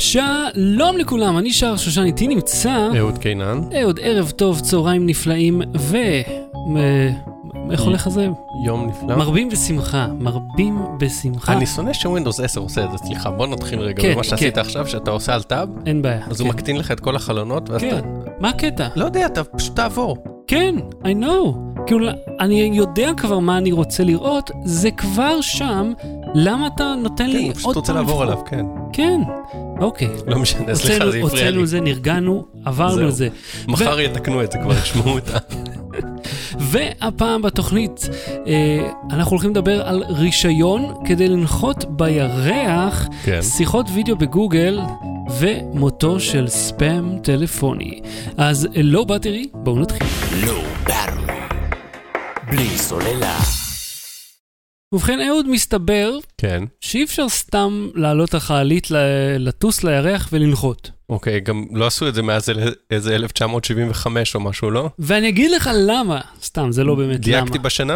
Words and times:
שלום 0.00 0.96
לכולם, 0.98 1.38
אני 1.38 1.52
שר 1.52 1.76
שושן, 1.76 2.02
איתי 2.02 2.28
נמצא... 2.28 2.88
אהוד 2.98 3.18
קינן. 3.18 3.60
אהוד, 3.80 4.00
ערב 4.02 4.30
טוב, 4.30 4.60
צהריים 4.60 5.06
נפלאים, 5.06 5.62
ו... 5.78 5.96
איך 7.70 7.80
הולך 7.80 8.06
הזה? 8.06 8.28
יום 8.64 8.86
נפלא. 8.86 9.16
מרבים 9.16 9.48
בשמחה, 9.48 10.06
מרבים 10.18 10.78
בשמחה. 10.98 11.52
אני 11.52 11.66
שונא 11.66 11.92
שווינדוס 11.92 12.40
10 12.40 12.60
עושה 12.60 12.84
את 12.84 12.90
זה, 12.92 12.98
סליחה, 12.98 13.30
בוא 13.30 13.46
נתחיל 13.46 13.80
רגע 13.80 14.02
כן, 14.02 14.12
במה 14.14 14.24
שעשית 14.24 14.54
כן. 14.54 14.60
עכשיו, 14.60 14.86
שאתה 14.86 15.10
עושה 15.10 15.34
על 15.34 15.42
טאב, 15.42 15.68
אין 15.86 16.02
בעיה. 16.02 16.26
אז 16.30 16.40
הוא 16.40 16.48
כן. 16.48 16.54
מקטין 16.54 16.76
לך 16.76 16.90
את 16.90 17.00
כל 17.00 17.16
החלונות, 17.16 17.70
ואז 17.70 17.80
כן. 17.80 17.98
אתה... 17.98 18.06
מה 18.38 18.48
הקטע? 18.48 18.88
לא 18.96 19.04
יודע, 19.04 19.26
אתה 19.26 19.44
פשוט 19.44 19.76
תעבור. 19.76 20.16
כן, 20.46 20.74
I 21.02 21.22
know. 21.22 21.70
כאילו, 21.86 22.06
אני 22.40 22.70
יודע 22.74 23.10
כבר 23.16 23.38
מה 23.38 23.58
אני 23.58 23.72
רוצה 23.72 24.04
לראות, 24.04 24.50
זה 24.64 24.90
כבר 24.90 25.40
שם, 25.40 25.92
למה 26.34 26.66
אתה 26.66 26.94
נותן 27.02 27.26
כן, 27.26 27.30
לי 27.30 27.38
אני 27.38 27.54
פשוט 27.54 27.66
עוד 27.66 27.76
רוצה 27.76 27.92
פעם 27.92 28.02
לעבור 28.02 28.24
לבחור? 28.24 28.32
עליו, 28.32 28.46
כן. 28.46 28.66
כן, 28.92 29.20
אוקיי. 29.80 30.08
לא 30.26 30.38
משנה, 30.38 30.74
סליחה, 30.74 30.94
הוצאנו- 30.94 31.12
זה 31.12 31.18
הפריע 31.18 31.22
הוצאנו 31.44 31.56
לי. 31.56 31.62
את 31.62 31.68
זה, 31.68 31.80
נרגענו, 31.80 32.44
עברנו. 32.64 33.08
את 33.08 33.14
זה. 33.14 33.28
מחר 33.68 34.00
יתקנו 34.00 34.42
את 34.44 34.52
זה, 34.52 34.58
כבר 34.58 34.74
ישמעו 34.82 35.18
את 35.18 35.28
ה... 35.34 35.38
והפעם 36.70 37.42
בתוכנית 37.42 38.08
אה, 38.46 38.90
אנחנו 39.10 39.30
הולכים 39.32 39.50
לדבר 39.50 39.82
על 39.88 40.02
רישיון 40.08 40.94
כדי 41.06 41.28
לנחות 41.28 41.84
בירח, 41.96 43.06
כן. 43.24 43.42
שיחות 43.42 43.86
וידאו 43.94 44.16
בגוגל 44.16 44.80
ומותו 45.38 46.20
של 46.20 46.48
ספאם 46.48 47.18
טלפוני. 47.18 48.00
אז 48.36 48.68
לא 48.76 49.04
באטרי, 49.04 49.46
בואו 49.54 49.78
נתחיל. 49.78 50.06
לואו 50.46 50.62
באטרי. 50.86 51.34
בלי 52.50 52.78
סוללה. 52.78 53.38
ובכן, 54.92 55.20
אהוד, 55.28 55.48
מסתבר 55.48 56.12
כן. 56.38 56.64
שאי 56.80 57.04
אפשר 57.04 57.28
סתם 57.28 57.88
לעלות 57.94 58.34
החללית, 58.34 58.88
לטוס 59.38 59.84
לירח 59.84 60.28
ולנחות. 60.32 60.90
אוקיי, 61.08 61.40
גם 61.40 61.64
לא 61.72 61.86
עשו 61.86 62.08
את 62.08 62.14
זה 62.14 62.22
מאז 62.22 62.52
איזה 62.90 63.14
1975 63.16 64.34
או 64.34 64.40
משהו, 64.40 64.70
לא? 64.70 64.90
ואני 64.98 65.28
אגיד 65.28 65.50
לך 65.50 65.70
למה, 65.74 66.20
סתם, 66.42 66.72
זה 66.72 66.84
לא 66.84 66.94
באמת 66.94 67.26
למה. 67.26 67.40
דייקתי 67.40 67.58
בשנה? 67.58 67.94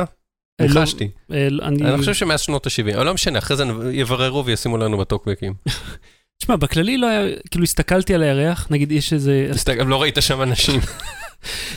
אה, 0.61 0.67
לא- 0.67 0.75
ניחשתי. 0.75 1.09
אה, 1.33 1.49
לא, 1.51 1.63
אני... 1.65 1.85
אני 1.85 1.99
חושב 1.99 2.15
שמאז 2.15 2.41
שנות 2.41 2.67
ה-70, 2.67 2.95
אבל 2.97 3.07
לא 3.07 3.15
משנה, 3.15 3.39
אחרי 3.39 3.57
זה 3.57 3.65
יבררו 3.93 4.45
וישימו 4.45 4.79
לנו 4.79 4.99
בטוקבקים. 4.99 5.55
תשמע, 6.43 6.57
בכללי 6.57 6.97
לא 6.97 7.07
היה, 7.07 7.37
כאילו 7.51 7.65
הסתכלתי 7.65 8.15
על 8.15 8.23
הירח, 8.23 8.67
נגיד 8.71 8.93
יש 8.93 9.13
איזה... 9.13 9.51
גם 9.79 9.89
לא 9.89 10.03
ראית 10.03 10.17
שם 10.21 10.43
אנשים. 10.43 10.81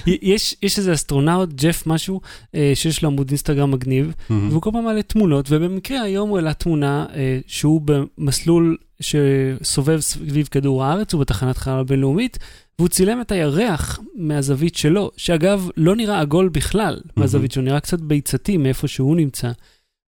יש, 0.08 0.56
יש 0.62 0.78
איזה 0.78 0.94
אסטרונאוט, 0.94 1.50
ג'ף 1.54 1.88
משהו, 1.88 2.22
אה, 2.56 2.72
שיש 2.76 3.04
לו 3.04 3.10
עמוד 3.10 3.30
אינסטגרם 3.30 3.72
מגניב, 3.72 4.14
והוא 4.30 4.62
כל 4.62 4.70
פעם 4.74 4.84
מעלה 4.84 5.02
תמונות, 5.02 5.46
ובמקרה 5.50 6.02
היום 6.02 6.30
הוא 6.30 6.38
העלה 6.38 6.54
תמונה 6.54 7.06
אה, 7.16 7.40
שהוא 7.48 7.82
במסלול 7.86 8.78
שסובב 9.00 10.00
סביב 10.00 10.48
כדור 10.52 10.84
הארץ, 10.84 11.14
הוא 11.14 11.22
בתחנת 11.22 11.58
חלל 11.58 11.84
בינלאומית, 11.84 12.38
והוא 12.80 12.90
צילם 12.90 13.22
את 13.22 13.32
הירח 13.32 14.00
מהזווית 14.16 14.76
שלו, 14.76 15.12
שאגב, 15.18 15.70
לא 15.78 15.96
נראה 15.96 16.20
עגול 16.20 16.50
בכלל 16.50 17.00
מהזווית 17.16 17.52
שלו, 17.52 17.64
נראה 17.64 17.80
קצת 17.80 18.00
ביצתי 18.00 18.58
מאיפה 18.58 18.88
שהוא 18.88 19.16
נמצא. 19.16 19.52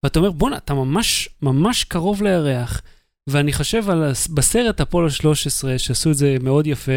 ואתה 0.04 0.18
אומר, 0.18 0.30
בואנה, 0.30 0.56
אתה 0.56 0.74
ממש 0.74 1.28
ממש 1.42 1.84
קרוב 1.84 2.22
לירח. 2.22 2.82
ואני 3.30 3.52
חושב 3.52 3.90
על, 3.90 4.02
בסרט 4.34 4.80
אפולו 4.80 5.10
13, 5.10 5.78
שעשו 5.78 6.10
את 6.10 6.16
זה 6.16 6.36
מאוד 6.42 6.66
יפה, 6.66 6.92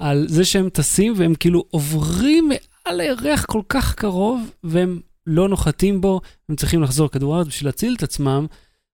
על 0.00 0.26
זה 0.28 0.44
שהם 0.44 0.68
טסים 0.68 1.12
והם 1.16 1.34
כאילו 1.34 1.64
עוברים 1.70 2.48
מעל 2.48 3.00
הירח 3.00 3.44
כל 3.44 3.62
כך 3.68 3.94
קרוב, 3.94 4.50
והם 4.64 5.00
לא 5.26 5.48
נוחתים 5.48 6.00
בו, 6.00 6.20
הם 6.48 6.56
צריכים 6.56 6.82
לחזור 6.82 7.06
לכדור 7.06 7.34
הארץ 7.36 7.46
בשביל 7.46 7.68
להציל 7.68 7.94
את 7.98 8.02
עצמם, 8.02 8.46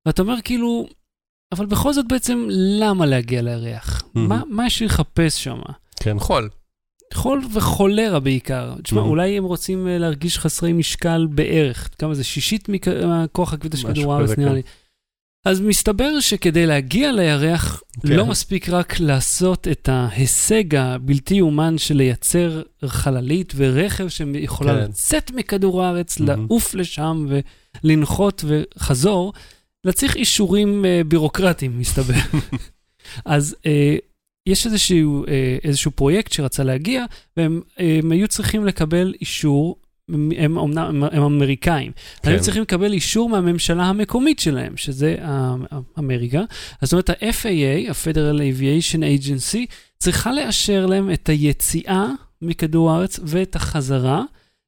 ואתה 0.05 0.22
אומר 0.22 0.36
כאילו, 0.44 0.88
אבל 1.52 1.66
בכל 1.66 1.94
זאת 1.94 2.05
בעצם, 2.09 2.47
למה 2.50 3.05
להגיע 3.05 3.42
לירח? 3.42 4.03
מהמם. 4.16 4.30
מה, 4.30 4.42
מה 4.49 4.66
יש 4.67 4.80
לי 4.80 4.86
לחפש 4.86 5.44
שם? 5.44 5.59
כן, 5.99 6.20
חול. 6.20 6.49
חול 7.14 7.42
וחולרה 7.53 8.20
בעיקר. 8.20 8.73
תשמע, 8.83 8.97
מהמם. 8.99 9.09
אולי 9.09 9.38
הם 9.38 9.44
רוצים 9.44 9.88
אה, 9.88 9.98
להרגיש 9.98 10.39
חסרי 10.39 10.73
משקל 10.73 11.27
בערך. 11.30 11.89
כמה 11.99 12.14
זה? 12.14 12.23
שישית 12.23 12.70
מכ- 12.70 12.88
מהכוח 13.08 13.54
הכבידה 13.54 13.77
של 13.77 13.88
כדור 13.93 14.14
הארץ, 14.14 14.30
כזה, 14.30 14.36
נראה 14.38 14.49
כן. 14.49 14.55
לי. 14.55 14.61
אז 15.45 15.61
מסתבר 15.61 16.20
שכדי 16.20 16.66
להגיע 16.66 17.11
לירח, 17.11 17.83
כן. 18.02 18.14
לא 18.14 18.26
מספיק 18.26 18.70
רק 18.70 19.00
לעשות 19.00 19.67
את 19.67 19.89
ההישג 19.89 20.76
הבלתי 20.76 21.36
יאומן 21.36 21.78
של 21.78 21.95
לייצר 21.95 22.61
חללית 22.86 23.54
ורכב 23.56 24.08
שיכולה 24.08 24.73
כן. 24.73 24.80
לצאת 24.80 25.32
מכדור 25.32 25.83
הארץ, 25.83 26.20
מהמם. 26.20 26.48
לעוף 26.48 26.76
לשם 26.76 27.28
ולנחות 27.83 28.44
וחזור, 28.48 29.33
אלא 29.86 29.92
צריך 29.92 30.16
אישורים 30.16 30.86
אה, 30.86 31.02
בירוקרטיים, 31.08 31.80
מסתבר. 31.80 32.14
אז 33.26 33.56
אה, 33.66 33.95
יש 34.48 34.66
איזשהו, 34.66 35.26
אה, 35.27 35.58
איזשהו 35.64 35.92
פרויקט 35.92 36.32
שרצה 36.32 36.64
להגיע, 36.64 37.06
והם 37.38 37.62
אה, 37.80 38.00
היו 38.12 38.27
צריכים 38.27 38.66
לקבל 38.66 39.14
אישור, 39.22 39.76
הם, 40.10 40.58
אומנם- 40.58 40.77
הם, 40.77 41.04
הם 41.04 41.23
אמריקאים, 41.23 41.92
כן. 42.21 42.30
היו 42.30 42.42
צריכים 42.42 42.61
לקבל 42.61 42.93
אישור 42.93 43.30
מהממשלה 43.30 43.83
המקומית 43.83 44.39
שלהם, 44.39 44.77
שזה 44.77 45.16
אמריקה. 45.99 46.42
אז 46.82 46.89
זאת 46.89 46.93
אומרת, 46.93 47.10
ה-FAA, 47.10 47.89
ה-Federal 47.89 48.39
Aviation 48.39 48.99
Agency, 48.99 49.65
צריכה 49.99 50.33
לאשר 50.33 50.86
להם 50.86 51.11
את 51.14 51.30
היציאה 51.30 52.05
מכדור 52.42 52.92
הארץ 52.92 53.20
ואת 53.23 53.55
החזרה. 53.55 54.23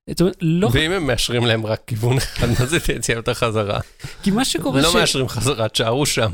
זאת 0.09 0.21
אומרת, 0.21 0.37
לא... 0.41 0.69
ואם 0.73 0.91
הם 0.91 1.07
מאשרים 1.07 1.45
להם 1.45 1.65
רק 1.65 1.81
כיוון 1.87 2.17
אחד, 2.17 2.47
מה 2.59 2.65
זה 2.65 2.79
תציע 2.79 3.15
יותר 3.15 3.33
חזרה? 3.33 3.79
כי 4.23 4.31
מה 4.31 4.45
שקורה 4.45 4.81
לא 4.81 4.91
ש... 4.91 4.95
מאשרים 4.95 5.27
חזרה, 5.27 5.69
תשארו 5.69 6.05
שם. 6.05 6.31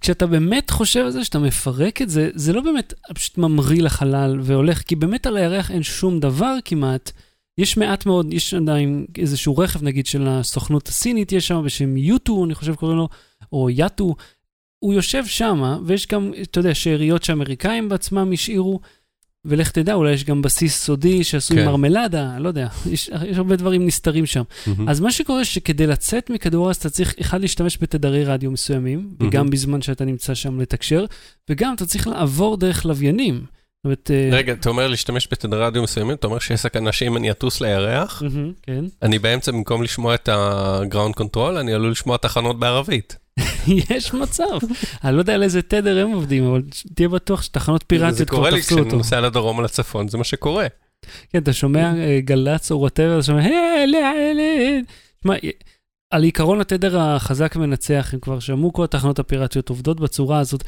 כשאתה 0.00 0.26
באמת 0.26 0.70
חושב 0.70 1.00
על 1.00 1.10
זה, 1.10 1.24
שאתה 1.24 1.38
מפרק 1.38 2.02
את 2.02 2.10
זה, 2.10 2.30
זה 2.34 2.52
לא 2.52 2.60
באמת 2.60 2.94
פשוט 3.14 3.38
ממריא 3.38 3.82
לחלל 3.82 4.40
והולך, 4.42 4.82
כי 4.82 4.96
באמת 4.96 5.26
על 5.26 5.36
הירח 5.36 5.70
אין 5.70 5.82
שום 5.82 6.20
דבר 6.20 6.54
כמעט. 6.64 7.12
יש 7.58 7.76
מעט 7.76 8.06
מאוד, 8.06 8.32
יש 8.32 8.54
עדיין 8.54 9.06
איזשהו 9.18 9.58
רכב 9.58 9.82
נגיד 9.82 10.06
של 10.06 10.26
הסוכנות 10.26 10.88
הסינית, 10.88 11.32
יש 11.32 11.48
שם 11.48 11.62
בשם 11.64 11.96
יוטו, 11.96 12.44
אני 12.44 12.54
חושב 12.54 12.74
קוראים 12.74 12.98
לו, 12.98 13.08
או 13.52 13.70
יאטו. 13.70 14.14
הוא 14.78 14.94
יושב 14.94 15.26
שם, 15.26 15.78
ויש 15.86 16.06
גם, 16.06 16.32
אתה 16.42 16.60
יודע, 16.60 16.74
שאריות 16.74 17.24
שאמריקאים 17.24 17.88
בעצמם 17.88 18.30
השאירו, 18.32 18.80
ולך 19.44 19.70
תדע, 19.70 19.94
אולי 19.94 20.12
יש 20.12 20.24
גם 20.24 20.42
בסיס 20.42 20.84
סודי 20.84 21.24
שעשוי 21.24 21.56
כן. 21.56 21.66
מרמלדה, 21.66 22.38
לא 22.38 22.48
יודע, 22.48 22.68
יש, 22.90 23.10
יש 23.28 23.36
הרבה 23.36 23.56
דברים 23.56 23.86
נסתרים 23.86 24.26
שם. 24.26 24.42
אז 24.88 25.00
מה 25.00 25.12
שקורה 25.12 25.44
שכדי 25.44 25.86
לצאת 25.86 26.30
מכדור 26.30 26.64
הארץ 26.66 26.78
אתה 26.78 26.90
צריך 26.90 27.14
אחד 27.20 27.40
להשתמש 27.40 27.78
בתדרי 27.80 28.24
רדיו 28.24 28.50
מסוימים, 28.50 29.14
וגם 29.20 29.50
בזמן 29.50 29.82
שאתה 29.82 30.04
נמצא 30.04 30.34
שם 30.34 30.60
לתקשר, 30.60 31.04
וגם 31.50 31.74
אתה 31.74 31.86
צריך 31.86 32.06
לעבור 32.06 32.56
דרך 32.56 32.84
לוויינים. 32.84 33.44
זאת 33.82 33.84
אומרת... 33.84 34.10
אה, 34.10 34.38
רגע, 34.38 34.52
אתה 34.52 34.68
אומר 34.68 34.88
להשתמש 34.88 35.28
בתדר 35.30 35.62
רדיו 35.62 35.82
מסוימים, 35.82 36.14
אתה 36.14 36.26
אומר 36.26 36.38
שיש 36.38 36.60
סכנה 36.60 36.92
שאם 36.92 37.16
אני 37.16 37.30
אטוס 37.30 37.60
לירח, 37.60 38.22
כן. 38.62 38.84
אני 39.02 39.18
באמצע, 39.18 39.52
במקום 39.52 39.82
לשמוע 39.82 40.14
את 40.14 40.28
ה-ground 40.28 41.20
control, 41.20 41.60
אני 41.60 41.74
עלול 41.74 41.90
לשמוע 41.90 42.16
תחנות 42.16 42.58
בערבית. 42.58 43.16
יש 43.90 44.14
מצב. 44.14 44.58
אני 45.04 45.14
לא 45.14 45.20
יודע 45.20 45.34
על 45.34 45.42
איזה 45.42 45.62
תדר 45.62 45.98
הם 45.98 46.10
עובדים, 46.12 46.44
אבל 46.44 46.62
תהיה 46.94 47.08
בטוח 47.08 47.42
שתחנות 47.42 47.80
זה 47.82 47.86
פיראטיות 47.86 48.30
קורה 48.30 48.42
כבר 48.48 48.56
לי 48.56 48.60
תפסו 48.60 48.74
כשאני 48.74 48.86
אותו. 48.86 48.96
נוסע 48.96 49.20
לדרום 49.20 49.58
או 49.58 49.62
לצפון, 49.62 50.08
זה 50.08 50.18
מה 50.18 50.24
שקורה. 50.24 50.66
כן, 51.30 51.42
אתה 51.42 51.52
שומע 51.52 51.94
אה, 51.96 52.20
גל"צ 52.20 52.72
או 52.72 52.80
whatever, 52.80 53.14
אתה 53.14 53.22
שומע, 53.22 53.40
"היי, 53.40 53.86
לא, 53.86 53.98
לא". 54.34 54.42
תשמע, 55.20 55.34
על 56.10 56.22
עיקרון 56.22 56.60
התדר 56.60 57.00
החזק 57.00 57.56
מנצח, 57.56 58.10
הם 58.12 58.20
כבר 58.20 58.40
שמעו 58.40 58.72
כל 58.72 58.84
התחנות 58.84 59.18
הפיראטיות 59.18 59.68
עובדות 59.68 60.00
בצורה 60.00 60.38
הזאת. 60.38 60.64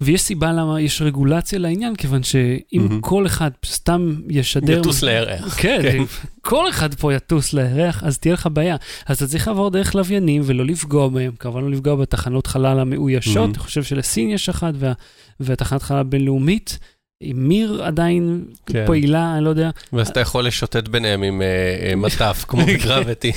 ויש 0.00 0.20
סיבה 0.22 0.52
למה 0.52 0.80
יש 0.80 1.02
רגולציה 1.02 1.58
לעניין, 1.58 1.96
כיוון 1.96 2.22
שאם 2.22 2.60
מהמם. 2.88 3.00
כל 3.00 3.26
אחד 3.26 3.50
סתם 3.66 4.14
ישדר... 4.28 4.78
יטוס 4.78 5.02
לירח. 5.02 5.54
כן, 5.60 5.78
כן. 5.82 5.96
אם 5.96 6.04
כל 6.40 6.68
אחד 6.68 6.94
פה 6.94 7.14
יטוס 7.14 7.52
לירח, 7.52 8.04
אז 8.04 8.18
תהיה 8.18 8.34
לך 8.34 8.48
בעיה. 8.52 8.76
אז 9.06 9.16
אתה 9.16 9.26
צריך 9.26 9.48
לעבור 9.48 9.70
דרך 9.70 9.94
לוויינים 9.94 10.42
ולא 10.44 10.64
לפגוע 10.66 11.08
בהם, 11.08 11.32
כמובן 11.38 11.60
לא 11.64 11.70
לפגוע 11.70 11.94
בתחנות 11.96 12.46
חלל 12.46 12.78
המאוישות. 12.80 13.36
מהמם. 13.36 13.50
אני 13.50 13.58
חושב 13.58 13.82
שלסין 13.82 14.30
יש 14.30 14.48
אחת, 14.48 14.74
וה- 14.78 14.92
והתחנת 15.40 15.82
חלל 15.82 15.98
הבינלאומית, 15.98 16.78
מיר 17.34 17.82
עדיין 17.84 18.44
כן. 18.66 18.84
פעילה, 18.86 19.34
אני 19.36 19.44
לא 19.44 19.50
יודע. 19.50 19.70
ואז 19.92 20.08
אתה 20.08 20.20
יכול 20.20 20.46
לשוטט 20.46 20.88
ביניהם 20.88 21.22
עם 21.22 21.42
אה, 21.42 21.96
מטף, 21.96 22.44
כמו 22.48 22.66
בגרביטי. 22.74 23.32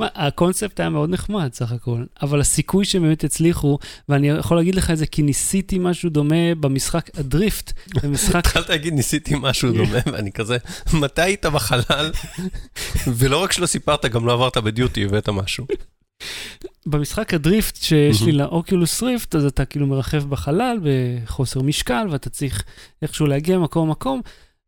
הקונספט 0.00 0.80
היה 0.80 0.88
מאוד 0.88 1.10
נחמד 1.10 1.54
סך 1.54 1.72
הכל, 1.72 2.04
אבל 2.22 2.40
הסיכוי 2.40 2.84
שהם 2.84 3.02
באמת 3.02 3.24
יצליחו, 3.24 3.78
ואני 4.08 4.28
יכול 4.28 4.56
להגיד 4.56 4.74
לך 4.74 4.90
את 4.90 4.98
זה 4.98 5.06
כי 5.06 5.22
ניסיתי 5.22 5.78
משהו 5.80 6.10
דומה 6.10 6.54
במשחק 6.60 7.10
הדריפט, 7.18 7.72
במשחק 8.02 8.36
התחלת 8.36 8.68
להגיד, 8.68 8.94
ניסיתי 8.94 9.34
משהו 9.40 9.72
דומה, 9.72 9.98
ואני 10.12 10.32
כזה, 10.32 10.56
מתי 10.92 11.22
היית 11.22 11.46
בחלל? 11.46 12.10
ולא 13.06 13.36
רק 13.42 13.52
שלא 13.52 13.66
סיפרת, 13.66 14.04
גם 14.04 14.26
לא 14.26 14.32
עברת 14.32 14.56
בדיוטי, 14.56 15.04
הבאת 15.04 15.28
משהו. 15.28 15.66
במשחק 16.86 17.34
הדריפט 17.34 17.76
שיש 17.76 18.22
לי. 18.22 18.32
לאוקיולוס 18.32 19.02
ריפט, 19.02 19.34
אז 19.34 19.44
אתה 19.44 19.64
כאילו 19.64 19.86
מרחב 19.86 20.28
בחלל 20.30 20.78
בחוסר 20.82 21.62
משקל, 21.62 22.06
ואתה 22.10 22.30
צריך 22.30 22.64
איכשהו 23.02 23.26
להגיע 23.26 23.58
ממקום 23.58 23.88
למקום, 23.88 24.20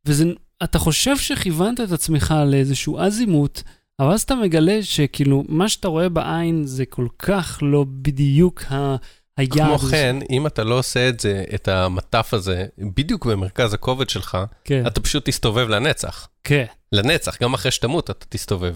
ואתה 0.06 0.78
חושב 0.78 1.16
שכיוונת 1.16 1.80
את 1.80 1.92
עצמך 1.92 2.34
לאיזשהו 2.46 2.98
אזימוט, 2.98 3.62
אבל 4.02 4.12
אז 4.12 4.22
אתה 4.22 4.34
מגלה 4.34 4.82
שכאילו, 4.82 5.44
מה 5.48 5.68
שאתה 5.68 5.88
רואה 5.88 6.08
בעין 6.08 6.64
זה 6.64 6.84
כל 6.86 7.06
כך 7.18 7.58
לא 7.62 7.84
בדיוק 7.88 8.62
ה... 8.70 8.96
היעד. 9.36 9.52
כמו 9.52 9.78
כן, 9.78 10.16
אם 10.30 10.46
אתה 10.46 10.64
לא 10.64 10.78
עושה 10.78 11.08
את 11.08 11.20
זה, 11.20 11.44
את 11.54 11.68
המטף 11.68 12.34
הזה, 12.34 12.64
בדיוק 12.96 13.26
במרכז 13.26 13.74
הכובד 13.74 14.08
שלך, 14.10 14.38
כן, 14.64 14.86
אתה 14.86 15.00
פשוט 15.00 15.28
תסתובב 15.28 15.68
לנצח. 15.68 16.28
כן. 16.44 16.64
לנצח, 16.92 17.42
גם 17.42 17.54
אחרי 17.54 17.70
שתמות 17.70 18.10
אתה 18.10 18.26
תסתובב. 18.28 18.74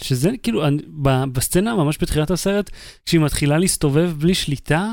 שזה 0.00 0.30
כאילו, 0.42 0.66
אני- 0.66 0.82
ב- 1.02 1.24
בסצנה, 1.32 1.74
ממש 1.74 1.98
בתחילת 2.02 2.30
הסרט, 2.30 2.70
כשהיא 3.06 3.20
מתחילה 3.20 3.58
להסתובב 3.58 4.12
בלי 4.18 4.34
שליטה, 4.34 4.92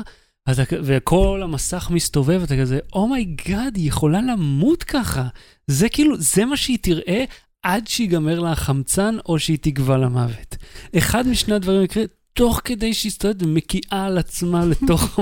אתה, 0.50 0.62
וכל 0.82 1.40
המסך 1.44 1.88
מסתובב, 1.90 2.42
אתה 2.42 2.56
כזה, 2.60 2.78
oh 2.92 3.13
my 3.13 3.34
god, 3.34 3.76
היא 3.76 3.88
יכולה 3.88 4.20
למות 4.32 4.82
ככה. 4.84 5.24
זה 5.66 5.88
כאילו, 5.88 6.14
זה 6.18 6.44
מה 6.44 6.56
שהיא 6.56 6.78
תראה 6.82 7.24
עד 7.62 7.86
שיגמר 7.86 8.40
לה 8.40 8.52
החמצן, 8.52 9.16
או 9.26 9.38
שהיא 9.38 9.58
תגווע 9.60 9.98
למוות. 9.98 10.56
אחד 10.98 11.28
משני 11.28 11.54
הדברים 11.54 11.82
יקרה, 11.82 12.04
תוך 12.32 12.60
כדי 12.64 12.94
שהיא 12.94 13.10
מסתובבת 13.10 13.42
ומקיאה 13.42 14.04
על 14.06 14.18
עצמה 14.18 14.64
לתוך 14.82 15.18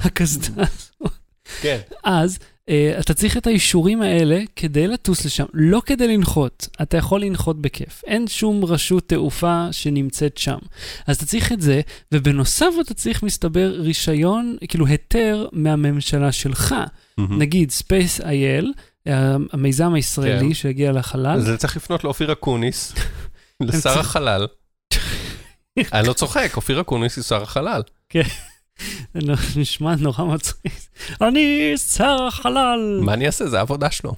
הקסדה. 0.00 0.64
כן. 1.60 1.78
אז 2.04 2.38
אה, 2.68 2.96
אתה 3.00 3.14
צריך 3.14 3.36
את 3.36 3.46
האישורים 3.46 4.02
האלה 4.02 4.40
כדי 4.56 4.86
לטוס 4.86 5.24
לשם, 5.24 5.44
לא 5.54 5.82
כדי 5.86 6.08
לנחות. 6.08 6.68
אתה 6.82 6.96
יכול 6.96 7.20
לנחות 7.20 7.62
בכיף. 7.62 8.02
אין 8.06 8.26
שום 8.28 8.64
רשות 8.64 9.08
תעופה 9.08 9.68
שנמצאת 9.72 10.38
שם. 10.38 10.58
אז 11.06 11.16
אתה 11.16 11.26
צריך 11.26 11.52
את 11.52 11.60
זה, 11.60 11.80
ובנוסף 12.12 12.70
אתה 12.80 12.94
צריך, 12.94 13.22
מסתבר, 13.22 13.74
רישיון, 13.78 14.56
כאילו 14.68 14.86
היתר 14.86 15.46
מהממשלה 15.52 16.32
שלך. 16.32 16.74
נגיד 17.18 17.72
אייל, 18.24 18.72
המיזם 19.52 19.94
הישראלי 19.94 20.48
כן. 20.48 20.54
שהגיע 20.54 20.92
לחלל. 20.92 21.36
אז 21.38 21.44
זה 21.44 21.56
צריך 21.56 21.76
לפנות 21.76 22.04
לאופיר 22.04 22.32
אקוניס, 22.32 22.92
לשר 23.60 23.98
החלל. 23.98 24.46
אני 25.92 26.08
לא 26.08 26.12
צוחק, 26.12 26.52
אופיר 26.56 26.80
אקוניס 26.80 27.16
הוא 27.16 27.22
שר 27.22 27.42
החלל. 27.42 27.82
זה 29.14 29.20
נשמע 29.60 29.94
נורא 29.94 30.24
מצחיק. 30.24 30.72
אני 31.20 31.72
שר 31.76 32.22
החלל. 32.28 33.00
מה 33.02 33.14
אני 33.14 33.26
אעשה? 33.26 33.48
זה 33.48 33.58
העבודה 33.58 33.90
שלו. 33.90 34.14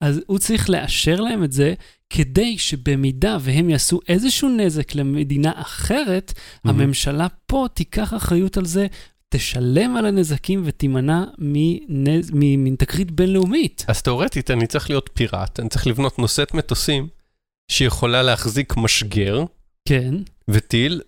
אז 0.00 0.20
הוא 0.26 0.38
צריך 0.38 0.70
לאשר 0.70 1.20
להם 1.20 1.44
את 1.44 1.52
זה, 1.52 1.74
כדי 2.10 2.58
שבמידה 2.58 3.36
והם 3.40 3.70
יעשו 3.70 4.00
איזשהו 4.08 4.48
נזק 4.48 4.94
למדינה 4.94 5.52
אחרת, 5.54 6.32
הממשלה 6.64 7.26
פה 7.46 7.66
תיקח 7.74 8.14
אחריות 8.14 8.56
על 8.56 8.64
זה, 8.64 8.86
תשלם 9.34 9.96
על 9.96 10.06
הנזקים 10.06 10.62
ותימנע 10.64 11.24
מתקרית 12.58 13.10
בינלאומית. 13.10 13.84
אז 13.88 14.02
תאורטית 14.02 14.50
אני 14.50 14.66
צריך 14.66 14.90
להיות 14.90 15.10
פיראט, 15.14 15.60
אני 15.60 15.68
צריך 15.68 15.86
לבנות 15.86 16.18
נושאת 16.18 16.54
מטוסים 16.54 17.08
שיכולה 17.70 18.22
להחזיק 18.22 18.76
משגר 18.76 19.44
כן, 19.88 20.14
וטיל 20.48 21.00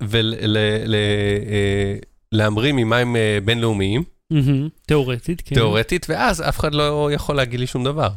ולהמריא 2.33 2.73
ממים 2.73 3.17
אה, 3.17 3.39
בינלאומיים, 3.45 4.05
מהמם, 4.31 4.69
תיאורטית, 4.87 5.43
כן. 5.45 5.55
תאורטית, 5.55 6.07
ואז 6.09 6.41
אף 6.41 6.59
אחד 6.61 6.75
לא 6.75 7.13
יכול 7.13 7.37
להגיד 7.37 7.61
לי 7.61 7.67
שום 7.67 7.85
דבר. 7.85 8.09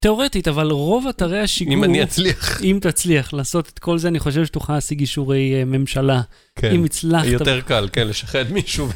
תיאורטית, 0.00 0.48
אבל 0.48 0.70
רוב 0.70 1.06
אתרי 1.06 1.40
השיגור, 1.40 1.74
אם 1.74 1.84
אני 1.84 2.02
אצליח, 2.02 2.60
אם 2.70 2.78
תצליח 2.82 3.32
לעשות 3.32 3.68
את 3.68 3.78
כל 3.78 3.98
זה, 3.98 4.08
אני 4.08 4.18
חושב 4.18 4.44
שתוכל 4.44 4.72
להשיג 4.72 5.00
אישורי 5.00 5.54
אה, 5.54 5.64
ממשלה. 5.64 6.20
כן, 6.56 6.72
אם 6.72 6.84
הצלחת, 6.84 7.26
יותר 7.26 7.60
קל, 7.60 7.88
כן, 7.92 8.08
לשחד 8.08 8.52
מישהו. 8.52 8.88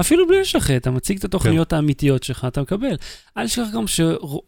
אפילו 0.00 0.28
בלי 0.28 0.40
לשחט, 0.40 0.70
אתה 0.76 0.90
מציג 0.90 1.18
את 1.18 1.24
התוכניות 1.24 1.72
האמיתיות 1.72 2.22
שלך, 2.22 2.44
אתה 2.48 2.62
מקבל. 2.62 2.94
אל 3.36 3.46
תשכח 3.46 3.66
גם 3.74 3.86
ש... 3.86 4.00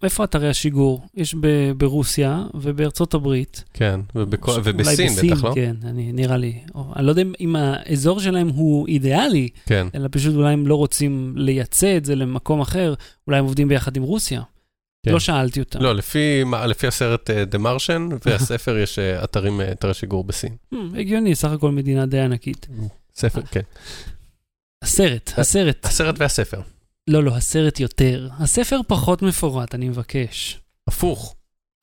איפה 0.02 0.24
אתרי 0.24 0.48
השיגור? 0.48 1.06
יש 1.14 1.34
ב- 1.40 1.72
ברוסיה 1.76 2.42
ובארצות 2.54 3.14
הברית. 3.14 3.64
כן, 3.74 4.00
ובכל- 4.14 4.50
אולי 4.50 4.60
ובסין 4.64 5.12
בטח, 5.22 5.44
לא? 5.44 5.52
כן, 5.54 5.76
אני, 5.84 6.12
נראה 6.12 6.36
לי. 6.36 6.58
או, 6.74 6.92
אני 6.96 7.06
לא 7.06 7.10
יודע 7.10 7.22
אם- 7.40 7.56
האזור 7.56 8.20
שלהם 8.20 8.48
הוא 8.48 8.88
אידיאלי, 8.88 9.48
כן. 9.66 9.86
אלא 9.94 10.08
פשוט 10.10 10.34
אולי 10.34 10.52
הם 10.52 10.66
לא 10.66 10.74
רוצים 10.74 11.32
לייצא 11.36 11.96
את 11.96 12.04
זה 12.04 12.14
למקום 12.14 12.60
אחר, 12.60 12.94
אולי 13.26 13.38
הם 13.38 13.44
עובדים 13.44 13.68
ביחד 13.68 13.96
עם 13.96 14.02
רוסיה. 14.02 14.42
כן. 15.06 15.12
לא 15.12 15.20
שאלתי 15.20 15.60
אותם. 15.60 15.80
לא, 15.82 15.94
לפי 15.94 16.42
לפי 16.68 16.86
הסרט 16.86 17.30
אה, 17.30 17.44
The 17.52 17.58
Martian 17.58 18.14
והספר 18.26 18.78
יש 18.78 18.98
אה, 18.98 19.24
אתרים, 19.24 19.60
אה, 19.60 19.72
אתרי 19.72 19.94
שיגור 19.94 20.24
בסין. 20.24 20.56
Hmm, 20.74 20.76
הגיוני, 20.98 21.34
סך 21.34 21.50
הכל 21.50 21.70
מדינה 21.70 22.06
די 22.06 22.20
ענקית. 22.20 22.66
ספר, 23.14 23.42
כן. 23.42 23.60
הסרט, 24.84 25.32
אה, 25.36 25.40
הסרט. 25.40 25.86
הסרט 25.86 26.14
והספר. 26.18 26.60
לא, 27.08 27.24
לא, 27.24 27.36
הסרט 27.36 27.80
יותר. 27.80 28.28
הספר 28.38 28.80
פחות 28.86 29.22
מפורט, 29.22 29.74
אני 29.74 29.88
מבקש. 29.88 30.60
הפוך, 30.88 31.34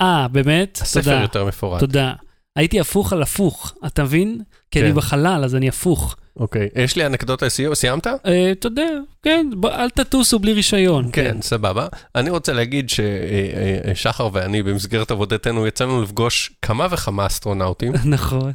אה, 0.02 0.28
באמת? 0.28 0.80
הספר 0.82 1.04
תודה. 1.04 1.22
יותר 1.22 1.46
מפורט. 1.46 1.80
תודה. 1.80 2.14
הייתי 2.56 2.80
הפוך 2.80 3.14
על 3.14 3.22
הפוך, 3.22 3.74
אתה 3.86 4.04
מבין? 4.04 4.42
כי 4.72 4.82
אני 4.82 4.90
כן. 4.90 4.96
בחלל, 4.96 5.42
אז 5.44 5.56
אני 5.56 5.70
הפוך. 5.70 6.16
אוקיי, 6.38 6.70
יש 6.76 6.96
לי 6.96 7.06
אנקדוטה 7.06 7.46
לסיום, 7.46 7.76
סיימת? 7.76 8.08
אה, 8.08 8.52
אתה 8.52 8.68
יודע, 8.68 8.90
כן, 9.24 9.48
אל 9.66 9.90
תטוסו 9.90 10.40
בלי 10.40 10.54
רישיון. 10.54 11.10
כן, 11.14 11.42
סבבה. 11.42 11.88
אני 12.16 12.30
רוצה 12.30 12.54
להגיד 12.54 12.90
ששחר 12.90 14.30
ואני 14.34 14.64
במסגרת 14.64 15.12
עבודתנו 15.12 15.68
יצאנו 15.68 16.02
לפגוש 16.02 16.52
כמה 16.62 16.88
וכמה 16.92 17.26
אסטרונאוטים, 17.26 17.94
נכון. 18.16 18.52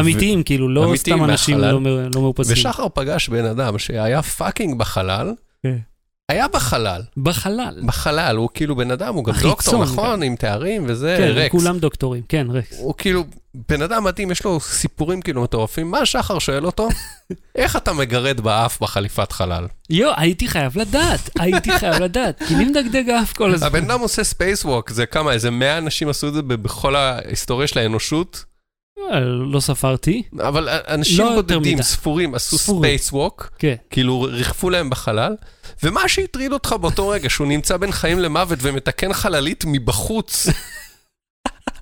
אמיתיים, 0.00 0.42
כאילו, 0.42 0.68
לא 0.68 0.84
אמיתיים 0.84 1.16
סתם 1.16 1.24
אנשים. 1.24 1.58
לא 1.58 1.80
לא 2.14 2.20
מאופסים. 2.20 2.52
ושחר 2.52 2.86
פגש 2.94 3.28
בן 3.28 3.44
אדם 3.44 3.78
שהיה 3.78 4.22
fucking 4.22 4.78
בחלל, 4.78 5.32
כן. 5.62 5.78
היה 6.28 6.48
בחלל, 6.48 7.02
בחלל. 7.16 7.82
בחלל, 7.86 8.36
הוא 8.36 8.48
כאילו 8.54 8.76
בן 8.76 8.90
אדם, 8.90 9.14
הוא 9.14 9.24
גם 9.24 9.30
החיצון 9.30 9.50
דוקטור, 9.50 9.82
נכון, 9.82 10.16
גם. 10.16 10.22
עם 10.22 10.36
תארים 10.36 10.84
וזה, 10.88 11.16
כן, 11.18 11.28
רקס. 11.34 11.50
כולם 11.52 11.78
דוקטורים, 11.78 12.22
כן, 12.28 12.46
רקס. 12.50 12.76
הוא 12.78 12.94
כאילו, 12.98 13.24
בן 13.68 13.82
אדם 13.82 14.04
מדהים, 14.04 14.30
יש 14.30 14.44
לו 14.44 14.60
סיפורים 14.60 15.22
כאילו 15.22 15.42
מטורפים. 15.42 15.90
מה 15.90 16.06
שחר 16.06 16.38
שואל 16.38 16.66
אותו? 16.66 16.88
איך 17.56 17.76
אתה 17.76 17.92
מגרד 17.92 18.40
באף 18.40 18.80
בחליפת 18.80 19.32
חלל? 19.32 19.66
יו, 19.90 20.10
הייתי 20.16 20.48
חייב 20.48 20.78
לדעת, 20.78 21.30
הייתי 21.38 21.78
חייב 21.78 21.94
לדעת, 21.94 22.42
כי 22.48 22.54
לי 22.54 22.64
מדגדג 22.64 23.10
האף 23.10 23.32
כל 23.32 23.54
הזמן. 23.54 23.66
הבן 23.66 23.90
אדם 23.90 24.00
עושה 24.00 24.24
space 24.24 24.64
walk, 24.64 24.90
זה 24.90 25.06
כמה, 25.06 25.32
איזה 25.32 25.50
100 25.50 25.78
אנשים 25.78 26.08
עשו 26.08 26.28
את 26.28 26.34
זה 26.34 26.42
בכל 26.42 26.96
ההיסטוריה 26.96 27.66
של 27.66 27.78
האנושות, 27.78 28.44
לא 29.52 29.60
ספרתי, 29.60 30.22
אבל 30.48 30.68
אנשים 30.88 31.18
לא 31.18 31.34
בודדים. 31.34 31.82
ספורים, 31.82 32.34
עשו 32.34 32.58
ספורים. 32.58 32.82
space 32.82 33.12
walk, 33.12 33.50
כן. 33.58 33.74
כאילו 33.90 34.20
ריחפו 34.20 34.70
להם 34.70 34.90
בחלל, 34.90 35.36
ומה 35.82 36.08
שהטריד 36.08 36.52
אותך 36.52 36.72
באותו 36.80 37.08
רגע, 37.08 37.30
שהוא 37.30 37.46
נמצא 37.46 37.76
בין 37.76 37.92
חיים 37.92 38.18
למוות 38.18 38.58
ומתקן 38.62 39.12
חללית 39.12 39.64
מבחוץ, 39.66 40.46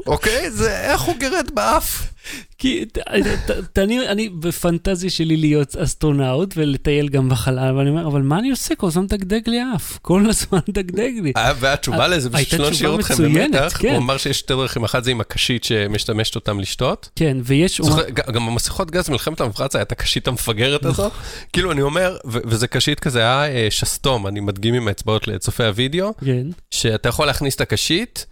אוקיי? 0.07 0.51
זה 0.51 0.81
איך 0.81 1.01
הוא 1.01 1.17
גרד 1.19 1.51
באף? 1.55 2.13
כי 2.59 2.85
ת- 2.87 2.99
ת- 2.99 3.51
ת- 3.73 3.79
אני 3.79 4.09
אני 4.09 4.29
בפנטזיה 4.29 5.11
שלי 5.11 5.37
להיות 5.37 5.77
אסטרונאוט 5.77 6.55
ולטייל 6.57 7.09
גם 7.09 7.29
בחלל, 7.29 7.77
ואני 7.77 7.91
אומר, 7.91 8.07
אבל 8.07 8.23
מה 8.23 8.39
אני 8.39 8.51
עושה? 8.51 8.75
כל 8.75 8.87
הזמן 8.87 9.03
מדגדג 9.03 9.49
לי 9.49 9.61
האף, 9.61 9.99
כל 10.03 10.23
הזמן 10.31 10.59
מדגדג 10.69 11.11
לי. 11.23 11.33
אה, 11.37 11.53
והתשובה 11.61 12.09
לזה, 12.09 12.29
הייתה 12.33 12.57
בשביל 12.57 12.73
שלא 12.75 12.99
נשאיר 12.99 13.01
אתכם 13.01 13.15
במתח, 13.25 13.77
כן. 13.79 13.89
הוא 13.91 13.99
אמר 13.99 14.17
שיש 14.17 14.39
שתי 14.39 14.55
דרכים, 14.55 14.85
אחת 14.85 15.05
זה 15.05 15.11
עם 15.11 15.21
הקשית 15.21 15.65
שמשתמשת 15.65 16.35
אותם 16.35 16.61
לשתות. 16.61 17.09
כן, 17.17 17.37
ויש... 17.45 17.81
גם 18.33 18.47
במסכות 18.47 18.91
גז 18.91 19.09
מלחמת 19.09 19.41
המפרץ 19.41 19.75
היה 19.77 19.83
את 19.83 19.93
הקשית 19.93 20.29
המפגרת 20.29 20.85
הזאת. 20.85 21.13
כאילו 21.53 21.73
אני 21.73 21.83
אומר, 21.83 22.17
ו- 22.27 22.39
וזה 22.45 22.67
קשית 22.67 23.01
כזה 23.01 23.19
היה 23.19 23.47
אה, 23.47 23.67
שסתום, 23.71 24.27
אני 24.27 24.41
מדגים 24.41 24.75
עם 24.75 24.89
האצבעות 24.89 25.29
לצופי 25.29 25.65
הוידאו, 25.65 26.13
כן, 26.25 26.47
שאתה 26.71 27.09
יכול 27.09 27.27
להכניס 27.27 27.55
את 27.55 27.61
הקשית, 27.61 28.27
אה, 28.29 28.32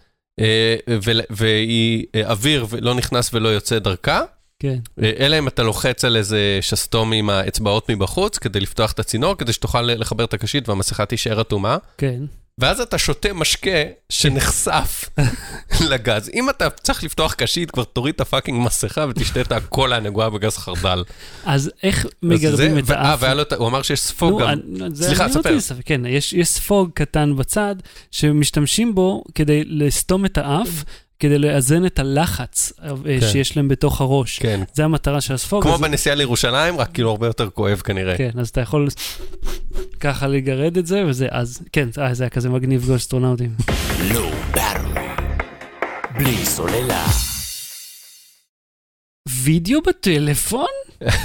והיא 1.29 2.05
אה, 2.15 2.29
אוויר 2.31 2.65
ולא 2.69 2.93
נכנס 2.93 3.33
ולא 3.33 3.49
יוצא 3.49 3.79
דרכה, 3.79 4.21
כן. 4.59 4.79
אה, 5.03 5.11
אלא 5.19 5.39
אם 5.39 5.47
אתה 5.47 5.63
לוחץ 5.63 6.05
על 6.05 6.17
איזה 6.17 6.59
שסתום 6.61 7.13
עם 7.13 7.29
האצבעות 7.29 7.89
מבחוץ, 7.89 8.37
כדי 8.37 8.59
לפתוח 8.59 8.91
את 8.91 8.99
הצינור, 8.99 9.35
כדי 9.35 9.53
שתוכל 9.53 9.81
לחבר 9.81 10.23
את 10.23 10.33
הקשית 10.33 10.69
והמסכה 10.69 11.05
תישאר 11.05 11.41
אטומה. 11.41 11.77
כן. 11.97 12.21
ואז 12.57 12.81
אתה 12.81 12.97
שותה 12.97 13.33
משקה 13.33 13.69
שנחשף 14.09 15.09
לגז. 15.89 16.29
אם 16.33 16.49
אתה 16.49 16.69
צריך 16.69 17.03
לפתוח 17.03 17.33
קשית, 17.33 17.71
כבר 17.71 17.83
תוריד 17.83 18.15
את 18.15 18.21
הפאקינג 18.21 18.65
מסכה 18.65 19.05
ותשתה 19.09 19.41
את 19.41 19.51
הקולה 19.51 19.95
הנגועה 19.95 20.29
בגז 20.29 20.57
חרדל. 20.57 21.03
אז 21.45 21.71
איך 21.83 22.05
מגרדים 22.23 22.77
את 22.77 22.91
אה, 22.91 23.01
האף? 23.01 23.19
והיה 23.21 23.33
לו 23.33 23.43
הוא 23.57 23.67
אמר 23.67 23.81
שיש 23.81 23.99
ספוג 23.99 24.41
גם. 24.41 24.57
סליחה, 24.93 25.25
רוצה 25.25 25.59
ספר. 25.59 25.81
כן, 25.85 26.01
יש 26.05 26.35
ספוג 26.43 26.89
קטן 26.93 27.35
בצד, 27.35 27.75
שמשתמשים 28.11 28.95
בו 28.95 29.23
כדי 29.35 29.63
לסתום 29.65 30.25
את 30.25 30.37
האף, 30.37 30.83
כדי 31.21 31.37
לאזן 31.39 31.85
את 31.85 31.99
הלחץ 31.99 32.73
אה, 32.83 32.89
כן. 33.19 33.27
שיש 33.31 33.57
להם 33.57 33.67
בתוך 33.67 34.01
הראש. 34.01 34.39
כן. 34.39 34.63
זה 34.73 34.83
המטרה 34.85 35.21
של 35.21 35.33
הספוג. 35.33 35.63
כמו 35.63 35.75
אז- 35.75 35.81
בנסיעה 35.81 36.15
לירושלים, 36.15 36.77
רק 36.77 36.91
כאילו 36.93 37.09
הרבה 37.09 37.27
יותר 37.27 37.49
כואב 37.49 37.77
כנראה. 37.85 38.17
כן, 38.17 38.29
אז 38.39 38.49
אתה 38.49 38.61
יכול 38.61 38.87
ככה 39.99 40.27
לגרד 40.27 40.77
את 40.77 40.87
זה, 40.87 41.03
וזה, 41.07 41.27
אז, 41.31 41.61
כן, 41.71 41.89
אה, 41.99 42.13
זה 42.13 42.23
היה 42.23 42.29
כזה 42.29 42.49
מגניב 42.49 42.85
גול 42.85 42.95
אסטרונאוטים. 42.95 43.49
לא. 44.13 44.31
בלי 46.17 46.45
סוללה. 46.45 47.05
וידאו 49.29 49.81
בטלפון? 49.81 50.67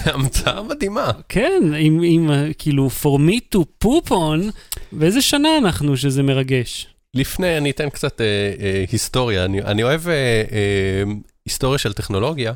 המצאה 0.04 0.62
מדהימה. 0.62 1.10
כן, 1.28 1.62
עם, 1.78 2.00
עם 2.04 2.30
אה, 2.30 2.48
כאילו, 2.58 2.88
for 3.02 3.18
me 3.30 3.56
to 3.56 3.58
poop 3.84 4.10
on, 4.10 4.52
באיזה 4.92 5.22
שנה 5.22 5.48
אנחנו 5.58 5.96
שזה 5.96 6.22
מרגש? 6.22 6.86
לפני, 7.16 7.58
אני 7.58 7.70
אתן 7.70 7.90
קצת 7.90 8.20
אה, 8.20 8.26
אה, 8.60 8.84
היסטוריה. 8.92 9.44
אני, 9.44 9.62
אני 9.62 9.82
אוהב 9.82 10.08
אה, 10.08 10.14
אה, 10.52 11.02
היסטוריה 11.44 11.78
של 11.78 11.92
טכנולוגיה. 11.92 12.52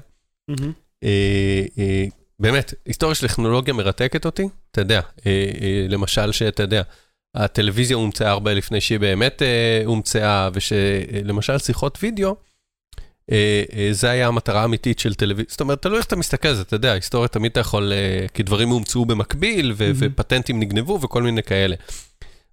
מהמם. 0.49 0.73
אה, 1.05 1.62
אה, 1.79 2.05
באמת, 2.40 2.75
היסטוריה 2.87 3.14
של 3.14 3.29
טכנולוגיה 3.29 3.75
מרתקת 3.75 4.26
אותי, 4.26 4.43
אתה 4.71 4.81
יודע, 4.81 5.00
אה, 5.26 5.31
אה, 5.61 5.87
למשל 5.88 6.33
שאתה 6.33 6.62
יודע, 6.62 6.83
הטלוויזיה 7.35 7.97
הומצאה 7.97 8.31
הרבה 8.31 8.55
לפני 8.55 8.81
שהיא 8.81 9.00
באמת 9.00 9.43
אה, 9.43 9.83
הומצאה, 9.85 10.50
ושלמשל 10.55 11.59
שיחות 11.59 11.99
וידאו, 12.02 12.37
אה, 13.33 13.62
אה, 13.76 13.88
זה 13.93 14.11
היה 14.11 14.26
המטרה 14.29 14.62
האמיתית 14.62 14.99
של 14.99 15.14
טלוויזיה, 15.14 15.50
זאת 15.50 15.61
אומרת, 15.61 15.83
תלוי 15.83 15.99
איך 15.99 16.07
אתה 16.07 16.17
מסתכל 16.17 16.49
על 16.49 16.55
זה, 16.55 16.62
אתה 16.62 16.76
יודע, 16.76 16.93
היסטוריה 16.93 17.29
תמיד 17.29 17.50
אתה 17.50 17.61
יכול, 17.61 17.93
אה, 17.93 18.26
כי 18.35 18.43
דברים 18.43 18.69
הומצאו 18.69 19.05
במקביל, 19.05 19.73
ו- 19.76 19.90
Mhm. 19.90 19.95
ופטנטים 19.99 20.61
נגנבו 20.61 20.99
וכל 21.02 21.23
מיני 21.23 21.43
כאלה. 21.43 21.76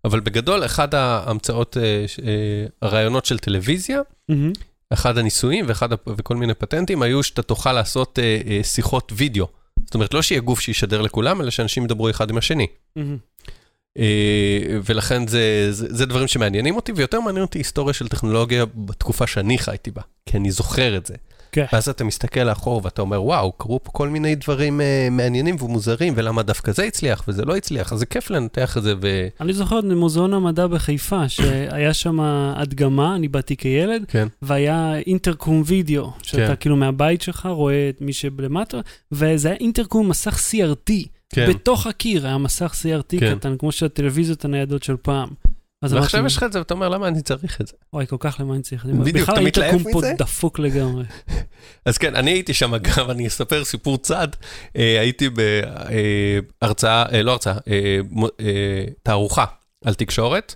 אבל 0.05 0.19
בגדול, 0.19 0.65
אחד 0.65 0.95
ההמצאות, 0.95 1.77
אה, 1.77 2.05
אה, 2.25 2.65
הרעיונות 2.81 3.25
של 3.25 3.39
טלוויזיה, 3.39 4.01
מהמם. 4.29 4.51
אחד 4.93 5.17
הניסויים 5.17 5.65
ואחד, 5.67 5.89
וכל 6.07 6.35
מיני 6.35 6.53
פטנטים 6.53 7.01
היו 7.01 7.23
שאתה 7.23 7.41
תוכל 7.41 7.73
לעשות 7.73 8.19
אה, 8.19 8.63
שיחות 8.63 9.11
וידאו. 9.15 9.47
זאת 9.85 9.93
אומרת, 9.93 10.13
לא 10.13 10.21
שיהיה 10.21 10.41
גוף 10.41 10.59
שישדר 10.59 11.01
לכולם, 11.01 11.41
אלא 11.41 11.49
שאנשים 11.49 11.83
ידברו 11.83 12.09
אחד 12.09 12.29
עם 12.29 12.37
השני. 12.37 12.67
אה, 13.97 14.77
ולכן 14.85 15.27
זה, 15.27 15.67
זה, 15.71 15.87
זה 15.89 16.05
דברים 16.05 16.27
שמעניינים 16.27 16.75
אותי, 16.75 16.91
ויותר 16.95 17.19
מעניין 17.19 17.45
אותי 17.45 17.59
היסטוריה 17.59 17.93
של 17.93 18.07
טכנולוגיה 18.07 18.65
בתקופה 18.65 19.27
שאני 19.27 19.57
חייתי 19.57 19.91
בה, 19.91 20.01
כי 20.25 20.37
אני 20.37 20.51
זוכר 20.51 20.97
את 20.97 21.05
זה. 21.05 21.15
כן. 21.57 21.65
ואז 21.73 21.89
אתה 21.89 22.03
מסתכל 22.03 22.43
לאחור 22.43 22.81
ואתה 22.83 23.01
אומר, 23.01 23.23
וואו, 23.23 23.51
קרו 23.51 23.83
פה 23.83 23.91
כל 23.91 24.09
מיני 24.09 24.35
דברים 24.35 24.81
אה, 24.81 25.07
מעניינים 25.11 25.55
ומוזרים, 25.61 26.13
ולמה 26.15 26.43
דווקא 26.43 26.71
זה 26.71 26.83
הצליח 26.83 27.23
וזה 27.27 27.45
לא 27.45 27.55
הצליח, 27.55 27.93
אז 27.93 27.99
זה 27.99 28.05
כיף 28.05 28.29
לנתח 28.29 28.77
את 28.77 28.83
זה, 28.83 28.93
ו... 29.01 29.27
אני 29.41 29.53
זוכר 29.53 29.81
ממוזיאון 29.81 30.33
המדע 30.33 30.67
בחיפה, 30.67 31.29
שהיה 31.29 31.93
שם 31.93 32.19
הדגמה, 32.55 33.15
אני 33.15 33.27
באתי 33.27 33.57
כילד, 33.57 34.05
כן. 34.07 34.27
והיה 34.41 34.97
אינטרקום 35.07 35.63
וידאו, 35.65 36.11
שאתה 36.23 36.47
כן. 36.47 36.53
כאילו 36.59 36.75
מהבית 36.75 37.21
שלך 37.21 37.45
רואה 37.45 37.89
את 37.89 38.01
מי 38.01 38.13
שלמטה, 38.13 38.79
וזה 39.11 39.47
היה 39.47 39.57
אינטרקום 39.57 40.09
מסך 40.09 40.39
CRT. 40.51 40.91
כן. 41.29 41.49
בתוך 41.49 41.87
הקיר 41.87 42.27
היה 42.27 42.37
מסך 42.37 42.73
CRT 42.83 43.19
כן. 43.19 43.35
קטן, 43.35 43.57
כמו 43.57 43.71
של 43.71 43.85
הטלוויזיות 43.85 44.45
הניידות 44.45 44.83
של 44.83 44.95
פעם. 45.01 45.29
ועכשיו 45.81 46.25
יש 46.25 46.37
לך 46.37 46.43
את 46.43 46.51
זה 46.53 46.59
ואתה 46.59 46.73
אומר, 46.73 46.89
למה 46.89 47.07
אני 47.07 47.21
צריך 47.21 47.61
את 47.61 47.67
זה? 47.67 47.73
וואי, 47.93 48.07
כל 48.07 48.15
כך 48.19 48.37
למה 48.39 48.53
אני 48.53 48.63
צריך? 48.63 48.85
אני- 48.85 48.93
בדיוק, 48.93 49.17
בכלל 49.17 49.35
אתה 49.35 49.43
מתלהב 49.45 49.65
האינטרקום 49.69 49.93
פה 49.93 49.99
מזה? 49.99 50.13
דפוק 50.17 50.59
לגמרי. 50.59 51.03
אז 51.85 51.97
כן, 51.97 52.15
אני 52.15 52.31
הייתי 52.31 52.53
שם, 52.53 52.73
אגב, 52.73 53.09
אני 53.09 53.27
אספר 53.27 53.63
סיפור 53.65 53.97
צד. 53.97 54.27
אה, 54.77 54.99
הייתי 54.99 55.29
בהרצאה, 56.61 57.05
אה, 57.13 57.23
לא 57.23 57.31
הרצאה, 57.31 57.53
אה, 57.67 57.97
מו- 58.09 58.27
אה, 58.39 58.85
תערוכה 59.03 59.45
על 59.85 59.93
תקשורת, 59.93 60.55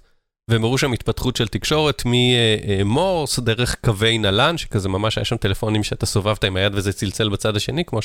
והם 0.50 0.64
הראו 0.64 0.78
שם 0.78 0.94
התפתחות 0.94 1.36
של 1.36 1.48
תקשורת 1.48 2.04
ממורס 2.06 3.40
דרך 3.40 3.76
קווי 3.86 4.18
נל"ן, 4.18 4.58
שכזה 4.58 4.90
ממש 4.90 5.18
היה 5.18 5.26
שם 5.26 5.38
טלפונים 5.38 5.84
שאתה 5.84 6.06
סובבת 6.06 6.44
עם 6.44 6.56
היד 6.56 6.72
וזה 6.76 6.94
צלצל 6.94 7.30
בצד 7.30 7.56
השני, 7.56 7.86
כמו 7.86 8.00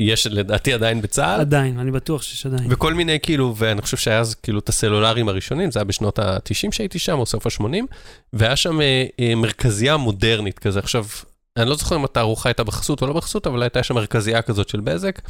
שיש 0.00 0.26
לדעתי 0.26 0.72
עדיין 0.72 1.02
בצה"ל. 1.02 1.40
עדיין, 1.40 1.78
אני 1.78 1.90
בטוח 1.90 2.22
שיש 2.22 2.46
עדיין. 2.46 2.72
וכל 2.72 2.94
מיני 2.94 3.18
כאילו, 3.22 3.54
ואני 3.56 3.82
חושב 3.82 3.96
שהיה 3.96 4.20
אז 4.20 4.34
כאילו 4.34 4.58
את 4.58 4.68
הסלולרים 4.68 5.28
הראשונים, 5.28 5.70
זה 5.70 5.80
היה 5.80 5.84
בשנות 5.84 6.18
ה-90 6.18 6.72
שהייתי 6.72 6.98
שם, 6.98 7.18
או 7.18 7.26
סוף 7.26 7.46
ה-80, 7.46 7.64
והיה 8.32 8.56
שם 8.56 8.80
אה, 8.80 9.06
אה, 9.20 9.34
מרכזייה 9.34 9.96
מודרנית 9.96 10.58
כזה. 10.58 10.78
עכשיו, 10.78 11.04
אני 11.56 11.68
לא 11.68 11.76
זוכר 11.76 11.96
אם 11.96 12.04
התערוכה 12.04 12.48
הייתה 12.48 12.64
בחסות 12.64 13.02
או 13.02 13.06
לא 13.06 13.12
בחסות, 13.12 13.46
אבל 13.46 13.62
הייתה 13.62 13.82
שם 13.82 13.94
מרכזייה 13.94 14.42
כזאת 14.42 14.68
של 14.68 14.80
בזק, 14.80 15.20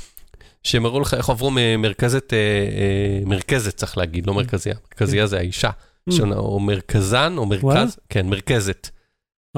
שהם 0.63 0.85
הראו 0.85 1.01
לך 1.01 1.15
איך 1.15 1.31
עברו 1.31 1.51
ממרכזת, 1.53 2.33
אה, 2.33 2.39
אה, 2.39 3.21
מרכזת 3.27 3.77
צריך 3.77 3.99
להגיד, 3.99 4.27
לא 4.27 4.35
מרכזייה, 4.35 4.77
מרכזייה 4.93 5.27
זה 5.27 5.39
האישה, 5.39 5.71
שונה, 6.11 6.37
או 6.37 6.61
מרכזן, 6.61 7.35
או? 7.37 7.47
מרכז, 7.47 7.99
כן, 8.09 8.27
מרכזת. 8.27 8.89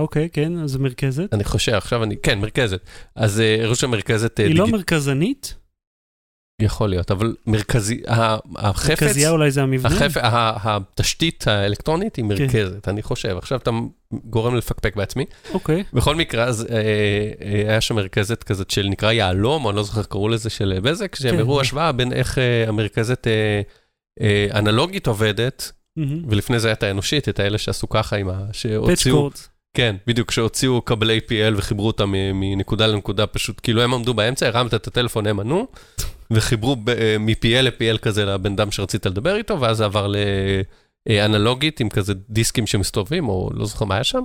אוקיי, 0.00 0.28
כן, 0.32 0.58
אז 0.58 0.76
מרכזת. 0.76 1.34
אני 1.34 1.44
חושב, 1.44 1.72
עכשיו 1.72 2.02
אני, 2.02 2.16
כן, 2.22 2.38
מרכזת. 2.38 2.80
אז 3.16 3.40
אה, 3.40 3.64
הראו 3.64 3.74
שם 3.74 3.90
מרכזת 3.90 4.40
אה, 4.40 4.46
היא 4.46 4.56
לא 4.56 4.66
מרכזנית? 4.66 5.54
יכול 6.62 6.90
להיות, 6.90 7.10
אבל 7.10 7.34
מרכזי, 7.46 8.02
החפץ, 8.56 9.02
מרכזייה 9.02 9.30
אולי 9.30 9.50
זה 9.50 9.62
המבנה? 9.62 9.94
החפ... 9.94 10.16
התשתית 10.22 11.48
האלקטרונית 11.48 12.16
היא 12.16 12.24
מרכזת, 12.24 12.88
אני 12.88 13.02
חושב. 13.02 13.36
עכשיו 13.36 13.58
אתה 13.58 13.70
גורם 14.12 14.56
לפקפק 14.56 14.96
בעצמי. 14.96 15.24
אוקיי. 15.54 15.84
בכל 15.92 16.14
מקרה, 16.14 16.44
אז 16.44 16.66
אה, 16.70 16.76
אה, 16.76 17.70
היה 17.70 17.80
שם 17.80 17.96
מרכזת 17.96 18.42
כזאת 18.42 18.70
של 18.70 18.86
נקרא 18.88 19.12
יהלום, 19.12 19.64
או 19.64 19.70
אני 19.70 19.76
לא 19.76 19.82
זוכר 19.82 19.98
איך 19.98 20.06
קראו 20.06 20.28
לזה, 20.28 20.50
של 20.50 20.72
אה, 20.76 20.80
בזק, 20.80 21.14
שהם 21.14 21.34
כן. 21.34 21.38
הראו 21.38 21.60
השוואה 21.60 21.92
בין 21.92 22.12
איך 22.12 22.38
אה, 22.38 22.68
המרכזת 22.68 23.26
אה, 23.26 23.60
אה, 24.20 24.46
אנלוגית 24.58 25.06
עובדת, 25.06 25.72
מהמם. 25.96 26.22
ולפני 26.28 26.60
זה 26.60 26.68
הייתה 26.68 26.86
האנושית, 26.86 27.28
את 27.28 27.40
האלה 27.40 27.58
שעשו 27.58 27.88
ככה 27.88 28.16
עם 28.16 28.28
ה... 28.28 28.44
שהוציאו, 28.52 28.96
פצ'קורד. 28.96 29.32
כן, 29.74 29.96
בדיוק, 30.06 30.30
שהוציאו 30.30 30.82
קבלי 30.82 31.20
PL 31.28 31.56
וחיברו 31.56 31.86
אותם 31.86 32.12
מנקודה 32.34 32.86
לנקודה, 32.86 33.26
פשוט 33.26 33.60
כאילו 33.62 33.82
הם 33.82 33.94
עמדו 33.94 34.14
באמצע, 34.14 34.46
הרמת 34.46 34.74
את 34.74 34.86
הטלפון, 34.86 35.26
הם 35.26 35.40
ענו, 35.40 35.66
וחיברו 36.30 36.76
אה, 36.88 37.16
מ-PL 37.18 37.62
ל-PL 37.62 37.98
כזה 37.98 38.24
לבן 38.24 38.52
אדם 38.52 38.70
שרצית 38.70 39.06
לדבר 39.06 39.36
איתו, 39.36 39.60
ואז 39.60 39.76
זה 39.76 39.84
עבר 39.84 40.12
לאנלוגית 41.08 41.80
עם 41.80 41.88
כזה 41.88 42.14
דיסקים 42.30 42.66
שמסתובבים, 42.66 43.28
או 43.28 43.50
לא 43.54 43.66
זוכר 43.66 43.84
מה 43.84 43.94
היה 43.94 44.04
שם, 44.04 44.22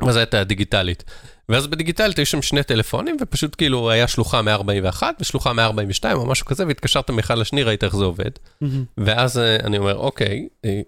ואז 0.00 0.16
הייתה 0.16 0.44
דיגיטלית. 0.44 1.04
ואז 1.48 1.66
בדיגיטלית 1.66 2.18
היו 2.18 2.26
שם 2.26 2.42
שני 2.42 2.62
טלפונים, 2.62 3.16
ופשוט 3.20 3.54
כאילו 3.58 3.90
היה 3.90 4.08
שלוחה 4.08 4.42
141 4.42 5.14
ושלוחה 5.20 5.52
142 5.52 6.18
או 6.18 6.26
משהו 6.26 6.46
כזה, 6.46 6.66
והתקשרת 6.66 7.10
מאחד 7.10 7.38
לשני, 7.38 7.62
ראית 7.62 7.84
איך 7.84 7.96
זה 7.96 8.04
עובד. 8.04 8.30
ואז 8.98 9.38
אה, 9.38 9.56
אני 9.56 9.78
אומר, 9.78 9.96
אוקיי, 9.96 10.48
אה, 10.64 10.80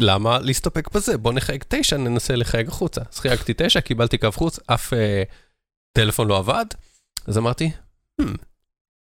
למה 0.00 0.38
להסתפק 0.38 0.94
בזה? 0.94 1.18
בוא 1.18 1.32
נחייג 1.32 1.64
תשע, 1.68 1.96
ננסה 1.96 2.36
לחייג 2.36 2.68
החוצה. 2.68 3.00
אז 3.12 3.20
חייגתי 3.20 3.52
תשע, 3.56 3.80
קיבלתי 3.80 4.18
קו 4.18 4.32
חוץ, 4.32 4.58
אף 4.66 4.92
אה, 4.92 5.22
טלפון 5.92 6.28
לא 6.28 6.38
עבד. 6.38 6.66
אז 7.26 7.38
אמרתי, 7.38 7.70
hmm, 8.20 8.24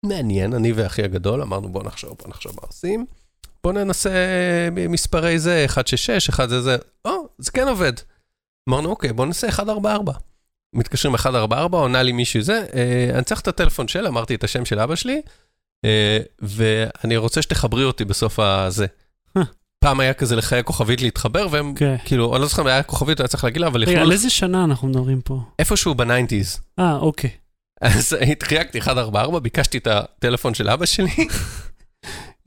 מעניין, 0.05 0.53
אני 0.53 0.71
ואחי 0.71 1.03
הגדול, 1.03 1.41
אמרנו 1.41 1.69
בוא 1.69 1.83
נחשוב, 1.83 2.17
בוא 2.19 2.27
נחשוב 2.27 2.51
מה 2.55 2.67
עושים. 2.67 3.05
בוא 3.63 3.73
ננסה 3.73 4.09
מספרי 4.89 5.39
זה, 5.39 5.65
166, 5.69 6.29
1 6.29 6.49
זה 6.49 6.61
זה, 6.61 6.77
או, 7.05 7.11
זה 7.38 7.51
כן 7.51 7.67
עובד. 7.67 7.93
אמרנו, 8.69 8.89
אוקיי, 8.89 9.13
בוא 9.13 9.25
ננסה 9.25 9.47
144. 9.47 10.13
מתקשרים 10.73 11.13
144, 11.13 11.77
עונה 11.77 12.03
לי 12.03 12.11
מישהו 12.11 12.41
זה, 12.41 12.65
אה, 12.75 13.11
אני 13.15 13.23
צריך 13.23 13.41
את 13.41 13.47
הטלפון 13.47 13.88
של, 13.88 14.07
אמרתי 14.07 14.35
את 14.35 14.43
השם 14.43 14.65
של 14.65 14.79
אבא 14.79 14.95
שלי, 14.95 15.21
אה, 15.85 16.19
ואני 16.39 17.17
רוצה 17.17 17.41
שתחברי 17.41 17.83
אותי 17.83 18.05
בסוף 18.05 18.39
הזה. 18.39 18.85
פעם 19.79 20.00
היה 20.00 20.13
כזה 20.13 20.36
לחיי 20.36 20.63
כוכבית 20.63 21.01
להתחבר, 21.01 21.48
והם 21.51 21.74
כן. 21.75 21.95
כאילו, 22.05 22.33
אני 22.33 22.41
לא 22.41 22.48
זוכר 22.48 22.62
אם 22.62 22.67
היה 22.67 22.83
כוכבית, 22.83 23.19
היה 23.19 23.27
צריך 23.27 23.43
להגיד 23.43 23.62
לה, 23.62 23.67
אבל 23.67 23.83
רגע, 23.83 24.01
על 24.01 24.12
איזה 24.12 24.29
שנה 24.29 24.63
אנחנו 24.63 24.88
מדברים 24.88 25.21
פה? 25.21 25.39
איפשהו 25.59 25.95
בניינטיז. 25.95 26.59
אה, 26.79 26.95
אוקיי. 26.95 27.29
אז 27.81 28.17
חייגתי 28.43 28.79
144, 28.86 29.39
ביקשתי 29.39 29.77
את 29.77 29.88
הטלפון 29.88 30.53
של 30.53 30.69
אבא 30.69 30.86
שלי, 30.86 31.15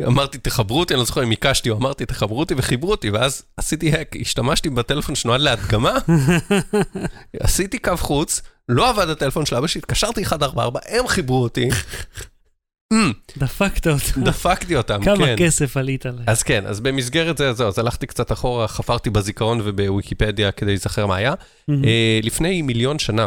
אמרתי, 0.06 0.38
תחברו 0.38 0.80
אותי, 0.80 0.94
אני 0.94 0.98
לא 0.98 1.04
זוכר 1.04 1.22
אם 1.22 1.28
ביקשתי 1.28 1.70
או 1.70 1.76
אמרתי, 1.76 2.06
תחברו 2.06 2.38
אותי, 2.38 2.54
וחיברו 2.56 2.90
אותי, 2.90 3.10
ואז 3.10 3.42
עשיתי 3.56 3.92
האק, 3.92 4.16
השתמשתי 4.20 4.70
בטלפון 4.70 5.14
שנועד 5.14 5.40
להדגמה, 5.40 5.98
עשיתי 7.40 7.78
קו 7.78 7.96
חוץ, 7.96 8.42
לא 8.68 8.90
עבד 8.90 9.08
הטלפון 9.08 9.46
של 9.46 9.56
אבא 9.56 9.66
שלי, 9.66 9.78
התקשרתי 9.78 10.20
144, 10.20 10.80
הם 10.88 11.08
חיברו 11.08 11.42
אותי, 11.42 11.68
דפקת 13.38 13.86
אותה. 13.86 14.20
דפקתי 14.24 14.76
אותם, 14.76 15.00
כמה 15.04 15.16
כן. 15.16 15.34
כסף 15.38 15.76
עלית 15.76 16.06
עליי. 16.06 16.24
אז 16.26 16.42
כן, 16.42 16.66
אז 16.66 16.80
במסגרת 16.80 17.38
זה, 17.38 17.52
זהו, 17.52 17.68
אז 17.68 17.78
הלכתי 17.78 18.06
קצת 18.06 18.32
אחורה, 18.32 18.68
חפרתי 18.68 19.10
בזיכרון 19.10 19.60
ובוויקיפדיה 19.64 20.52
כדי 20.52 20.70
להיזכר 20.70 21.06
מה 21.06 21.16
היה. 21.16 21.34
אה, 21.70 22.20
לפני 22.22 22.62
מיליון 22.62 22.98
שנה, 22.98 23.26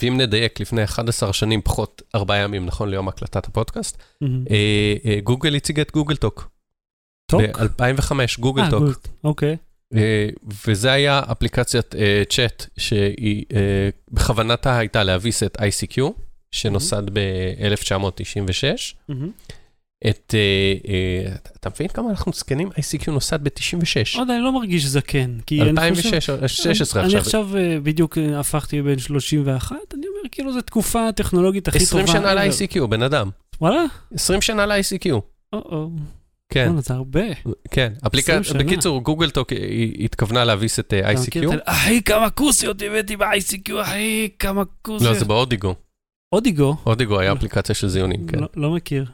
ואם 0.00 0.20
נדייק, 0.20 0.60
לפני 0.60 0.84
11 0.84 1.32
שנים, 1.32 1.62
פחות 1.62 2.02
ארבעה 2.14 2.38
ימים, 2.38 2.66
נכון 2.66 2.88
ליום 2.90 3.08
הקלטת 3.08 3.46
הפודקאסט. 3.46 4.02
אה, 4.22 4.26
אה, 5.04 5.20
גוגל 5.20 5.54
הציגה 5.54 5.82
את 5.82 5.92
Google 5.92 6.16
Talk. 6.16 6.50
Talk? 7.30 7.42
ב-2005, 7.42 8.12
Google 8.38 8.70
Talk. 8.70 8.84
אוקיי. 9.24 9.56
אה, 9.94 10.28
וזה 10.66 10.92
היה 10.92 11.20
אפליקציית 11.32 11.94
צ'אט 12.28 12.66
שהיא 12.78 13.44
בכוונתה 14.10 14.78
הייתה 14.78 15.02
להביס 15.02 15.42
את 15.42 15.56
ICQ, 15.56 16.02
שנוסד 16.54 17.02
ב-1996. 17.12 18.94
מהמם. 19.08 19.30
את, 20.10 20.34
אה, 20.34 20.90
אה, 20.92 21.34
אתה- 21.60 21.70
מבין 21.70 21.88
כמה 21.88 22.10
אנחנו 22.10 22.32
זקנים? 22.32 22.68
ICQ 22.68 23.10
נוסד 23.10 23.44
ב-96. 23.44 24.18
עוד 24.18 24.30
אני 24.30 24.40
לא 24.40 24.52
מרגיש 24.52 24.86
זקן, 24.86 25.38
אני 25.52 25.94
חושב... 25.94 26.14
2016 26.14 27.02
אני 27.02 27.16
עכשיו. 27.16 27.20
עכשיו 27.20 27.56
אה, 27.56 27.80
בדיוק 27.82 28.18
אה, 28.18 28.40
הפכתי 28.40 28.82
בן 28.82 28.98
31, 28.98 29.76
אני 29.94 30.06
אומר, 30.06 30.28
כאילו, 30.32 30.52
זו 30.52 30.60
תקופה 30.60 31.08
הטכנולוגית 31.08 31.68
הכי 31.68 31.78
טובה. 31.78 32.02
20 32.02 32.06
שנה. 32.06 32.34
ל-ICQ, 32.34 32.86
בן 32.86 33.02
אדם. 33.02 33.30
וואלה? 33.60 33.84
20 34.14 34.42
שנה 34.42 34.66
ל-ICQ. 34.66 35.10
או-או. 35.52 35.90
כן, 36.48 36.80
זה 36.80 36.94
הרבה. 36.94 37.20
כן. 37.70 37.92
אפליקציה. 38.06 38.54
בקיצור, 38.54 39.02
גוגל 39.02 39.30
טוק 39.30 39.52
התכוונה 40.00 40.44
להביס 40.44 40.78
את 40.78 40.94
אה, 40.94 41.12
ICQ. 41.12 41.54
אחי, 41.64 42.02
כמה 42.02 42.30
כוסיות 42.30 42.82
הבאתי 42.82 43.16
ב-ICQ, 43.16 43.72
אחי, 43.82 44.28
כמה 44.38 44.60
לא, 44.60 44.66
כוסיות. 44.82 45.18
זה 45.18 45.24
באודיגו. 45.24 45.74
אודיגו? 46.34 46.76
אודיגו 46.86 47.20
היה. 47.20 47.32
אפליקציה 47.32 47.74
של 47.74 47.88
זיונים, 47.88 48.26
כן. 48.26 48.38
לא- 48.38 48.48
לא 48.56 48.70
מכיר. 48.70 49.04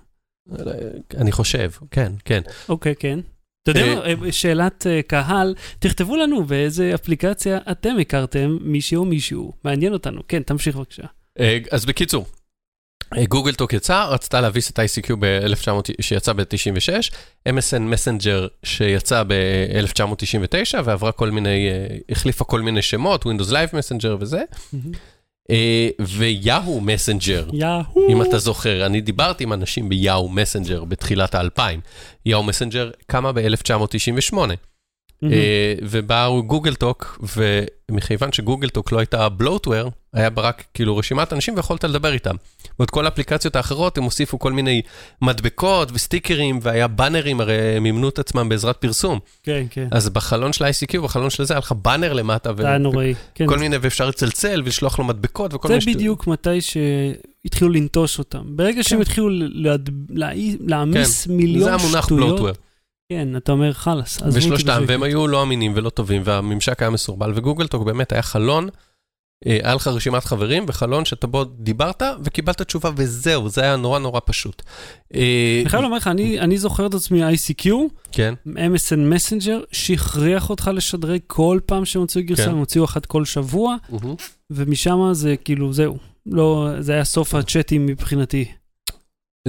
אני 1.16 1.32
חושב, 1.32 1.70
כן, 1.90 2.12
כן. 2.24 2.40
אוקיי, 2.68 2.94
כן. 2.98 3.20
אתה 3.62 3.70
יודע 3.70 3.94
מה, 3.94 4.26
אה, 4.26 4.32
שאלת 4.32 4.86
אה, 4.86 5.00
קהל, 5.02 5.54
תכתבו 5.78 6.16
לנו 6.16 6.44
באיזה 6.44 6.94
אפליקציה 6.94 7.58
אתם 7.70 7.96
הכרתם 8.00 8.58
מישהו 8.60 9.00
או 9.00 9.04
מישהו. 9.04 9.52
מעניין 9.64 9.92
אותנו. 9.92 10.20
כן, 10.28 10.42
תמשיך 10.42 10.76
בבקשה. 10.76 11.02
אה, 11.40 11.58
אז 11.70 11.84
בקיצור, 11.86 12.26
אה, 13.16 13.24
Google 13.26 13.54
Talk 13.54 13.72
יצא, 13.72 14.04
רצתה 14.04 14.40
להביס 14.40 14.70
את 14.70 14.78
ICQ 14.78 15.16
ב-1900, 15.18 15.70
שיצא 16.00 16.32
ב-96, 16.32 17.10
MSN 17.48 17.78
Messenger 17.78 18.46
שיצא 18.62 19.22
ב-1999 19.22 20.78
ועברה 20.84 21.12
כל 21.12 21.30
מיני, 21.30 21.68
אה, 21.70 21.96
החליפה 22.10 22.44
כל 22.44 22.60
מיני 22.60 22.82
שמות, 22.82 23.24
Windows 23.24 23.50
Live 23.50 23.76
Messenger 23.76 24.16
וזה. 24.20 24.38
אה, 24.38 24.78
ו 26.00 26.80
Yahoo 26.80 27.01
Messenger. 27.01 27.44
אם 28.08 28.22
אתה 28.22 28.38
זוכר, 28.38 28.86
אני 28.86 29.00
דיברתי 29.00 29.44
עם 29.44 29.52
אנשים 29.52 29.88
ב 29.88 30.28
Yahoo 30.28 30.48
Messenger 30.48 30.84
בתחילת 30.84 31.34
האלפיים. 31.34 31.80
Yahoo 32.26 32.42
Messenger 32.42 32.90
קמה 33.06 33.32
ב-1998. 33.32 34.36
אה, 35.24 35.74
ובאו 35.82 36.42
Google 36.42 36.74
Talk, 36.74 37.24
ומכיוון 37.90 38.32
שגוגל 38.32 38.68
טוק 38.68 38.92
לא 38.92 38.98
הייתה 38.98 39.28
בלוטוור, 39.28 39.90
היה 40.12 40.30
בה 40.30 40.42
רק 40.42 40.64
כאילו 40.74 40.96
רשימת 40.96 41.32
אנשים 41.32 41.54
ויכולת 41.56 41.84
לדבר 41.84 42.12
איתם. 42.12 42.34
ועוד 42.78 42.90
כל 42.90 43.04
האפליקציות 43.04 43.56
האחרות, 43.56 43.98
הם 43.98 44.04
הוסיפו 44.04 44.38
כל 44.38 44.52
מיני 44.52 44.82
מדבקות 45.22 45.88
וסטיקרים, 45.92 46.58
והיה 46.62 46.88
באנרים, 46.88 47.40
הרי 47.40 47.76
הם 47.76 47.82
מימנו 47.82 48.08
את 48.08 48.18
עצמם 48.18 48.48
בעזרת 48.48 48.76
פרסום. 48.76 49.18
כן, 49.42 49.66
כן. 49.70 49.88
אז 49.90 50.08
בחלון 50.08 50.52
של 50.52 50.64
ה-ICQ, 50.64 51.00
בחלון 51.00 51.30
של 51.30 51.44
זה, 51.44 51.54
היה 51.54 51.58
לך 51.58 51.72
באנר 51.72 52.12
למטה, 52.12 52.52
זה 52.56 52.68
היה 52.68 52.78
נוראי. 52.78 53.14
כן. 53.34 53.44
וכל 53.44 53.58
מיני, 53.58 53.76
ואפשר 53.80 54.08
לצלצל 54.08 54.62
ולשלוח 54.64 54.98
לו 54.98 55.04
מדבקות 55.04 55.54
וכל 55.54 55.68
זה 55.68 55.74
מיני 55.74 55.80
שטויות. 55.80 55.96
בדיוק 55.96 56.26
מתי 56.26 56.60
שהתחילו 56.60 57.70
לנטוש 57.70 58.18
אותם. 58.18 58.42
ברגע 58.44 58.82
שהם 58.82 59.00
התחילו 59.00 59.28
להעמיס 60.60 61.24
כן. 61.24 61.28
זה 61.28 61.36
מיליון 61.36 61.72
המונח 61.72 62.04
שטויות, 62.04 62.28
בלוטוור. 62.28 62.52
כן, 63.10 63.36
אתה 63.36 63.52
אומר 63.52 63.72
חלאס, 63.72 64.18
ושלושתם, 64.32 64.72
בשקט." 64.72 64.88
והם 64.88 65.02
היו 65.02 65.26
לא 65.26 65.42
אמינים 65.42 65.72
ולא 65.76 65.90
טובים, 65.90 66.22
והממשק 66.24 66.82
היה 66.82 66.90
מסורבל, 66.90 67.32
וגוגל 67.34 67.66
טוק 67.66 67.82
באמת 67.82 68.12
היה 68.12 68.22
חלון, 68.22 68.68
אה, 69.46 69.58
היה 69.62 69.74
לך 69.74 69.88
רשימת 69.88 70.24
חברים, 70.24 70.64
וחלון 70.68 71.04
שאתה 71.04 71.26
בו 71.26 71.44
דיברת 71.44 72.02
וקיבלת 72.24 72.62
תשובה 72.62 72.90
וזהו, 72.96 73.48
זה 73.48 73.60
היה 73.60 73.76
נורא 73.76 73.98
נורא 73.98 74.20
פשוט. 74.24 74.62
אה, 75.14 75.58
אני 75.62 75.68
חייב 75.68 75.82
לומר 75.82 75.96
לך, 75.96 76.06
אני 76.06 76.40
אני 76.40 76.58
זוכר 76.58 76.86
את 76.86 76.94
עצמי 76.94 77.22
ICQ, 77.34 77.68
כן, 78.12 78.34
MSN 78.48 78.96
מסנג'ר, 78.96 79.60
שהכריח 79.72 80.50
אותך 80.50 80.70
לשדרג 80.74 81.20
כל 81.26 81.58
פעם 81.66 81.84
שהם 81.84 82.02
הוציאו 82.02 82.24
גרסה, 82.24 82.44
כן. 82.44 82.50
הם 82.50 82.58
הוציאו 82.58 82.84
אחת 82.84 83.06
כל 83.06 83.24
שבוע, 83.24 83.76
ומשם 84.50 85.08
זה 85.12 85.36
כאילו, 85.36 85.72
זהו. 85.72 85.98
לא, 86.26 86.68
זה 86.80 86.92
היה 86.92 87.04
סוף 87.04 87.34
הצ'אטים 87.34 87.86
מבחינתי. 87.86 88.44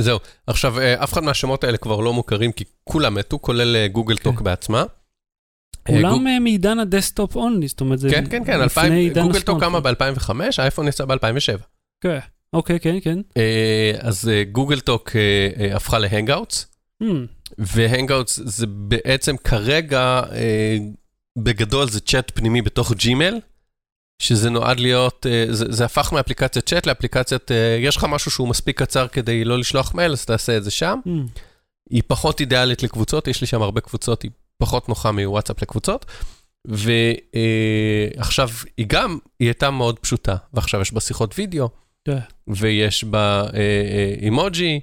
זהו. 0.01 0.19
עכשיו, 0.47 0.79
אה, 0.79 1.03
אף 1.03 1.13
אחד 1.13 1.23
מהשמות 1.23 1.63
האלה 1.63 1.77
כבר 1.77 1.99
לא 1.99 2.13
מוכרים, 2.13 2.51
כי 2.51 2.63
כולם 2.83 3.15
מתו, 3.15 3.41
כולל 3.41 3.75
אה, 3.75 3.87
Google 3.87 4.17
Talk 4.17 4.37
כן. 4.37 4.43
בעצמה. 4.43 4.79
אה, 4.79 4.85
גוג- 6.01 6.11
כולם 6.11 6.27
אה, 6.27 6.39
מעידן 6.39 6.79
ה 6.79 6.86
desktop 6.86 7.35
only, 7.35 7.67
זאת 7.67 7.81
אומרת, 7.81 7.99
זה 7.99 8.09
כן, 8.09 8.23
כן, 8.29 8.43
כן, 8.45 8.51
לפני 8.59 8.63
2000 8.63 8.93
עידן 8.93 9.21
Google 9.23 9.39
Talk. 9.41 9.59
קמה 9.59 9.79
ב-2005, 9.79 10.29
האייפון 10.57 10.87
יצא 10.87 11.05
ב-2007. 11.05 11.61
כן, 12.01 12.19
אוקיי, 12.53 12.79
כן, 12.79 12.97
כן. 13.03 13.19
אז 13.99 14.31
Google 14.51 14.79
Talk 14.79 15.11
הפכה 15.75 15.99
ל 15.99 16.06
Hangouts, 16.06 16.67
Hmm, 17.03 17.05
ו 17.57 17.66
Hangouts 17.66 18.39
זה 18.45 18.67
בעצם 18.67 19.37
כרגע, 19.37 20.21
בגדול 21.37 21.89
זה 21.89 21.99
צ'אט 21.99 22.31
פנימי 22.35 22.61
בתוך 22.61 22.93
Gmail, 22.93 23.39
שזה 24.21 24.49
נועד 24.49 24.79
להיות, 24.79 25.25
אה, 25.29 25.45
זה, 25.49 25.65
זה 25.69 25.85
הפך 25.85 26.13
מאפליקציית 26.13 26.65
צ'אט 26.65 26.85
לאפליקציית, 26.85 27.51
אה, 27.51 27.77
יש 27.79 27.97
לך 27.97 28.03
משהו 28.03 28.31
שהוא 28.31 28.47
מספיק 28.47 28.79
קצר 28.79 29.07
כדי 29.07 29.43
לא 29.43 29.59
לשלוח 29.59 29.93
מייל, 29.93 30.11
אז 30.11 30.25
תעשה 30.25 30.57
את 30.57 30.63
זה 30.63 30.71
שם. 30.71 30.99
hmm. 31.05 31.39
היא 31.89 32.03
פחות 32.07 32.39
אידיאלית 32.39 32.83
לקבוצות, 32.83 33.27
יש 33.27 33.41
לי 33.41 33.47
שם 33.47 33.61
הרבה 33.61 33.81
קבוצות, 33.81 34.21
היא 34.21 34.31
פחות 34.57 34.89
נוחה 34.89 35.11
מוואטסאפ 35.11 35.61
לקבוצות. 35.61 36.05
ועכשיו, 36.65 38.49
היא 38.77 38.85
גם, 38.89 39.17
היא 39.39 39.47
הייתה 39.47 39.71
מאוד 39.71 39.99
פשוטה, 39.99 40.35
ועכשיו 40.53 40.81
יש 40.81 40.93
בה 40.93 40.99
שיחות 40.99 41.39
וידאו, 41.39 41.69
כן. 42.05 42.17
ויש 42.47 43.03
בה 43.03 43.41
אה, 43.41 43.59
אה, 43.59 44.15
אימוג'י, 44.21 44.79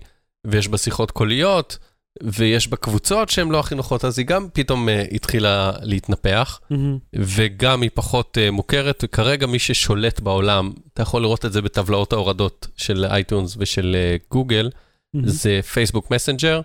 ויש 0.46 0.68
בה 0.68 0.78
שיחות 0.78 1.10
קוליות, 1.10 1.78
ויש 2.22 2.68
בה 2.68 2.76
קבוצות 2.76 3.28
שהן 3.28 3.48
לא 3.48 3.60
הכי 3.60 3.74
נוחות, 3.74 4.04
אז 4.04 4.18
היא 4.18 4.26
גם 4.26 4.48
פתאום 4.52 4.88
אה, 4.88 5.04
התחילה 5.12 5.72
להתנפח, 5.82 6.60
מהמם. 6.70 6.98
וגם 7.14 7.82
היא 7.82 7.90
פחות 7.94 8.38
אה, 8.38 8.50
מוכרת, 8.50 9.04
וכרגע 9.04 9.46
מי 9.46 9.58
ששולט 9.58 10.20
בעולם, 10.20 10.72
אתה 10.92 11.02
יכול 11.02 11.22
לראות 11.22 11.44
את 11.44 11.52
זה 11.52 11.62
בטבלאות 11.62 12.12
ההורדות 12.12 12.66
של 12.76 13.04
אייטונס 13.04 13.56
ושל 13.58 13.96
אה, 13.98 14.16
גוגל, 14.30 14.70
מהמם. 15.14 15.28
זה 15.28 15.60
פייסבוק 15.72 16.10
מסנג'ר 16.10 16.60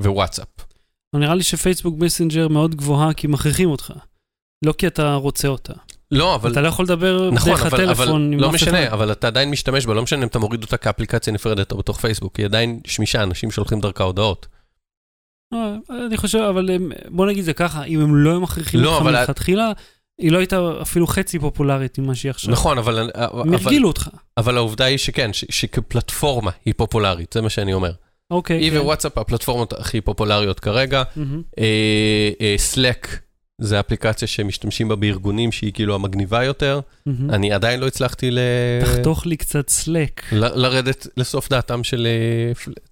ווואטסאפ. 0.00 0.48
אבל 1.14 1.22
נראה 1.22 1.34
לי 1.34 1.42
שפייסבוק 1.42 1.98
מסנג'ר 1.98 2.48
מאוד 2.48 2.74
גבוהה 2.74 3.14
כי 3.14 3.26
מכריחים 3.26 3.70
אותך. 3.70 3.92
לא 4.64 4.72
כי 4.72 4.86
אתה 4.86 5.14
רוצה 5.14 5.48
אותה. 5.48 5.72
לא, 6.10 6.34
אבל... 6.34 6.52
אתה 6.52 6.60
לא 6.60 6.68
יכול 6.68 6.84
לדבר 6.84 7.30
נכון, 7.30 7.52
דרך 7.52 7.66
אבל, 7.66 7.82
אבל 7.82 7.92
הטלפון 7.92 8.32
עם 8.32 8.40
לא 8.40 8.48
אף 8.48 8.54
משנה, 8.54 8.86
אחד. 8.86 8.92
אבל 8.92 9.12
אתה 9.12 9.26
עדיין 9.26 9.50
משתמש 9.50 9.86
בה, 9.86 9.94
לא 9.94 10.02
משנה 10.02 10.22
אם 10.22 10.28
אתה 10.28 10.38
מוריד 10.38 10.62
אותה 10.62 10.76
כאפליקציה 10.76 11.32
נפרדת 11.32 11.72
או 11.72 11.76
בתוך 11.76 12.00
פייסבוק, 12.00 12.36
היא 12.36 12.46
עדיין 12.46 12.80
שמישה, 12.86 13.22
אנשים 13.22 13.50
שולחים 13.50 13.80
דרכה 13.80 14.04
הודעות. 14.04 14.46
אה, 15.52 15.76
אני 16.06 16.16
חושב, 16.16 16.38
אבל 16.38 16.70
הם- 16.70 16.92
בוא 17.08 17.26
נגיד 17.26 17.44
זה 17.44 17.52
ככה, 17.52 17.84
אם 17.84 18.00
הם 18.00 18.16
לא 18.16 18.30
היו 18.30 18.40
מכריחים 18.40 18.80
לא, 18.80 18.94
אותך 18.94 19.04
מלכתחילה, 19.06 19.72
היא 20.20 20.32
לא 20.32 20.38
הייתה 20.38 20.72
אפילו 20.82 21.06
חצי 21.06 21.38
פופולרית 21.38 21.98
ממה 21.98 22.14
שהיא 22.14 22.30
עכשיו. 22.30 22.52
נכון, 22.52 22.78
אבל, 22.78 22.98
הם 22.98 23.08
אבל, 23.14 23.54
הרגילו 23.54 23.88
אותך. 23.88 24.08
אבל 24.36 24.56
העובדה 24.56 24.84
היא 24.84 24.98
שכן, 24.98 25.32
ש, 25.32 25.44
שכפלטפורמה 25.50 26.50
היא 26.64 26.74
פופולרית, 26.76 27.32
זה 27.32 27.40
מה 27.42 27.50
שאני 27.50 27.72
אומר. 27.72 27.92
אוקיי. 28.30 28.58
היא 28.58 28.70
כן. 28.70 28.76
ווואטסאפ 28.78 29.18
הפלטפורמות 29.18 29.72
הכי 29.72 30.00
פופולריות 30.00 30.60
כרגע. 30.60 31.02
מהמם. 31.16 31.42
סלק 32.56 33.08
זה 33.62 33.80
אפליקציה 33.80 34.28
שמשתמשים 34.28 34.88
בה 34.88 34.96
בארגונים 34.96 35.52
שהיא 35.52 35.72
כאילו 35.72 35.94
המגניבה 35.94 36.44
יותר. 36.44 36.80
מהמם. 37.06 37.30
אני 37.30 37.52
עדיין 37.52 37.80
לא 37.80 37.86
הצלחתי 37.86 38.30
ל... 38.30 38.38
תחתוך 38.84 39.26
לי 39.26 39.36
קצת 39.36 39.68
סלק. 39.68 40.22
ל- 40.32 40.60
לרדת 40.62 41.06
לסוף 41.16 41.48
דעתם 41.48 41.84
של 41.84 42.06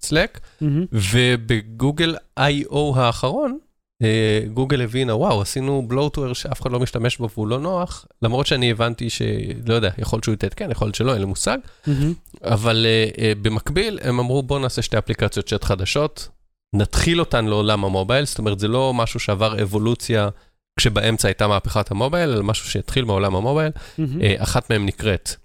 סלק. 0.01 0.39
מהמם. 0.61 0.85
ובגוגל 0.91 2.15
I.O. 2.39 2.77
האחרון, 2.95 3.57
אה, 4.01 4.41
גוגל 4.53 4.81
הבינה, 4.81 5.15
וואו, 5.15 5.41
עשינו 5.41 5.83
בלוטוור 5.87 6.33
שאף 6.33 6.61
אחד 6.61 6.71
לא 6.71 6.79
משתמש 6.79 7.17
בו 7.17 7.29
והוא 7.33 7.47
לא 7.47 7.59
נוח, 7.59 8.05
למרות 8.21 8.47
שאני 8.47 8.71
הבנתי 8.71 9.09
שלא 9.09 9.73
יודע, 9.73 9.89
יכול 9.97 10.17
להיות 10.17 10.23
שהוא 10.23 10.33
יתעדכן, 10.33 10.71
יכול 10.71 10.85
להיות 10.85 10.95
שלא, 10.95 11.11
אין 11.13 11.19
לי 11.21 11.25
מושג, 11.25 11.57
מהמם. 11.87 12.13
אבל 12.43 12.85
אה, 12.85 13.23
אה, 13.23 13.33
במקביל 13.41 13.99
הם 14.01 14.19
אמרו, 14.19 14.43
בואו 14.43 14.59
נעשה 14.59 14.81
שתי 14.81 14.97
אפליקציות 14.97 15.45
צ'אט 15.47 15.63
חדשות, 15.63 16.27
נתחיל 16.75 17.19
אותן 17.19 17.45
לעולם 17.45 17.85
המובייל, 17.85 18.25
זאת 18.25 18.39
אומרת, 18.39 18.59
זה 18.59 18.67
לא 18.67 18.93
משהו 18.93 19.19
שעבר 19.19 19.61
אבולוציה 19.61 20.29
כשבאמצע 20.79 21.27
הייתה 21.27 21.47
מהפכת 21.47 21.91
המובייל, 21.91 22.29
אלא 22.29 22.43
משהו 22.43 22.69
שהתחיל 22.69 23.05
מעולם 23.05 23.35
המובייל. 23.35 23.71
אה, 24.21 24.35
אחת 24.37 24.69
מהן 24.69 24.85
נקראת 24.85 25.35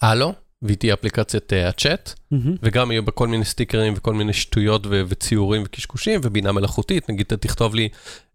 הלו, 0.00 0.34
והיא 0.62 0.76
תהיה 0.76 0.94
אפליקציית 0.94 1.52
אה, 1.52 1.68
הצ'אט. 1.68 2.14
מהמם. 2.30 2.56
וגם 2.62 2.90
יהיו 2.90 3.04
בה 3.04 3.12
כל 3.12 3.28
מיני 3.28 3.44
סטיקרים 3.44 3.94
וכל 3.96 4.14
מיני 4.14 4.32
שטויות 4.32 4.86
ו- 4.86 5.02
וציורים 5.08 5.62
וקשקושים 5.66 6.20
ובינה 6.24 6.52
מלאכותית, 6.52 7.10
נגיד 7.10 7.26
תכתוב 7.26 7.74
לי, 7.74 7.88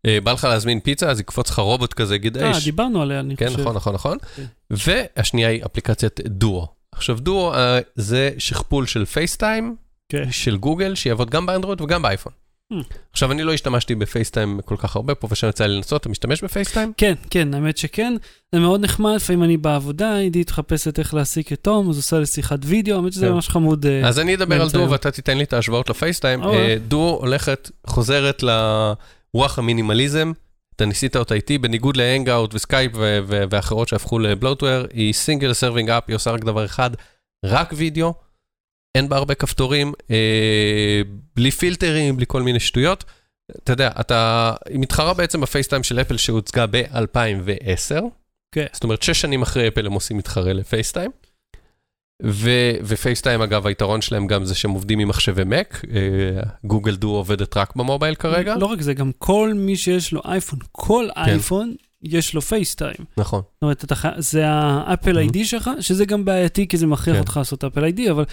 אה, 0.05 0.17
בא 0.23 0.31
לך 0.31 0.43
להזמין 0.43 0.79
פיצה, 0.79 1.09
אז 1.09 1.19
יקפוץ 1.19 1.49
לך 1.49 1.59
רובוט 1.59 1.93
כזה, 1.93 2.15
יגיד 2.15 2.37
אה. 2.37 2.51
דיברנו 2.63 3.01
עליה, 3.01 3.19
אני 3.19 3.37
כן, 3.37 3.47
חושב. 3.47 3.59
נכון, 3.59 3.75
נכון, 3.75 3.93
נכון. 3.93 4.17
כן. 4.35 4.43
והשנייה 4.69 5.49
היא 5.49 5.65
אפליקציית 5.65 6.19
דואו. 6.25 6.67
עכשיו 6.91 7.19
דואו 7.19 7.53
זה 7.95 8.31
שכפול 8.37 8.85
של 8.85 9.05
פייסטיים 9.05 9.75
כן. 10.09 10.31
של 10.31 10.57
גוגל, 10.57 10.95
שיעבוד 10.95 11.29
גם 11.29 11.45
באנדרואיד 11.45 11.81
וגם 11.81 12.01
באייפון. 12.01 12.33
Hmm. 12.73 12.83
עכשיו 13.11 13.31
אני 13.31 13.43
לא 13.43 13.53
השתמשתי 13.53 13.95
בפייסטיים 13.95 14.59
כל 14.65 14.75
כך 14.77 14.95
הרבה, 14.95 15.15
פה 15.15 15.27
ושם 15.31 15.49
יצא 15.49 15.65
לי 15.65 15.75
לנסות, 15.75 16.01
אתה 16.01 16.09
משתמש 16.09 16.43
בפייסטיים? 16.43 16.93
כן, 16.97 17.13
כן, 17.29 17.53
האמת 17.53 17.77
שכן. 17.77 18.13
זה 18.51 18.59
מאוד 18.59 18.81
נחמד, 18.81 19.15
לפעמים 19.15 19.43
אני 19.43 19.57
בעבודה, 19.57 20.17
עידית 20.17 20.49
מחפשת 20.49 20.99
איך 20.99 21.13
להשיג 21.13 21.45
את 21.53 21.59
תום, 21.61 21.89
אז 21.89 21.97
עושה 21.97 22.19
לי 22.19 22.25
שיחת 22.25 22.59
וידאו, 22.63 22.95
האמת 22.95 23.13
שזה 23.13 23.25
כן. 23.25 23.31
ממש 23.31 23.49
חמוד. 23.49 23.85
אה, 23.85 24.07
אז 24.07 24.19
אני 24.19 24.35
אדבר 24.35 24.61
על 24.61 24.67
היום. 24.73 24.91
ואתה 24.91 25.11
תיתן 25.11 25.37
לי 25.37 25.43
את 25.43 25.53
ההשוואות 25.53 25.89
לפייסטיים. 25.89 26.43
אה, 26.43 26.75
דואו 26.87 27.19
הולכת, 27.19 27.71
חוזרת 27.87 28.43
לרוח 28.43 29.59
המינימליזם. 29.59 30.31
אתה 30.75 30.85
ניסית 30.85 31.15
אותה 31.15 31.35
איתי, 31.35 31.57
בניגוד 31.57 31.97
ל 31.97 32.04
Hangouts 32.04 32.55
וסקייפ 32.55 32.91
ואחרות 33.27 33.87
שהפכו 33.87 34.19
ל 34.19 34.25
bloatware, 34.25 34.85
היא 34.93 35.13
single 35.13 35.53
serving 35.53 35.89
app, 35.89 36.03
היא 36.07 36.15
עושה 36.15 36.31
רק 36.31 36.43
דבר 36.43 36.65
אחד, 36.65 36.89
רק 37.45 37.73
וידאו, 37.77 38.13
אין 38.95 39.09
בה 39.09 39.17
הרבה 39.17 39.35
כפתורים, 39.35 39.93
אה, 40.11 41.01
בלי 41.35 41.51
פילטרים, 41.51 42.15
בלי 42.15 42.25
כל 42.27 42.41
מיני 42.41 42.59
שטויות. 42.59 43.03
אתה 43.63 43.73
יודע, 43.73 43.89
אתה, 43.99 44.53
היא 44.69 44.79
מתחרה 44.79 45.13
בעצם 45.13 45.41
ב 45.41 45.46
FaceTime 45.46 45.83
של 45.83 46.01
אפל 46.01 46.17
שהוצגה 46.17 46.65
ב-2010. 46.67 48.03
כן. 48.51 48.65
זאת 48.73 48.83
אומרת, 48.83 49.03
שש 49.03 49.21
שנים 49.21 49.41
אחרי 49.41 49.67
אפל 49.67 49.85
הם 49.85 49.93
עושים 49.93 50.17
מתחרה 50.17 50.53
ל 50.53 50.59
FaceTime. 50.59 51.11
ו- 52.23 52.75
ו 52.83 52.89
FaceTime, 52.89 53.41
אגב, 53.41 53.67
היתרון 53.67 54.01
שלהם 54.01 54.27
גם 54.27 54.45
זה 54.45 54.55
שהם 54.55 54.71
עובדים 54.71 54.99
עם 54.99 55.07
מחשבי 55.07 55.43
מק. 55.43 55.81
גוגל 56.63 56.95
דו 56.95 57.09
עובדת 57.09 57.57
רק 57.57 57.75
במובייל 57.75 58.15
כרגע. 58.15 58.55
לא 58.55 58.65
רק 58.65 58.81
זה, 58.81 58.93
גם 58.93 59.11
כל 59.17 59.53
מי 59.55 59.75
שיש 59.75 60.13
לו 60.13 60.21
אייפון, 60.25 60.59
כל 60.71 61.07
אייפון, 61.15 61.75
יש 62.03 62.33
לו 62.33 62.41
פייסטיים. 62.41 62.95
נכון. 63.17 63.41
זאת 63.53 63.61
אומרת, 63.61 63.83
אתה, 63.83 63.95
זה 64.17 64.47
האפל. 64.47 65.17
איי-די 65.17 65.45
שלך, 65.45 65.69
שזה 65.79 66.05
גם 66.05 66.25
בעייתי, 66.25 66.67
כי 66.67 66.77
זה 66.77 66.87
מכריח 66.87 67.15
כן. 67.15 67.21
אותך 67.21 67.37
לעשות 67.37 67.63
אפל 67.63 67.83
איי-די, 67.83 68.11
אבל 68.11 68.23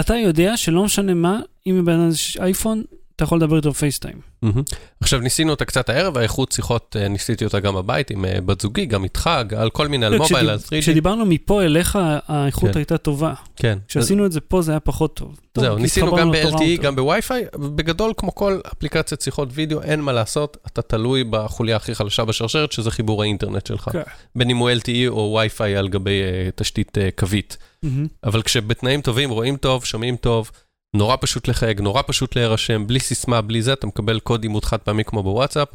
אתה 0.00 0.16
יודע 0.16 0.56
שלא 0.56 0.84
משנה 0.84 1.14
מה, 1.14 1.40
אם 1.66 1.78
לבן 1.78 1.92
אדם 1.92 2.08
יש 2.08 2.36
אייפון, 2.36 2.82
אתה 3.16 3.24
יכול 3.24 3.38
לדבר 3.38 3.56
איתו 3.56 3.70
בפייסטיים. 3.70 4.20
מהמם. 4.42 4.62
עכשיו 5.00 5.20
ניסינו 5.20 5.50
אותה 5.50 5.64
קצת 5.64 5.88
הערב, 5.88 6.16
האיכות 6.16 6.52
שיחות, 6.52 6.96
אה, 7.00 7.08
ניסיתי 7.08 7.44
אותה 7.44 7.60
גם 7.60 7.74
בבית 7.74 8.10
עם 8.10 8.24
אה, 8.24 8.40
בת 8.46 8.60
זוגי, 8.60 8.86
גם 8.86 9.04
איתך, 9.04 9.30
על 9.56 9.70
כל 9.70 9.88
מיני, 9.88 10.06
על 10.06 10.12
לא, 10.12 10.18
מובייל, 10.18 10.50
על 10.50 10.58
3G. 10.58 10.80
כשדיברנו 10.80 11.26
מפה 11.26 11.62
אליך, 11.62 11.98
האיכות 12.26 12.70
כן. 12.70 12.78
הייתה 12.78 12.98
טובה. 12.98 13.34
כן. 13.56 13.78
כשעשינו 13.88 14.26
את 14.26 14.32
זה 14.32 14.40
פה 14.40 14.62
זה 14.62 14.72
היה 14.72 14.80
פחות 14.80 15.14
טוב. 15.14 15.40
זהו, 15.58 15.76
ניסינו 15.76 16.16
גם 16.16 16.30
ב-LTE. 16.30 16.82
גם 16.82 16.96
בווי-פיי, 16.96 17.44
בגדול, 17.54 18.12
כמו 18.16 18.34
כל 18.34 18.60
אפליקציית 18.72 19.20
שיחות 19.20 19.48
וידאו, 19.52 19.82
אין 19.82 20.00
מה 20.00 20.12
לעשות, 20.12 20.56
אתה 20.66 20.82
תלוי 20.82 21.24
בחוליה 21.24 21.76
הכי 21.76 21.94
חלשה 21.94 22.24
בשרשרת, 22.24 22.72
שזה 22.72 22.90
חיבור 22.90 23.22
האינטרנט 23.22 23.66
שלך. 23.66 23.88
כן. 23.92 24.02
בין 24.36 24.50
אם 24.50 24.56
הוא 24.56 24.70
LTE 24.70 25.08
או 25.08 25.38
וי-פיי 25.38 25.76
על 25.76 25.88
גבי 25.88 26.22
אה, 26.22 26.48
תשתית 26.54 26.98
קווית. 27.16 27.56
מהמם. 27.82 28.06
אבל 28.24 28.42
כשבתנאים 28.42 29.00
טובים, 29.00 29.30
רואים 29.30 29.56
טוב, 29.56 29.84
שומעים 29.84 30.16
טוב, 30.16 30.50
נורא 30.96 31.16
פשוט 31.20 31.48
לחייג, 31.48 31.80
נורא 31.80 32.02
פשוט 32.06 32.36
להירשם, 32.36 32.86
בלי 32.86 33.00
סיסמה, 33.00 33.40
בלי 33.40 33.62
זה, 33.62 33.72
אתה 33.72 33.86
מקבל 33.86 34.20
קוד 34.20 34.42
אימות 34.42 34.64
חד 34.64 34.78
פעמי 34.78 35.04
כמו 35.04 35.22
בוואטסאפ. 35.22 35.68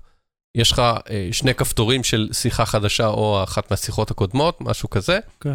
יש 0.56 0.71
לך 0.71 0.82
אה, 1.10 1.30
שני 1.32 1.53
כפתורים 1.53 2.03
של 2.03 2.30
שיחה 2.32 2.65
חדשה 2.65 3.08
או 3.08 3.43
אחת 3.43 3.71
מהשיחות 3.71 4.12
הקודמות, 4.12 4.62
משהו 4.62 4.89
כזה, 4.89 5.19
כן. 5.41 5.53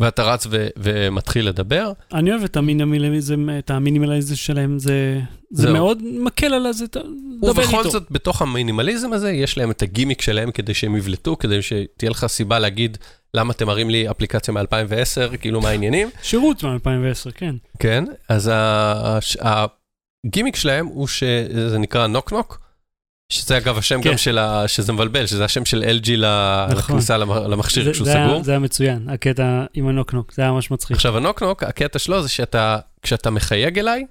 ואתה 0.00 0.22
רץ 0.22 0.46
ו- 0.50 0.68
ומתחיל 0.76 1.48
לדבר. 1.48 1.92
אני 2.12 2.30
אוהב 2.30 2.42
את 2.44 2.56
המינימליזם, 2.56 3.48
את 3.58 3.70
המינימליזם 3.70 4.36
שלהם, 4.36 4.78
זה, 4.78 5.20
זה 5.50 5.62
זהו. 5.62 5.72
מאוד 5.72 5.98
מקל 6.02 6.54
על 6.54 6.66
הזה, 6.66 6.86
דבר 6.86 7.02
ובכל 7.42 7.78
איתו. 7.78 7.90
זאת, 7.90 8.10
בתוך 8.10 8.42
המינימליזם 8.42 9.12
הזה, 9.12 9.30
יש 9.30 9.58
להם 9.58 9.70
את 9.70 9.82
הגימיק 9.82 10.22
שלהם 10.22 10.50
כדי 10.50 10.74
שהם 10.74 10.96
יבלטו, 10.96 11.36
כדי 11.36 11.62
שתהיה 11.62 12.10
לך 12.10 12.26
סיבה 12.26 12.58
להגיד, 12.58 12.98
למה 13.34 13.52
אתם 13.52 13.66
מראים 13.66 13.90
לי 13.90 14.10
אפליקציה 14.10 14.54
מ-2010, 14.54 15.36
כאילו 15.36 15.60
מה 15.60 15.68
העניינים? 15.68 16.10
שירות 16.22 16.64
מ-2010, 16.64 17.30
כן. 17.34 17.54
כן, 17.78 18.04
אז 18.28 18.50
הגימיק 20.26 20.56
שלהם 20.56 20.86
הוא 20.86 21.06
שזה 21.06 21.78
נקרא 21.78 22.06
נוק 22.06 22.32
נוק, 22.32 22.60
שזה 23.30 23.56
אגב 23.56 23.78
השם 23.78 24.02
כן. 24.02 24.10
גם 24.10 24.18
של 24.18 24.38
ה... 24.38 24.68
שזה 24.68 24.92
מבלבל, 24.92 25.26
שזה 25.26 25.44
השם 25.44 25.64
של 25.64 25.82
LG 25.82 26.10
ל- 26.16 26.24
נכון. 26.66 26.78
לכניסה 26.78 27.16
למ- 27.16 27.50
למכשיר 27.50 27.84
זה, 27.84 27.92
כשהוא 27.92 28.04
זה, 28.04 28.14
היה, 28.16 28.28
סגור. 28.28 28.42
זה 28.44 28.50
היה 28.50 28.58
מצוין, 28.58 29.08
הקטע 29.08 29.64
עם 29.74 29.88
הנוקנוק, 29.88 30.32
זה 30.34 30.42
היה 30.42 30.50
ממש 30.52 30.70
מצחיק. 30.70 30.96
עכשיו 30.96 31.16
הנוק 31.16 31.42
נוק, 31.42 31.62
הקטע 31.62 31.98
שלו 31.98 32.22
זה 32.22 32.28
שאתה, 32.28 32.78
כשאתה 33.02 33.30
מחייג 33.30 33.78
אליי, 33.78 34.04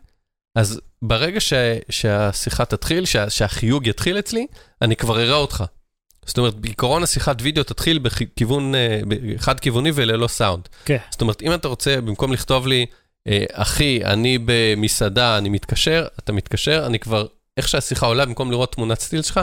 אז 0.55 0.82
ברגע 1.01 1.39
ש, 1.39 1.53
שהשיחה 1.89 2.65
תתחיל, 2.65 3.05
שה, 3.05 3.29
שהחיוג 3.29 3.88
יתחיל 3.88 4.19
אצלי, 4.19 4.47
אני 4.82 4.95
כבר 4.95 5.19
אראה 5.21 5.36
אותך. 5.36 5.63
זאת 6.25 6.38
אומרת, 6.38 6.55
בעיקרון 6.55 7.03
השיחת 7.03 7.36
וידאו 7.41 7.63
תתחיל 7.63 7.99
בכיוון, 7.99 8.75
אה, 8.75 8.99
חד 9.38 9.60
כיווני 9.60 9.91
וללא 9.95 10.27
סאונד. 10.27 10.67
כן. 10.86 10.97
זאת 11.12 11.21
אומרת, 11.21 11.41
אם 11.41 11.53
אתה 11.53 11.67
רוצה, 11.67 12.01
במקום 12.01 12.34
לכתוב 12.34 12.67
לי, 12.67 12.86
אה, 13.27 13.43
אחי, 13.53 13.99
אני 14.05 14.38
במסעדה, 14.45 15.38
אני 15.38 15.49
מתקשר, 15.49 16.08
אתה 16.19 16.32
מתקשר, 16.34 16.84
אני 16.86 16.99
כבר, 16.99 17.25
איך 17.60 17.67
שהשיחה 17.67 18.06
עולה, 18.06 18.26
במקום 18.26 18.52
לראות 18.52 18.74
תמונת 18.76 19.00
סטיל 19.00 19.22
שלך, 19.22 19.39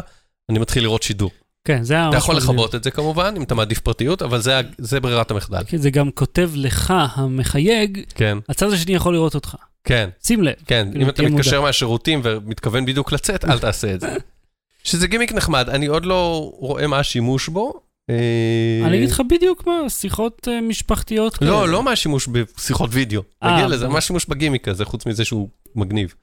אני 0.50 0.58
מתחיל 0.58 0.82
לראות 0.82 1.02
שידור. 1.02 1.30
כן, 1.64 1.82
זה 1.82 1.94
היה 1.94 2.08
אתה 2.08 2.16
יכול. 2.16 2.36
לכבות 2.36 2.74
את 2.74 2.84
זה 2.84 2.90
כמובן, 2.90 3.34
אם 3.36 3.42
אתה 3.42 3.54
מעדיף 3.54 3.78
פרטיות, 3.78 4.22
אבל 4.22 4.40
זה, 4.40 4.58
ה- 4.58 4.62
זה 4.78 5.00
ברירת 5.00 5.30
המחדל. 5.30 5.62
כן, 5.66 5.76
זה 5.76 5.90
גם 5.90 6.10
כותב 6.10 6.50
לך, 6.54 6.94
המחייג, 7.14 8.00
כן, 8.14 8.38
הצד 8.48 8.72
השני 8.72 8.94
יכול 8.94 9.14
לראות 9.14 9.34
אותך. 9.34 9.54
כן. 9.84 10.08
שים 10.24 10.42
לב. 10.42 10.52
כן, 10.66 10.88
כאילו, 10.90 11.04
אם 11.04 11.08
אתה 11.08 11.22
מתקשר 11.22 11.60
מהשירותים 11.62 12.20
ומתכוון 12.24 12.86
בדיוק 12.86 13.12
לצאת, 13.12 13.44
אל 13.44 13.58
תעשה 13.58 13.94
את 13.94 14.00
זה. 14.00 14.16
שזה 14.84 15.06
גימיק 15.06 15.32
נחמד, 15.32 15.68
אני 15.68 15.86
עוד 15.86 16.04
לא 16.06 16.50
רואה 16.58 16.86
מה 16.86 16.98
השימוש 16.98 17.48
בו. 17.48 17.80
אה, 18.10 18.86
אני 18.86 18.96
אגיד 18.96 19.10
לך 19.10 19.22
בדיוק 19.30 19.66
מה, 19.66 19.90
שיחות 19.90 20.48
אה, 20.50 20.60
משפחתיות 20.60 21.36
כאלה. 21.36 21.50
לא, 21.50 21.68
לא 21.68 21.82
מה 21.82 21.90
השימוש 21.92 22.28
בשיחות 22.28 22.90
וידאו. 22.92 23.22
אה, 23.42 23.52
נגיע 23.54 23.66
לזה. 23.68 23.88
מה 23.88 23.98
השימוש 23.98 24.26
בגימיק 24.26 24.68
הזה, 24.68 24.84
חוץ 24.84 25.06
מזה 25.06 25.24
שהוא 25.24 25.48
מגניב. 25.74 26.14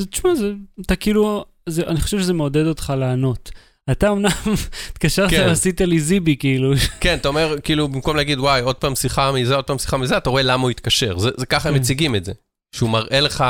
זה, 0.00 0.06
תשמע, 0.06 0.34
זה, 0.34 0.52
אתה 0.80 0.96
כאילו, 0.96 1.44
זה, 1.68 1.82
אני 1.86 2.00
חושב 2.00 2.18
שזה 2.18 2.32
מעודד 2.32 2.66
אותך 2.66 2.92
לענות. 2.98 3.50
אתה 3.90 4.10
אמנם 4.10 4.28
התקשרת 4.90 5.30
כן. 5.30 5.44
ועשית 5.48 5.80
לי 5.80 6.00
זיבי, 6.00 6.36
כאילו. 6.36 6.72
כן, 7.00 7.14
אתה 7.20 7.28
אומר, 7.28 7.56
כאילו, 7.62 7.88
במקום 7.88 8.16
להגיד, 8.16 8.38
וואי, 8.38 8.60
עוד 8.60 8.76
פעם 8.76 8.94
שיחה 8.94 9.32
מזה, 9.32 9.56
עוד 9.56 9.64
פעם 9.64 9.78
שיחה 9.78 9.96
מזה, 9.96 10.16
אתה 10.16 10.30
רואה 10.30 10.42
למה 10.42 10.62
הוא 10.62 10.70
התקשר. 10.70 11.18
זה 11.18 11.30
זה 11.36 11.46
ככה 11.46 11.68
הם 11.68 11.74
כן. 11.74 11.80
מציגים 11.80 12.16
את 12.16 12.24
זה. 12.24 12.32
שהוא 12.74 12.90
מראה 12.90 13.20
לך, 13.20 13.44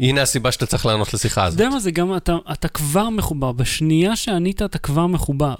הנה 0.00 0.22
הסיבה 0.22 0.52
שאתה 0.52 0.66
צריך 0.66 0.86
לענות 0.86 1.14
לשיחה 1.14 1.40
אתה 1.40 1.46
הזאת. 1.46 1.60
יודע 1.60 1.70
מה 1.70 1.80
זה 1.80 1.90
גם, 1.90 2.16
אתה, 2.16 2.36
אתה 2.52 2.68
כבר 2.68 3.08
מחובר. 3.08 3.52
בשנייה 3.52 4.16
שענית, 4.16 4.62
אתה 4.62 4.78
כבר 4.78 5.06
מחובר. 5.06 5.54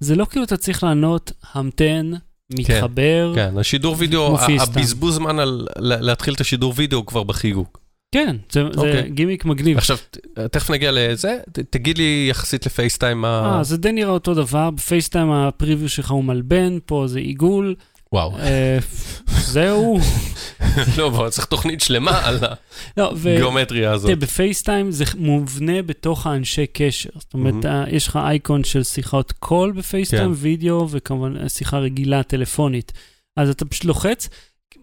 זה 0.00 0.16
לא 0.16 0.24
כאילו 0.24 0.44
אתה 0.44 0.56
צריך 0.56 0.84
לענות, 0.84 1.32
המתן, 1.52 2.12
מתחבר. 2.52 3.32
כן, 3.34 3.58
השידור 3.58 3.96
וידאו. 3.98 4.36
הבזבוז 4.60 5.14
זמן 5.14 5.38
על 5.38 5.66
להתחיל 5.78 6.34
את 6.34 6.40
השידור 6.40 6.72
וידאו 6.76 7.06
כבר 7.06 7.22
בחיוג. 7.22 7.66
כן, 8.14 8.36
זה, 8.50 8.62
זה 8.72 8.80
אוקיי. 8.80 9.10
גימיק 9.10 9.44
מגניב. 9.44 9.78
עכשיו, 9.78 9.96
תכף 10.50 10.70
נגיע 10.70 10.90
לזה, 10.92 11.38
ת- 11.52 11.58
תגיד 11.58 11.98
לי 11.98 12.26
יחסית 12.30 12.66
ל 12.66 12.72
FaceTime 12.72 13.20
מה... 13.20 13.56
אה, 13.58 13.64
זה 13.64 13.76
די 13.76 13.92
נראה 13.92 14.10
אותו 14.10 14.34
דבר, 14.34 14.70
ב 14.70 14.77
FaceTime 14.77 15.30
ה 15.32 15.39
preview 15.39 15.88
שלך 15.88 16.10
הוא 16.10 16.24
מלבן, 16.24 16.78
פה 16.86 17.04
זה 17.06 17.18
עיגול, 17.18 17.74
וואו, 18.12 18.38
אה, 18.38 18.78
זהו. 19.26 19.98
לא, 20.98 21.06
אבל 21.06 21.28
צריך 21.30 21.46
תוכנית 21.46 21.80
שלמה 21.80 22.20
על 22.24 22.38
לא. 22.96 23.12
הגיאומטריה 23.16 23.92
הזאת. 23.92 24.06
תראה, 24.06 24.16
ב 24.16 24.24
FaceTime 24.24 24.90
זה 24.90 25.04
מובנה 25.16 25.82
בתוך 25.82 26.26
האנשי 26.26 26.66
קשר. 26.72 27.10
זאת 27.18 27.34
אומרת. 27.34 27.66
אה, 27.66 27.84
יש 27.90 28.08
לך 28.08 28.16
אייקון 28.16 28.64
של 28.64 28.82
שיחות 28.82 29.32
קול 29.32 29.72
ב 29.72 29.78
FaceTime, 29.78 30.34
כן. 30.34 30.40
וידאו, 30.40 30.88
וכמובן 30.90 31.48
שיחה 31.48 31.78
רגילה 31.78 32.22
טלפונית. 32.22 32.92
אז 33.36 33.50
אתה 33.50 33.64
פשוט 33.64 33.84
לוחץ. 33.84 34.28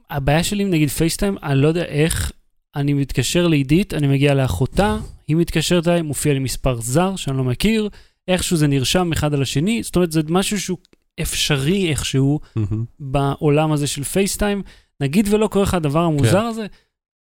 הבעיה 0.09 0.43
שלי 0.43 0.63
נגיד 0.63 0.89
פייסטיים, 0.89 1.37
אני 1.43 1.61
לא 1.61 1.67
יודע 1.67 1.83
איך, 1.83 2.31
אני 2.75 2.93
מתקשר 2.93 3.47
לעידית, 3.47 3.93
אני 3.93 4.07
מגיע 4.07 4.33
לאחותה, 4.33 4.97
היא 5.27 5.35
מתקשרת 5.35 5.87
אליי, 5.87 6.01
מופיע 6.01 6.33
לי 6.33 6.39
מספר 6.39 6.81
זר 6.81 7.15
שאני 7.15 7.37
לא 7.37 7.43
מכיר, 7.43 7.89
איכשהו 8.27 8.57
זה 8.57 8.67
נרשם 8.67 9.11
אחד 9.11 9.33
על 9.33 9.41
השני, 9.41 9.83
זאת 9.83 9.95
אומרת, 9.95 10.11
זה 10.11 10.21
משהו 10.29 10.59
שהוא 10.61 10.77
אפשרי 11.21 11.89
איכשהו 11.89 12.39
מהמם. 12.55 12.85
בעולם 12.99 13.71
הזה 13.71 13.87
של 13.87 14.03
פייסטיים. 14.03 14.61
נגיד 15.01 15.33
ולא 15.33 15.47
קורה 15.47 15.63
לך 15.63 15.73
הדבר 15.73 15.99
המוזר 15.99 16.39
כן. 16.39 16.45
הזה, 16.45 16.65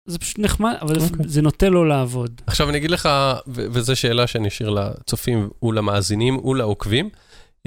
זה 0.05 0.19
פשוט 0.19 0.39
נחמד, 0.39 0.75
אבל 0.81 0.95
אוקיי. 0.99 1.27
זה 1.27 1.41
נוטה 1.41 1.69
לא 1.69 1.87
לעבוד. 1.87 2.41
עכשיו 2.47 2.69
אני 2.69 2.77
אגיד 2.77 2.91
לך, 2.91 3.09
ו- 3.47 3.65
וזו 3.71 3.95
שאלה 3.95 4.27
שאני 4.27 4.47
אשאיר 4.47 4.69
לצופים 4.69 5.49
ולמאזינים 5.63 6.45
ולעוקבים. 6.45 7.09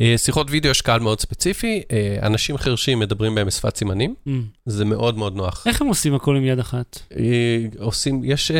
אה, 0.00 0.14
שיחות 0.18 0.46
וידאו 0.50 0.70
יש 0.70 0.80
קהל 0.82 1.00
מאוד 1.00 1.20
ספציפי, 1.20 1.82
אה, 1.92 2.16
אנשים 2.22 2.56
חרשים 2.58 2.98
מדברים 2.98 3.34
בהם 3.34 3.46
בשפת 3.46 3.76
סימנים, 3.76 4.14
Mm. 4.26 4.30
זה 4.66 4.84
מאוד 4.84 5.18
מאוד 5.18 5.36
נוח. 5.36 5.66
איך 5.66 5.80
הם 5.82 5.86
עושים 5.88 6.14
הכל 6.14 6.36
עם 6.36 6.44
יד 6.44 6.58
אחת? 6.58 6.98
אה, 7.16 7.66
עושים, 7.78 8.24
יש 8.24 8.52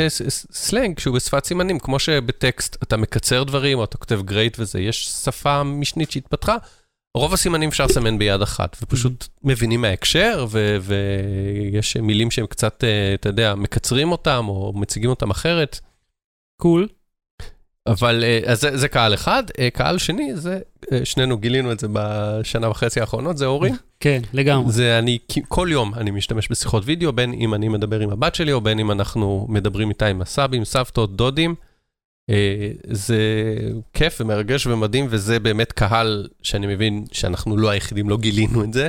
סלנג 0.53 0.99
שהוא 0.99 1.15
בשפת 1.17 1.45
סימנים, 1.45 1.79
כמו 1.79 1.99
שבטקסט 1.99 2.77
אתה 2.83 2.97
מקצר 2.97 3.45
דברים 3.45 3.79
או 3.79 3.85
אתה 3.85 3.99
כותב 3.99 4.21
great 4.25 4.57
וזה, 4.61 4.81
יש 4.81 5.09
שפה 5.09 5.63
משנית 5.63 6.11
שהתפתחה. 6.11 6.57
רוב 7.17 7.35
הסימנים 7.35 7.69
אפשר 7.69 7.85
לסמן 7.87 8.19
ביד 8.19 8.43
אחת, 8.43 8.77
ופשוט 8.83 9.29
מבינים 9.43 9.81
מההקשר, 9.81 10.47
ו- 10.51 10.77
ויש 10.83 11.97
מילים 11.97 12.31
שהם 12.31 12.47
קצת, 12.47 12.85
אתה 13.15 13.29
יודע, 13.29 13.55
מקצרים 13.55 14.13
אותם 14.13 14.45
או 14.49 14.73
מציגים 14.77 15.11
אותם 15.11 15.31
אחרת. 15.31 15.81
קול. 16.61 16.89
אבל 17.87 18.25
אה, 18.25 18.41
אז 18.47 18.61
זה, 18.61 18.77
זה 18.77 18.89
קהל 18.89 19.15
אחד, 19.15 19.43
אה, 19.59 19.71
קהל 19.71 19.99
שני, 19.99 20.37
זה, 20.37 20.59
אה, 20.93 21.05
שנינו 21.05 21.39
גילינו 21.39 21.73
את 21.73 21.81
זה 21.81 21.87
בשנה 21.93 22.69
וחצי 22.69 23.01
האחרונות, 23.01 23.39
זה 23.39 23.47
הורים. 23.47 23.77
כן, 24.01 24.21
לגמרי. 24.33 24.73
זה 24.73 24.99
אני, 24.99 25.19
כל 25.49 25.69
יום 25.71 25.95
אני 25.95 26.11
משתמש 26.11 26.49
בשיחות 26.51 26.83
וידאו, 26.87 27.13
בין 27.13 27.33
אם 27.33 27.55
אני 27.55 27.69
מדבר 27.69 28.01
עם 28.01 28.11
הבת 28.11 28.35
שלי, 28.35 28.53
או 28.53 28.61
בין 28.61 28.79
אם 28.79 28.91
אנחנו 28.91 29.47
מדברים 29.49 29.89
איתה 29.89 30.07
עם 30.07 30.23
הסבים, 30.23 30.65
סבתות, 30.65 31.17
דודים. 31.17 31.55
זה 32.91 33.19
כיף 33.93 34.21
ומרגש 34.21 34.67
ומדהים, 34.67 35.07
וזה 35.11 35.39
באמת 35.41 35.73
קהל 35.73 36.29
שאני 36.43 36.67
מבין 36.67 37.05
שאנחנו 37.13 37.57
לא 37.57 37.69
היחידים, 37.69 38.11
לא 38.11 38.17
גילינו 38.17 38.65
את 38.65 38.73
זה. 38.73 38.89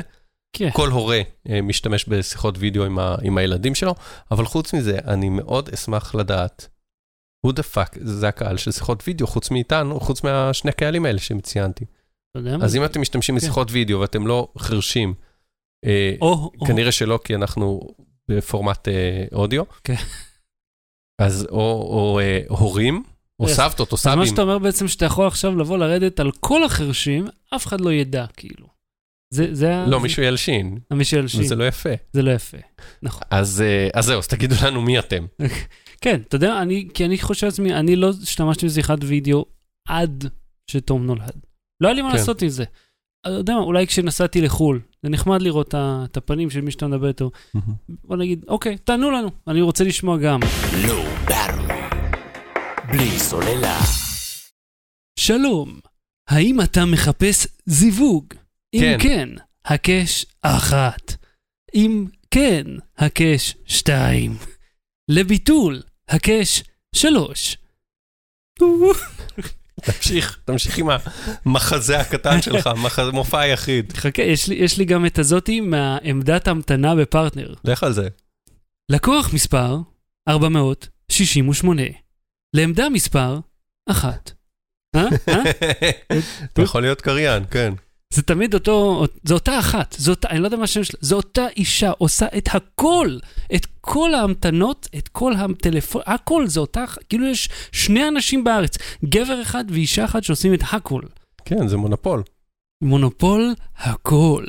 כן. 0.54 0.70
כל 0.74 0.90
הורה 0.90 1.22
משתמש 1.64 2.06
בשיחות 2.08 2.56
וידאו 2.58 2.86
עם, 2.86 3.00
ה, 3.00 3.16
עם 3.22 3.38
הילדים 3.38 3.76
שלו, 3.76 3.96
אבל 4.32 4.46
חוץ 4.46 4.74
מזה, 4.74 4.98
אני 5.08 5.30
מאוד 5.30 5.70
אשמח 5.74 6.16
לדעת, 6.16 6.68
who 7.48 7.52
the 7.52 7.76
fuck, 7.76 7.98
זה 8.02 8.28
הקהל 8.28 8.58
של 8.58 8.72
שיחות 8.72 9.04
וידאו, 9.08 9.28
חוץ 9.28 9.52
מאיתנו, 9.52 10.00
חוץ 10.00 10.24
מהשני 10.24 10.72
קהלים 10.72 11.06
האלה 11.06 11.20
שציינתי. 11.20 11.86
אז 12.62 12.76
אם 12.76 12.86
אתם 12.86 13.02
משתמשים 13.02 13.36
כן. 13.36 13.42
בשיחות 13.42 13.68
וידאו 13.72 14.00
ואתם 14.00 14.28
לא 14.28 14.48
חרשים, 14.58 15.14
אה, 15.86 16.14
כנראה 16.68 16.92
שלא, 16.92 17.20
כי 17.24 17.36
אנחנו 17.36 17.82
בפורמט 18.32 18.88
אה, 18.88 19.26
אודיו. 19.34 19.64
כן. 19.84 19.96
אז 21.22 21.48
או, 21.52 22.20
אה, 22.20 22.42
הורים, 22.50 23.04
או 23.40 23.48
סבתות, 23.50 23.92
או 23.92 23.98
אז 23.98 24.06
מה 24.08 24.14
סבים. 24.14 24.26
שאתה 24.26 24.42
אומר 24.42 24.58
בעצם 24.60 24.88
שאתה 24.88 25.06
יכול 25.06 25.28
עכשיו 25.28 25.56
לבוא 25.56 25.78
לרדת 25.78 26.20
על 26.20 26.32
כל 26.40 26.64
החרשים, 26.64 27.28
אף 27.56 27.66
אחד 27.68 27.82
לא 27.82 27.94
ידע, 27.94 28.26
כאילו. 28.38 28.68
זה, 29.34 29.48
זה. 29.56 29.84
לא, 29.88 29.98
זה- 29.98 30.04
מישהו 30.04 30.24
ילשין, 30.24 30.78
מישהו 30.94 31.18
ילשין. 31.20 31.42
וזה 31.42 31.56
לא 31.56 31.68
יפה. 31.68 31.90
זה 32.14 32.22
לא 32.22 32.32
יפה. 32.32 32.58
נכון. 33.04 33.22
אז 33.30 33.64
אז 33.94 34.06
זהו, 34.06 34.20
אז 34.20 34.28
תגידו 34.28 34.56
לנו 34.66 34.82
מי 34.82 35.00
אתם. 35.00 35.26
כן, 36.02 36.22
אתה 36.28 36.36
יודע, 36.36 36.62
אני, 36.62 36.88
כי 36.94 37.06
אני 37.06 37.18
חושב 37.18 37.46
לעצמי, 37.46 37.74
אני 37.74 37.96
לא 37.96 38.10
השתמשתי 38.24 38.66
בשיחת 38.66 38.98
וידאו 39.02 39.46
עד 39.88 40.26
שתום 40.72 41.06
נולד. 41.06 41.46
לא 41.82 41.88
היה 41.88 41.96
לי 41.96 42.02
מה 42.02 42.12
כן. 42.12 42.18
לעשות 42.18 42.42
עם 42.42 42.50
זה. 42.50 42.64
אתה 43.22 43.30
יודע 43.30 43.54
מה, 43.54 43.60
אולי 43.60 43.88
כשנסעתי 43.88 44.42
לחו"ל, 44.42 44.82
זה 45.04 45.10
נחמד 45.10 45.42
לראות 45.42 45.76
את 45.76 46.18
הפנים 46.18 46.50
של 46.50 46.62
מי 46.62 46.72
שאתה 46.72 46.88
מדבר 46.88 47.08
איתו. 47.08 47.32
בוא 47.90 48.18
נגיד, 48.18 48.46
אוקיי, 48.48 48.78
תענו 48.78 49.12
לנו, 49.12 49.30
אני 49.48 49.62
רוצה 49.62 49.84
לשמוע 49.84 50.18
גם. 50.18 50.40
Low 50.86 51.30
Battery. 51.30 51.96
בלי 52.92 53.20
סוללה. 53.20 53.80
שלום, 55.20 55.80
האם 56.30 56.62
אתה 56.62 56.86
מחפש 56.86 57.48
זיווג? 57.66 58.26
אם 58.74 58.80
כן. 58.82 58.98
כן, 59.00 59.30
הקש 59.66 60.26
אחת. 60.42 61.16
אם 61.76 62.06
כן, 62.32 62.64
הקש 62.98 63.56
שתיים. 63.66 64.36
לביטול, 65.10 65.82
הקש 66.12 66.64
שלוש. 66.96 67.58
תמשיך, 69.82 70.40
תמשיך 70.46 70.78
עם 70.78 70.88
המחזה 71.46 72.00
הקטן 72.00 72.42
שלך, 72.42 72.70
מופע 73.14 73.40
היחיד. 73.40 73.94
חכה, 73.94 74.22
יש 74.22 74.48
לי, 74.48 74.56
יש 74.56 74.78
לי 74.78 74.86
גם 74.86 75.06
את 75.06 75.20
הזאתי 75.20 75.60
מהעמדת 75.62 76.48
המתנה 76.48 76.96
בפרטנר. 76.96 77.54
לך 77.64 77.84
על 77.84 77.94
זה. 77.94 78.08
לקוח 78.92 79.34
מספר 79.34 79.78
468. 80.28 81.82
לעמדה 82.54 82.90
מספר 82.90 83.40
1. 83.90 84.32
אה? 84.96 85.06
אה? 85.30 85.44
אתה 86.54 86.62
יכול 86.62 86.82
להיות 86.82 87.02
קריין, 87.02 87.44
כן. 87.52 87.74
זה 88.12 88.22
תמיד 88.22 88.54
אותו, 88.54 89.06
זה 89.24 89.34
אותה 89.34 89.60
אחת, 89.60 89.96
זה 90.00 90.12
אותה, 90.12 90.30
אני 90.30 90.40
לא 90.40 90.48
יודע 90.48 90.58
מה 90.58 90.64
השם 90.64 90.84
שלה, 90.84 91.00
זו 91.02 91.16
אותה 91.16 91.48
אישה 91.58 91.92
עושה 91.98 92.26
את 92.38 92.50
הכל, 92.52 93.18
את 93.56 93.68
כל 93.82 94.14
ההמתנות, 94.14 94.90
את 94.98 95.08
כל 95.08 95.34
הטלפון, 95.34 96.02
הכל 96.06 96.48
זה 96.48 96.60
אותה, 96.60 96.84
כאילו 97.10 97.28
יש 97.28 97.50
שני 97.72 98.08
אנשים 98.08 98.44
בארץ, 98.44 98.78
גבר 99.06 99.42
אחד 99.42 99.66
ואישה 99.70 100.06
אחת 100.06 100.24
שעושים 100.24 100.54
את 100.54 100.62
הכל. 100.72 101.02
כן, 101.46 101.68
זה 101.68 101.78
מונופול. 101.78 102.24
מונופול 102.84 103.54
הכל. 103.78 104.46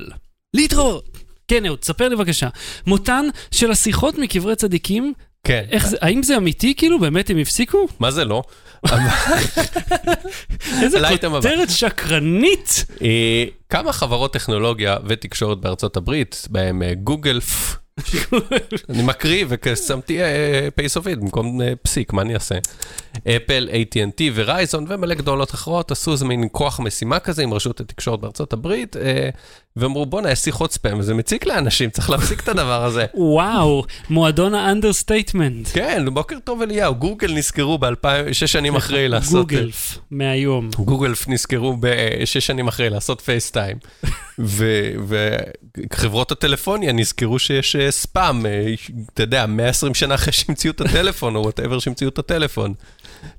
להתראות. 0.54 1.18
כן, 1.48 1.66
אהוד, 1.66 1.84
ספר 1.84 2.08
לי 2.08 2.16
בבקשה. 2.16 2.48
מותן 2.86 3.26
של 3.50 3.70
השיחות 3.70 4.18
מקברי 4.18 4.56
צדיקים, 4.56 5.12
כן. 5.44 5.64
איך 5.70 5.88
זה, 5.88 5.96
האם 6.00 6.22
זה 6.22 6.36
אמיתי 6.36 6.74
כאילו? 6.74 7.00
באמת 7.00 7.30
הם 7.30 7.38
הפסיקו? 7.38 7.86
מה 8.00 8.10
זה 8.10 8.24
לא? 8.24 8.42
איזה. 10.82 10.98
כותרת 11.42 11.70
שקרנית. 11.70 12.84
אה, 13.02 13.44
כמה 13.70 13.92
חברות 13.92 14.32
טכנולוגיה 14.32 14.96
ותקשורת 15.06 15.58
בארצות 15.58 15.96
הברית, 15.96 16.46
בהם 16.50 16.82
אה, 16.82 16.94
גוגל, 16.94 17.40
פ- 17.40 17.76
אני 18.88 19.02
מקריא 19.02 19.44
ושמתי 19.48 20.18
face 20.74 20.96
of 20.96 21.06
it 21.06 21.18
במקום 21.18 21.60
אה, 21.60 21.72
פסיק, 21.82 22.12
מה 22.12 22.22
אני 22.22 22.34
אעשה? 22.34 22.54
אפל, 23.18 23.68
AT&T 23.72 24.22
Verizon 24.34 24.86
ומלא 24.88 25.14
גדולות 25.14 25.54
אחרות 25.54 25.90
עשו 25.90 26.12
איזה 26.12 26.24
מין 26.24 26.48
כוח 26.52 26.80
משימה 26.80 27.18
כזה 27.18 27.42
עם 27.42 27.54
רשות 27.54 27.80
התקשורת 27.80 28.20
בארצות 28.20 28.52
הברית, 28.52 28.96
אה, 28.96 29.28
ואמרו 29.76 30.06
בואנה, 30.06 30.30
יש 30.30 30.38
שיחות 30.38 30.72
ספאם, 30.72 30.98
וזה 30.98 31.14
מציק 31.14 31.46
לאנשים, 31.46 31.90
צריך 31.90 32.10
להפסיק 32.10 32.40
את 32.40 32.48
הדבר 32.48 32.84
הזה. 32.84 33.06
וואו, 33.34 33.84
מועדון 34.10 34.54
ה 34.54 34.61
understatement. 34.61 35.68
כן, 35.72 36.04
בוקר 36.12 36.36
טוב 36.44 36.62
אליהו, 36.62 36.94
גוגל 36.94 37.32
נזכרו 37.32 37.78
ב-2000, 37.78 38.06
שש 38.32 38.52
שנים 38.52 38.76
אחרי 38.76 39.08
לעשות... 39.08 39.52
אה, 39.52 39.58
גוגלף, 39.58 39.98
מהיום. 40.10 40.70
גוגל 40.78 41.12
נזכרו 41.28 41.76
בשש 41.80 42.46
שנים 42.46 42.68
אחרי 42.68 42.90
לעשות 42.90 43.20
FaceTime, 43.20 43.76
וחברות 45.78 46.32
הטלפוניה 46.32 46.92
נזכרו 46.92 47.38
שיש 47.38 47.76
ספאם, 47.92 48.46
אה, 48.46 48.74
אתה 49.14 49.22
יודע, 49.22 49.46
120 49.46 49.94
שנה 49.94 50.14
אחרי 50.14 50.32
שהמציאו 50.32 50.72
את 50.72 50.80
הטלפון, 50.80 51.36
או 51.36 51.40
whatever 51.42 51.78
שהמציאו 51.78 52.10
את 52.10 52.18
הטלפון. 52.18 52.74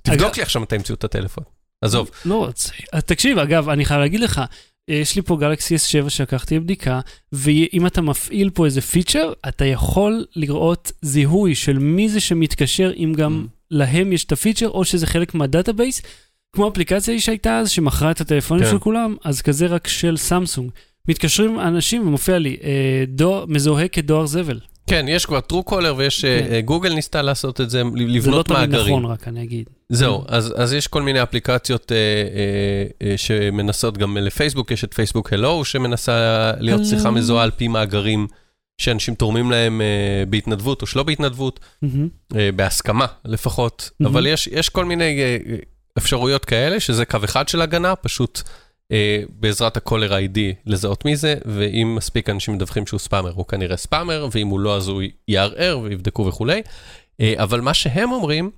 תבדוק 0.01 0.37
לי 0.37 0.43
עכשיו 0.43 0.61
מתי 0.61 0.75
המציאו 0.75 0.95
את 0.95 1.03
הטלפון. 1.03 1.43
עזוב, 1.81 2.09
לא 2.25 2.35
רוצה. 2.45 2.73
אז 2.93 3.03
תקשיב, 3.03 3.37
אגב, 3.37 3.69
אני 3.69 3.85
חייב 3.85 3.99
להגיד 3.99 4.19
לך, 4.19 4.41
יש 4.87 5.15
לי 5.15 5.21
פה 5.21 5.37
גלקסי 5.37 5.75
S7 5.75 6.09
שלקחתי 6.09 6.55
לבדיקה, 6.55 6.99
ואם 7.31 7.87
אתה 7.87 8.01
מפעיל 8.01 8.49
פה 8.49 8.65
איזה 8.65 8.81
פיצ'ר, 8.81 9.33
אתה 9.47 9.65
יכול 9.65 10.25
לראות 10.35 10.91
זיהוי 11.01 11.55
של 11.55 11.77
מי 11.79 12.09
זה 12.09 12.19
שמתקשר, 12.19 12.91
אם 12.97 13.13
גם 13.17 13.45
Mm. 13.45 13.49
להם 13.71 14.13
יש 14.13 14.23
את 14.23 14.31
הפיצ'ר, 14.31 14.69
או 14.69 14.85
שזה 14.85 15.07
חלק 15.07 15.33
מה 15.33 15.46
database, 15.46 16.01
כמו 16.55 16.67
אפליקציה 16.67 17.19
שהייתה 17.19 17.57
אז, 17.59 17.69
שמכרה 17.69 18.11
את 18.11 18.21
הטלפונים 18.21 18.63
כן. 18.63 18.69
של 18.71 18.79
כולם, 18.79 19.15
אז 19.23 19.41
כזה 19.41 19.67
רק 19.67 19.87
של 19.87 20.17
סמסונג. 20.17 20.71
מתקשרים 21.07 21.59
אנשים 21.59 22.07
ומופיע 22.07 22.37
לי, 22.39 22.57
אה, 22.63 23.03
דואר, 23.07 23.45
מזוהה 23.47 23.87
כדואר 23.87 24.25
זבל. 24.25 24.59
כן, 24.87 25.05
יש 25.09 25.25
כבר 25.25 25.39
Truecaller 25.39 25.95
ויש, 25.97 26.25
אה, 26.25 26.41
כן. 26.47 26.53
אה, 26.53 26.61
גוגל 26.61 26.93
ניסתה 26.93 27.21
לעשות 27.21 27.61
את 27.61 27.69
זה, 27.69 27.77
זה 27.77 27.83
לא 27.83 27.91
לבנות 27.95 28.45
תמיד 28.45 28.59
מאגרים. 28.59 28.87
נכון, 28.87 29.05
רק 29.05 29.27
אני 29.27 29.43
אגיד. 29.43 29.69
זהו, 29.89 30.23
אז, 30.27 30.53
אז 30.57 30.73
יש 30.73 30.87
כל 30.87 31.01
מיני 31.01 31.23
אפליקציות 31.23 31.91
אה, 31.91 31.97
אה, 31.97 33.09
אה, 33.09 33.17
שמנסות 33.17 33.97
גם 33.97 34.17
לפייסבוק, 34.17 34.71
יש 34.71 34.83
את 34.83 34.93
פייסבוק 34.93 35.33
הלו, 35.33 35.65
שמנסה 35.65 36.51
להיות 36.59 36.81
Hello. 36.81 36.85
שיחה 36.85 37.11
מזוהה 37.11 37.43
על 37.43 37.51
פי 37.51 37.67
מאגרים 37.67 38.27
שאנשים 38.77 39.15
תורמים 39.15 39.51
להם 39.51 39.81
אה, 39.81 40.25
בהתנדבות 40.29 40.81
או 40.81 40.87
שלא 40.87 41.03
בהתנדבות, 41.03 41.59
מהמם. 41.81 42.07
אה, 42.35 42.49
בהסכמה 42.55 43.05
לפחות, 43.25 43.89
מהמם. 43.99 44.13
אבל 44.13 44.27
יש, 44.27 44.47
יש 44.47 44.69
כל 44.69 44.85
מיני 44.85 45.19
אה, 45.21 45.37
אה, 45.49 45.55
אפשרויות 45.97 46.45
כאלה, 46.45 46.79
שזה 46.79 47.05
קו 47.05 47.17
אחד 47.23 47.47
של 47.47 47.61
הגנה, 47.61 47.95
פשוט 47.95 48.41
אה, 48.45 48.51
בעזרת 49.29 49.77
הקולר 49.77 50.13
איי-D 50.15 50.39
לזהות 50.65 51.05
מי 51.05 51.15
זה, 51.15 51.35
ואם 51.45 51.95
מספיק 51.95 52.29
אנשים 52.29 52.53
מדווחים 52.53 52.87
שהוא 52.87 52.99
ספאמר, 52.99 53.31
הוא 53.31 53.45
כנראה 53.45 53.77
ספאמר, 53.77 54.27
ואם 54.31 54.47
הוא 54.47 54.59
לא 54.59 54.75
אז 54.77 54.87
הוא 54.87 55.01
יערער 55.27 55.79
ויבדקו 55.79 56.25
וכולי. 56.25 56.61
אה, 57.21 57.33
אבל 57.37 57.61
מה 57.61 57.73
שהם 57.73 58.11
אומרים, 58.11 58.51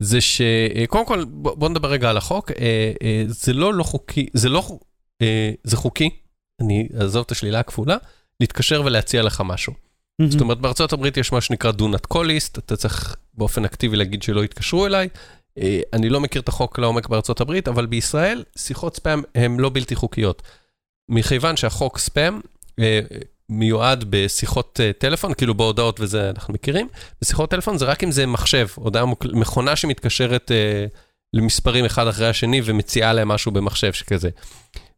זה 0.00 0.18
שקודם 0.20 1.06
כל, 1.06 1.24
בוא, 1.24 1.68
נדבר 1.68 1.90
רגע 1.90 2.10
על 2.10 2.16
החוק, 2.16 2.50
אה, 2.50 2.92
אה, 3.02 3.24
זה 3.26 3.52
לא 3.52 3.74
לא 3.74 3.82
חוקי, 3.82 4.26
זה 4.34 4.48
לא, 4.48 4.78
אה, 5.22 5.52
זה 5.64 5.76
חוקי, 5.76 6.10
אני 6.60 6.88
אעזוב 7.00 7.24
את 7.26 7.30
השלילה 7.30 7.60
הכפולה, 7.60 7.96
להתקשר 8.40 8.82
ולהציע 8.84 9.22
לך 9.22 9.42
משהו. 9.44 9.72
מהמם. 10.18 10.30
זאת 10.30 10.40
אומרת, 10.40 10.58
בארצות 10.58 10.92
הברית 10.92 11.16
יש 11.16 11.32
מה 11.32 11.40
שנקרא 11.40 11.72
do 11.72 11.82
not 11.82 12.14
call 12.14 12.24
list, 12.24 12.58
אתה 12.58 12.76
צריך 12.76 13.16
באופן 13.34 13.64
אקטיבי 13.64 13.96
להגיד 13.96 14.22
שלא 14.22 14.44
יתקשרו 14.44 14.86
אליי. 14.86 15.08
אה, 15.58 15.80
אני 15.92 16.08
לא 16.08 16.20
מכיר 16.20 16.42
את 16.42 16.48
החוק 16.48 16.78
לעומק 16.78 17.08
בארצות 17.08 17.40
הברית, 17.40 17.68
אבל 17.68 17.86
בישראל 17.86 18.44
שיחות 18.58 18.96
ספאם 18.96 19.22
הן 19.34 19.60
לא 19.60 19.70
בלתי 19.74 19.94
חוקיות. 19.94 20.42
מכיוון 21.08 21.56
שהחוק 21.56 21.98
ספאם 21.98 22.40
אה, 22.78 23.00
מיועד 23.48 24.04
בשיחות 24.10 24.80
אה, 24.82 24.92
טלפון, 24.92 25.34
כאילו 25.34 25.54
בהודעות 25.54 26.00
וזה 26.00 26.30
אנחנו 26.30 26.54
מכירים, 26.54 26.88
בשיחות 27.22 27.50
טלפון 27.50 27.78
זה 27.78 27.84
רק 27.84 28.04
אם 28.04 28.10
זה 28.10 28.26
מחשב, 28.26 28.66
הודעה. 28.74 29.04
מכונה 29.32 29.76
שמתקשרת 29.76 30.50
למספרים 31.34 31.84
אחד 31.84 32.06
אחרי 32.06 32.28
השני 32.28 32.60
ומציעה 32.64 33.12
להם 33.12 33.28
משהו 33.28 33.52
במחשב 33.52 33.92
שכזה. 33.92 34.30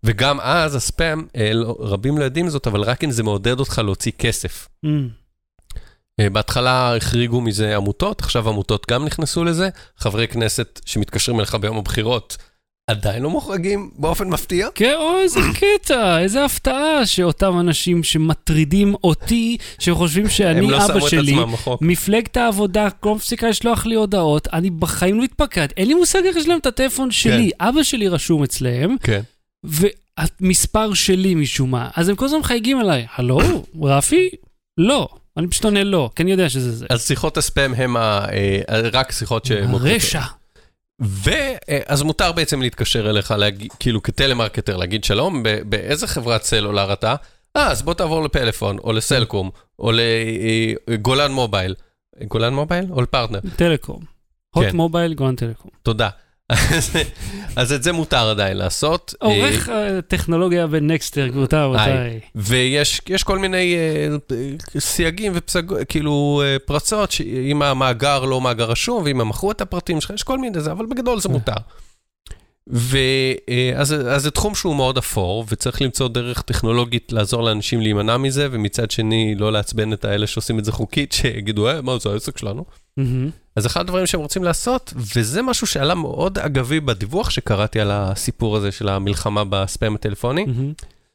וגם 0.04 0.40
אז 0.40 0.74
הספאם, 0.74 1.26
לא, 1.54 1.76
רבים 1.78 2.18
לא 2.18 2.24
יודעים 2.24 2.48
זאת, 2.48 2.66
אבל 2.66 2.82
רק 2.82 3.04
אם 3.04 3.10
זה 3.10 3.22
מעודד 3.22 3.60
אותך 3.60 3.78
להוציא 3.84 4.12
כסף. 4.18 4.68
מהמם. 4.82 5.21
אה, 6.20 6.30
בהתחלה 6.30 6.96
החריגו 6.96 7.40
מזה 7.40 7.76
עמותות, 7.76 8.20
עכשיו 8.20 8.48
עמותות 8.48 8.86
גם 8.90 9.04
נכנסו 9.04 9.44
לזה. 9.44 9.68
חברי 9.96 10.28
כנסת 10.28 10.80
שמתקשרים 10.86 11.38
אליך 11.38 11.54
ביום 11.54 11.76
הבחירות 11.76 12.36
עדיין 12.86 13.22
לא 13.22 13.30
מוחרגים 13.30 13.90
באופן 13.98 14.28
מפתיע. 14.28 14.68
כן, 14.74 14.94
או 14.96 15.18
איזה 15.18 15.40
קטע, 15.60 16.18
איזה 16.18 16.44
הפתעה 16.44 17.06
שאותם 17.06 17.60
אנשים 17.60 18.04
שמטרידים 18.04 18.94
אותי, 19.04 19.56
שחושבים 19.78 20.28
שאני 20.28 20.66
לא 20.66 20.84
אבא 20.86 21.00
שלי. 21.00 21.36
מפלגת 21.80 22.36
העבודה 22.36 22.88
לא 23.04 23.14
מפסיקה 23.14 23.48
לשלוח 23.48 23.86
לי 23.86 23.94
הודעות, 23.94 24.48
אני 24.52 24.70
בחיים 24.70 25.18
לא 25.18 25.24
התפקד, 25.24 25.68
אין 25.76 25.88
לי 25.88 25.94
מושג 25.94 26.24
איך 26.24 26.36
יש 26.36 26.48
להם 26.48 26.58
את 26.58 26.66
הטלפון 26.66 27.10
שלי, 27.10 27.50
אבא 27.60 27.82
שלי 27.82 28.08
רשום 28.08 28.42
אצלם, 28.42 28.96
כן. 28.98 29.20
והמספר 29.64 30.94
שלי 30.94 31.34
משום 31.34 31.70
מה, 31.70 31.90
אז 31.96 32.08
הם 32.08 32.16
כל 32.16 32.24
הזמן 32.24 32.38
מחייגים 32.38 32.80
אליי, 32.80 33.06
הלו, 33.16 33.40
רפי? 33.82 34.28
לא. 34.78 35.08
אני 35.36 35.48
פשוט 35.48 35.64
עונה 35.64 35.84
לא, 35.84 36.10
כי 36.16 36.22
אני 36.22 36.30
יודע 36.30 36.48
שזה 36.48 36.72
זה. 36.72 36.86
אז 36.90 37.06
שיחות 37.06 37.36
הספאם 37.36 37.74
הם 37.74 37.96
ה- 37.96 38.26
אה, 38.32 38.60
רק 38.92 39.12
שיחות 39.12 39.44
שמוקלטות. 39.44 39.80
רשע. 39.96 40.20
ואז 41.00 42.02
מותר 42.02 42.32
בעצם 42.32 42.62
להתקשר 42.62 43.10
אליך, 43.10 43.30
להגיד, 43.30 43.72
כאילו 43.78 44.02
כטלמרקטר, 44.02 44.76
להגיד 44.76 45.04
שלום, 45.04 45.42
ב- 45.42 45.48
באיזה 45.68 46.06
חברת 46.06 46.42
סלולר 46.42 46.92
אתה? 46.92 47.14
אה, 47.56 47.70
אז 47.70 47.82
בוא 47.82 47.94
תעבור 47.94 48.22
לפלאפון, 48.24 48.78
או 48.78 48.92
לסלקום, 48.92 49.50
או 49.78 49.92
לגולן 50.88 51.32
מובייל. 51.32 51.74
גולן 52.28 52.54
מובייל? 52.54 52.86
או 52.90 53.02
לפרטנר? 53.02 53.38
טלקום. 53.56 54.00
הוט 54.54 54.64
כן. 54.66 54.76
מובייל, 54.76 55.14
גולן 55.14 55.36
טלקום. 55.36 55.70
תודה. 55.82 56.08
אז- 57.56 57.72
את 57.72 57.82
זה 57.82 57.92
מותר 57.92 58.30
עדיין 58.30 58.56
לעשות. 58.56 59.14
אה, 59.22 59.26
עורך 59.28 59.68
אה, 59.68 60.02
טכנולוגיה 60.02 60.66
בנקסטר, 60.66 61.26
גבירותיי 61.28 61.60
רבותיי. 61.60 62.20
ויש 62.34 63.00
יש 63.08 63.22
כל 63.22 63.38
מיני 63.38 63.76
אה, 63.76 64.38
סייגים 64.80 65.32
ופסג... 65.34 65.84
כאילו 65.84 66.42
אה, 66.44 66.56
פרצות, 66.66 67.10
שאם 67.10 67.62
המאגר 67.62 68.24
לא 68.24 68.40
מאגר 68.40 68.64
רשום, 68.70 69.02
ואם 69.04 69.20
הם 69.20 69.28
מכרו 69.28 69.50
את 69.50 69.60
הפרטים 69.60 70.00
שלך, 70.00 70.10
יש 70.10 70.22
כל 70.22 70.38
מיני 70.38 70.60
זה, 70.60 70.72
אבל 70.72 70.86
בגדול 70.86 71.20
זה 71.20 71.28
מותר. 71.28 71.52
ואז 72.66 73.92
אז 73.92 74.22
זה 74.22 74.30
תחום 74.30 74.54
שהוא 74.54 74.76
מאוד 74.76 74.98
אפור, 74.98 75.44
וצריך 75.48 75.82
למצוא 75.82 76.08
דרך 76.08 76.42
טכנולוגית 76.42 77.12
לעזור 77.12 77.42
לאנשים 77.42 77.80
להימנע 77.80 78.16
מזה, 78.16 78.48
ומצד 78.50 78.90
שני 78.90 79.34
לא 79.34 79.52
לעצבן 79.52 79.92
את 79.92 80.04
האלה 80.04 80.26
שעושים 80.26 80.58
את 80.58 80.64
זה 80.64 80.72
חוקית, 80.72 81.12
שיגידו, 81.12 81.68
אה, 81.68 81.82
מה 81.82 81.98
זה 81.98 82.10
העסק 82.10 82.38
שלנו? 82.38 82.64
Mhm. 82.96 83.30
אז 83.56 83.66
אחד 83.66 83.80
הדברים 83.80 84.06
שהם 84.06 84.20
רוצים 84.20 84.44
לעשות, 84.44 84.92
וזה 85.16 85.42
משהו 85.42 85.66
שעלה 85.66 85.94
מאוד 85.94 86.38
אגבי 86.38 86.80
בדיווח 86.80 87.30
שקראתי 87.30 87.80
על 87.80 87.90
הסיפור 87.90 88.56
הזה 88.56 88.72
של 88.72 88.88
המלחמה 88.88 89.44
בספאם 89.44 89.94
הטלפוני, 89.94 90.44
Mhm. 90.44 90.72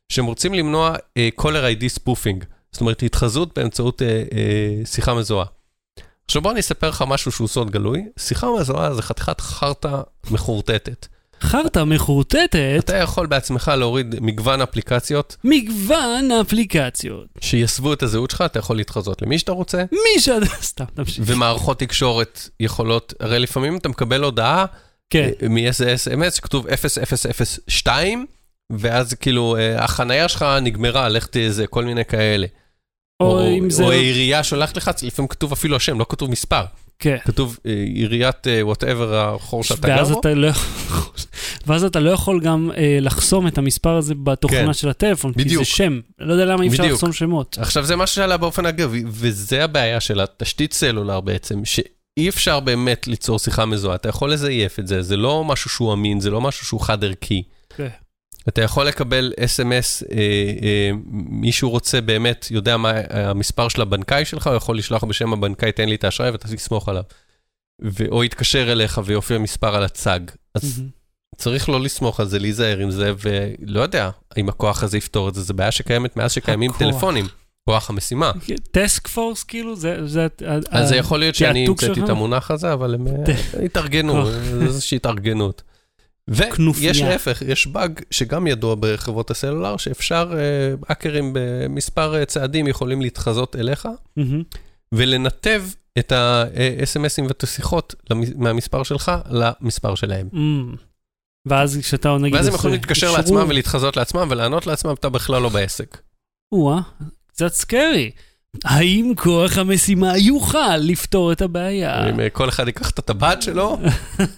שהם 0.10 0.26
רוצים 0.26 0.54
למנוע 0.54 0.96
uh, 0.96 1.42
caller 1.42 1.82
ID 1.82 1.88
spoofing, 1.88 2.44
זאת 2.72 2.82
אומרת 2.82 3.04
התחזות 3.04 3.58
באמצעות 3.58 4.02
uh, 4.02 4.34
uh, 4.34 4.88
שיחה 4.88 5.14
מזוהה. 5.14 5.46
עכשיו 6.26 6.42
בוא 6.42 6.52
אני 6.52 6.60
אספר 6.60 6.90
לך 6.90 7.04
משהו 7.08 7.32
שהוא 7.32 7.48
סוד 7.48 7.72
גלוי. 7.72 8.06
שיחה 8.20 8.48
מזוהה 8.60 8.94
זה 8.94 9.02
חתיכת 9.02 9.42
חרטא 9.42 10.02
מחורטטת. 10.32 11.08
חרטא 11.42 11.84
מחורטטת, 11.84 12.56
אתה 12.80 12.96
יכול 12.96 13.28
בעצמך 13.28 13.72
להוריד 13.78 14.16
מגוון 14.22 14.62
אפליקציות 14.62 15.36
מגוון 15.44 16.32
אפליקציות. 16.42 17.28
שיסוו 17.42 17.94
את 17.94 18.04
הזהות 18.04 18.32
שלך, 18.32 18.42
אתה 18.42 18.60
יכול 18.60 18.76
להתחזות 18.76 19.22
למי 19.22 19.40
שאתה 19.40 19.52
רוצה, 19.52 19.84
מי 19.92 20.22
ש... 20.22 20.30
סתם, 20.62 20.86
תמשיך. 20.94 21.24
ומערכות 21.28 21.80
תקשורת 21.80 22.50
יכולות, 22.60 23.14
הרי 23.20 23.40
לפעמים 23.40 23.78
אתה 23.78 23.90
מקבל 23.90 24.24
הודעה 24.24 24.66
כן, 25.10 25.30
מאיזה 25.50 25.94
אס.אם.אס 25.94 26.34
שכתוב 26.34 26.68
0002, 26.68 28.26
ואז 28.70 29.14
כאילו 29.14 29.56
אה, 29.58 29.84
החנייה 29.84 30.28
שלך 30.28 30.46
נגמרה, 30.62 31.10
לך 31.10 31.28
תזה, 31.32 31.68
כל 31.68 31.86
מיני 31.86 32.06
כאלה. 32.06 32.48
או 33.20 33.48
אם 33.58 33.70
זה... 33.70 33.84
או 33.84 33.92
העירייה 33.92 34.44
שולחת 34.44 34.78
לך, 34.78 34.92
לפעמים 35.04 35.28
כתוב 35.28 35.52
אפילו 35.52 35.76
השם, 35.76 36.00
לא 36.00 36.06
כתוב 36.10 36.32
מספר. 36.32 36.64
כן. 37.00 37.18
כתוב 37.26 37.58
אה, 37.66 37.84
עיריית 37.94 38.48
whatever 38.62 39.16
החור 39.16 39.64
שאתה 39.64 39.88
גר 39.88 40.04
בו. 40.04 40.20
אתה 40.20 40.34
לא. 40.34 40.52
ואז 41.68 41.84
אתה 41.84 42.00
לא 42.00 42.10
יכול 42.10 42.40
גם 42.40 42.72
אה, 42.78 42.98
לחסום 43.02 43.48
את 43.48 43.58
המספר 43.58 43.96
הזה 43.96 44.16
בתוכנה 44.16 44.66
כן. 44.66 44.74
של 44.74 44.90
הטלפון, 44.90 45.34
כי 45.34 45.44
בדיוק. 45.44 45.64
זה 45.64 45.70
שם. 45.70 46.00
לא 46.20 46.34
יודע 46.34 46.46
למה 46.46 46.64
אי 46.64 46.68
אפשר. 46.68 46.84
לחסום 46.86 47.14
שמות. 47.14 47.58
עכשיו 47.60 47.84
זה 47.84 47.96
משהו 47.96 48.16
שעלה 48.16 48.38
באופן 48.38 48.66
אגבי, 48.66 49.04
וזה 49.08 49.64
הבעיה 49.64 50.00
של 50.00 50.22
התשתית 50.22 50.74
סלולר 50.74 51.22
בעצם, 51.22 51.66
שאי 51.66 52.30
אפשר 52.30 52.60
באמת 52.60 53.08
ליצור 53.08 53.40
שיחה 53.40 53.66
מזוהה, 53.66 53.96
אתה 53.96 54.10
יכול 54.10 54.34
לזייף 54.34 54.80
את 54.80 54.88
זה, 54.88 55.02
זה 55.02 55.18
לא 55.18 55.44
משהו 55.44 55.70
שהוא 55.70 55.94
אמין, 55.94 56.20
זה 56.20 56.30
לא 56.30 56.42
משהו 56.42 56.66
שהוא 56.66 56.82
חד 56.82 57.04
ערכי. 57.04 57.44
כן. 57.44 57.57
אתה 58.48 58.62
יכול 58.62 58.86
לקבל 58.86 59.34
אס.אם.אס, 59.40 60.04
אה, 60.04 60.18
אה, 60.62 60.92
מישהו 61.30 61.70
רוצה 61.70 62.02
באמת, 62.02 62.48
יודע 62.52 62.78
מה 62.78 62.92
המספר 63.10 63.68
של 63.68 63.82
הבנקאי 63.82 64.26
שלך, 64.26 64.48
הוא 64.48 64.56
יכול 64.56 64.78
לשלוח 64.78 65.04
בשם 65.04 65.34
הבנקאי, 65.34 65.72
תן 65.72 65.90
לי 65.90 65.96
את 65.96 66.04
האשראי 66.04 66.30
ואתה 66.30 66.48
תסמוך 66.48 66.90
עליו. 66.90 67.04
ו- 67.84 68.08
או 68.12 68.24
יתקשר 68.24 68.72
אליך 68.72 69.02
ויופיע 69.06 69.38
מספר 69.38 69.76
על 69.76 69.84
הצג. 69.84 70.20
אז 70.56 70.80
מהמם. 70.80 70.90
צריך 71.38 71.70
לא 71.70 71.82
לסמוך 71.82 72.20
על 72.20 72.28
זה, 72.28 72.40
להיזהר 72.40 72.78
עם 72.78 72.92
זה, 72.92 73.14
ולא 73.20 73.82
יודע 73.82 74.10
אם 74.38 74.50
הכוח 74.50 74.84
הזה 74.84 74.98
יפתור 74.98 75.30
את 75.30 75.36
זה, 75.36 75.42
זו 75.42 75.54
בעיה 75.54 75.72
שקיימת 75.72 76.18
מאז 76.18 76.32
שקיימים 76.32 76.72
הכוח. 76.72 76.80
טלפונים, 76.82 77.26
כוח 77.66 77.90
המשימה. 77.90 78.32
טסק 78.72 79.08
פורס 79.08 79.44
כאילו 79.44 79.76
זה... 79.76 80.08
זה 80.08 80.28
אז 80.70 80.90
זה 80.90 80.96
יכול 80.96 81.20
להיות 81.20 81.36
שאני 81.36 81.68
המצאתי? 81.68 82.04
את 82.04 82.10
המונח 82.10 82.52
הזה, 82.52 82.74
אבל 82.74 82.94
הם 82.94 83.08
אה, 83.08 83.66
התארגנו. 83.66 84.30
איזושהי 84.62 84.96
התארגנות. 84.96 85.64
כנופיה. 86.56 86.88
ויש 86.88 87.02
להפך, 87.02 87.42
יש 87.42 87.68
באג 87.68 88.02
שגם 88.12 88.48
ידוע 88.48 88.76
בחברות 88.80 89.32
הסלולר, 89.32 89.78
שאפשר, 89.78 90.34
אה, 90.38 90.76
האקרים 90.90 91.32
במספר 91.34 92.16
אה, 92.16 92.26
צעדים 92.26 92.68
יכולים 92.68 93.02
להתחזות 93.02 93.56
אליך. 93.56 93.88
ולנתב 94.92 95.64
את 96.00 96.12
ה-SMSים 96.12 97.28
ואת 97.28 97.44
השיחות 97.44 97.96
מהמספר 98.36 98.84
שלך 98.84 99.12
למספר 99.30 99.96
שלהם. 99.96 100.30
ואז 101.46 101.78
כשאתה 101.82 102.18
נגיד... 102.18 102.36
ואז 102.36 102.48
הם 102.48 102.54
יכולים 102.54 102.74
להתקשר 102.74 103.12
לעצמם 103.12 103.46
ולהתחזות 103.50 103.98
לעצמם 103.98 104.28
ולענות 104.32 104.68
לעצמם, 104.68 104.94
אתה 104.94 105.10
בכלל 105.10 105.42
לא 105.42 105.50
בעסק. 105.50 105.98
או-אה, 106.52 106.80
קצת 107.28 107.54
סקרי. 107.54 108.12
האם 108.64 109.14
כוח 109.18 109.58
המשימה 109.58 110.18
יוכל 110.18 110.78
לפתור 110.78 111.32
את 111.32 111.42
הבעיה? 111.42 112.10
אם 112.10 112.20
אה, 112.20 112.30
כל 112.30 112.50
אחד 112.50 112.68
ייקח 112.68 112.90
את 112.90 113.00
הטבעת 113.00 113.42
שלו, 113.42 113.78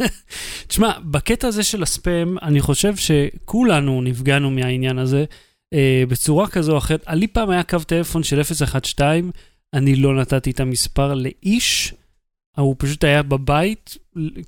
תשמע, 0.68 0.92
בקטע 1.04 1.48
הזה 1.48 1.64
של 1.64 1.84
הספאם, 1.84 2.38
אני 2.42 2.62
חושב 2.62 2.96
שכולנו 2.96 4.02
נפגענו 4.02 4.52
מהעניין 4.52 4.98
הזה 4.98 5.26
אה, 5.74 6.04
בצורה 6.10 6.48
כזו 6.48 6.72
או 6.72 6.78
אחרת. 6.78 7.04
לי 7.10 7.28
פעם 7.28 7.50
היה 7.50 7.64
קו 7.64 7.80
טלפון 7.80 8.24
של 8.24 8.44
012, 8.44 9.20
אני 9.74 9.96
לא 9.96 10.16
נתתי 10.16 10.52
את 10.52 10.60
המספר 10.60 11.14
לאיש, 11.14 11.94
הוא 12.58 12.76
פשוט 12.78 13.04
היה 13.04 13.24
בבית, 13.24 13.98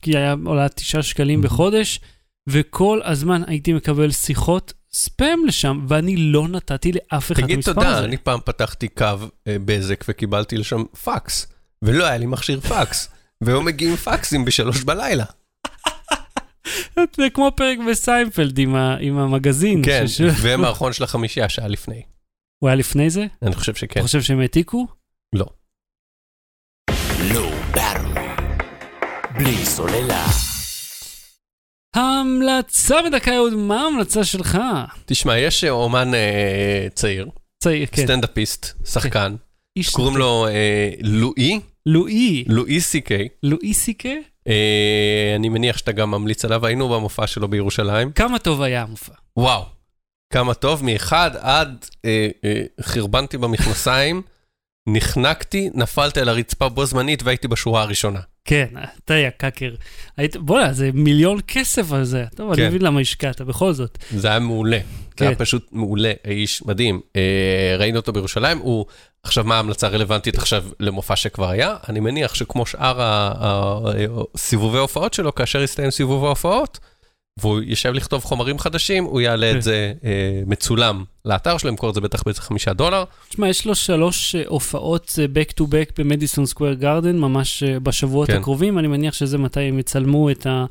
כי 0.01 0.17
היה 0.17 0.35
עולה 0.45 0.69
9 0.69 1.01
שקלים. 1.01 1.41
בחודש, 1.41 1.99
וכל 2.49 2.99
הזמן 3.03 3.41
הייתי 3.47 3.73
מקבל 3.73 4.11
שיחות 4.11 4.73
ספאם 4.93 5.39
לשם, 5.47 5.85
ואני 5.89 6.17
לא 6.17 6.47
נתתי 6.47 6.91
לאף 6.91 7.31
אחד 7.31 7.37
את 7.39 7.43
תגיד 7.43 7.55
המספר 7.55 7.73
תודה, 7.73 7.89
הזה. 7.97 8.05
אני 8.05 8.17
פעם 8.17 8.39
פתחתי 8.45 8.87
קו 8.87 9.05
אה, 9.47 9.55
בזק 9.65 10.03
וקיבלתי 10.07 10.57
לשם 10.57 10.83
פקס, 11.03 11.47
ולא 11.81 12.05
היה 12.05 12.17
לי 12.17 12.25
מכשיר 12.25 12.59
פקס, 12.59 13.09
והיו 13.41 13.61
מגיעים 13.61 13.95
פקסים 13.95 14.45
בשלוש 14.45 14.83
בלילה. 14.83 15.25
זה 17.17 17.27
כמו 17.33 17.51
פרק 17.55 17.77
בסיינפלד 17.89 18.57
עם, 18.57 18.75
ה, 18.75 18.97
עם 18.99 19.17
המגזין. 19.17 19.81
כן, 19.85 20.07
שש- 20.07 20.21
ומערכון 20.41 20.93
של 20.93 21.03
החמישייה 21.03 21.49
שעה 21.49 21.67
לפני. 21.67 22.01
הוא 22.59 22.69
היה 22.69 22.75
לפני 22.75 23.09
זה? 23.09 23.25
אני 23.41 23.55
חושב 23.55 23.73
שכן. 23.75 23.99
אתה 23.99 24.07
חושב 24.07 24.21
שהם 24.21 24.39
העתיקו? 24.39 24.87
Battery. 27.73 28.19
בלי 29.37 29.65
סוללה. 29.65 30.50
המלצה 31.95 32.95
בדקה 33.05 33.31
יהוד, 33.31 33.53
מה 33.53 33.81
ההמלצה 33.81 34.23
שלך? 34.23 34.57
תשמע, 35.05 35.37
יש 35.37 35.63
אה, 35.63 35.69
אומן 35.69 36.13
אה, 36.13 36.87
צעיר, 36.93 37.29
צעיר, 37.63 37.85
כן. 37.91 38.03
סטנדאפיסט, 38.03 38.85
שחקן, 38.85 39.35
איש 39.77 39.87
שקוראים 39.87 40.17
לו 40.17 40.47
אה, 40.47 40.89
לואי, 41.01 41.59
לואי. 41.85 42.43
לואי 42.47 42.81
סי 42.81 43.01
קיי. 43.01 43.27
לואי 43.43 43.73
סיקה? 43.73 44.09
אה, 44.47 45.33
אני 45.35 45.49
מניח 45.49 45.77
שאתה 45.77 45.91
גם 45.91 46.11
ממליץ 46.11 46.45
עליו, 46.45 46.65
היינו 46.65 46.89
במופע 46.89 47.27
שלו 47.27 47.47
בירושלים. 47.47 48.11
כמה 48.11 48.39
טוב 48.39 48.61
היה 48.61 48.81
המופע. 48.81 49.13
וואו, 49.37 49.63
כמה 50.33 50.53
טוב, 50.53 50.85
מאחד 50.85 51.31
עד 51.39 51.85
אה, 52.05 52.27
אה, 52.45 52.63
חרבנתי 52.81 53.37
במכנסיים, 53.37 54.21
נחנקתי, 54.93 55.69
נפלתי 55.73 56.19
על 56.19 56.29
הרצפה 56.29 56.69
בו 56.69 56.85
זמנית 56.85 57.23
והייתי 57.23 57.47
בשורה 57.47 57.81
הראשונה. 57.81 58.19
כן, 58.45 58.65
אתה 59.05 59.13
יא 59.13 59.29
קאקר. 59.29 59.73
היית, 60.17 60.37
בוא'נה, 60.37 60.73
זה 60.73 60.89
מיליון 60.93 61.39
כסף 61.47 61.91
על 61.91 62.03
זה. 62.03 62.25
טוב, 62.35 62.51
אני 62.51 62.61
כן. 62.61 62.67
מבין 62.67 62.81
למה 62.81 62.99
השקעת, 62.99 63.41
בכל 63.41 63.73
זאת. 63.73 63.97
זה 64.17 64.27
היה 64.27 64.39
מעולה. 64.39 64.77
זה 64.77 65.15
כן. 65.15 65.25
היה 65.25 65.35
פשוט 65.35 65.67
מעולה, 65.71 66.11
האיש 66.25 66.65
מדהים. 66.65 67.01
אה, 67.15 67.75
ראינו 67.79 67.97
אותו 67.99 68.13
בירושלים, 68.13 68.57
הוא, 68.57 68.85
עכשיו 69.23 69.43
מה 69.43 69.55
ההמלצה 69.55 69.87
הרלוונטית 69.87 70.37
עכשיו 70.37 70.63
למופע 70.79 71.15
שכבר 71.15 71.49
היה? 71.49 71.75
אני 71.89 71.99
מניח 71.99 72.35
שכמו 72.35 72.65
שאר 72.65 73.01
ה- 73.01 73.05
ה- 73.05 73.89
ה- 73.89 74.23
סיבובי 74.37 74.77
ההופעות 74.77 75.13
שלו, 75.13 75.35
כאשר 75.35 75.61
יסתיים 75.61 75.91
סיבוב 75.91 76.25
ההופעות, 76.25 76.79
והוא 77.39 77.61
יושב 77.65 77.93
לכתוב 77.93 78.23
חומרים 78.23 78.59
חדשים, 78.59 79.03
הוא 79.03 79.21
יעלה 79.21 79.51
כן. 79.51 79.57
את 79.57 79.61
זה 79.61 79.93
אה, 80.03 80.41
מצולם 80.45 81.03
לאתר 81.25 81.57
שלו, 81.57 81.69
ימכור 81.69 81.89
את 81.89 81.95
זה 81.95 82.01
בטח 82.01 82.23
באיזה 82.23 82.41
חמישה 82.41 82.73
דולר. 82.73 83.03
תשמע, 83.29 83.49
יש 83.49 83.65
לו 83.65 83.75
שלוש 83.75 84.35
אה, 84.35 84.43
הופעות 84.47 85.19
אה, 85.21 85.25
back 85.25 85.53
to 85.59 85.63
back 85.63 85.93
במדיסון 85.97 86.45
סקוויר 86.45 86.73
גארדן, 86.73 87.17
ממש 87.17 87.63
אה, 87.63 87.79
בשבועות 87.79 88.27
כן. 88.27 88.37
הקרובים. 88.37 88.79
אני 88.79 88.87
מניח 88.87 89.13
שזה 89.13 89.37
מתי 89.37 89.59
הם 89.59 89.79
יצלמו 89.79 90.29
את 90.31 90.45
ה... 90.45 90.65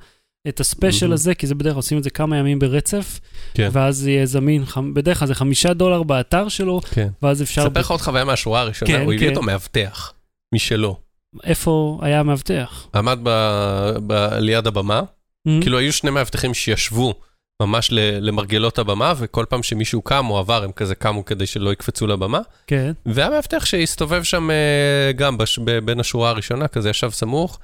את 0.49 0.61
הספיישל 0.61 1.07
מהמם. 1.07 1.13
הזה, 1.13 1.35
כי 1.35 1.47
זה 1.47 1.55
בדרך 1.55 1.73
כלל 1.73 1.79
עושים 1.79 1.99
את 1.99 2.03
זה 2.03 2.11
כמה 2.11 2.37
ימים 2.37 2.59
ברצף, 2.59 3.21
כן. 3.55 3.69
ואז 3.73 4.07
יהיה 4.07 4.27
זמין, 4.27 4.65
חמ- 4.65 4.95
בדרך 4.95 5.19
כלל 5.19 5.29
זה 5.29 5.35
חמישה 5.35 5.73
דולר 5.75 6.03
באתר 6.03 6.49
שלו, 6.49 6.81
כן. 6.91 7.09
ואז 7.23 7.43
אפשר... 7.43 7.63
אספר 7.67 7.81
לך 7.81 7.91
עוד 7.91 8.01
חוויה 8.01 8.25
מהשורה 8.25 8.61
הראשונה, 8.61 8.91
כן, 8.93 9.01
הוא 9.05 9.13
הביא 9.13 9.19
כן. 9.19 9.29
אותו 9.29 9.43
מאבטח, 9.43 10.13
משלו. 10.55 10.97
איפה 11.45 11.99
היה 12.03 12.21
המאבטח? 12.21 12.87
עמד 12.95 13.19
ב- 13.23 13.97
ב- 14.07 14.33
ליד 14.39 14.67
הבמה, 14.67 15.03
Mm-hmm. 15.49 15.63
כאילו 15.63 15.79
היו 15.79 15.93
שני 15.93 16.11
מאבטחים 16.11 16.55
שישבו 16.55 17.15
ממש 17.63 17.89
למרגלות 17.93 18.79
הבמה, 18.79 19.13
וכל 19.17 19.45
פעם 19.49 19.63
שמישהו 19.63 20.03
קם 20.03 20.27
או 20.31 20.39
עבר, 20.39 20.65
הם 20.65 20.73
כזה 20.73 20.95
קמו 20.95 21.25
כדי 21.25 21.47
שלא 21.47 21.73
יקפצו 21.73 22.07
לבמה. 22.07 22.41
כן. 22.67 22.93
והיה 23.07 23.31
מאבטח 23.31 23.65
שהסתובב 23.65 24.23
שם 24.23 24.51
אה, 24.51 25.13
גם 25.13 25.39
בש- 25.39 25.59
בין 25.85 26.01
השורה 26.01 26.31
הראשונה, 26.31 26.69
כזה 26.69 26.91
ישב 26.91 27.11
סמוך, 27.11 27.59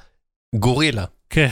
גורילה. 0.55 1.05
כן, 1.31 1.49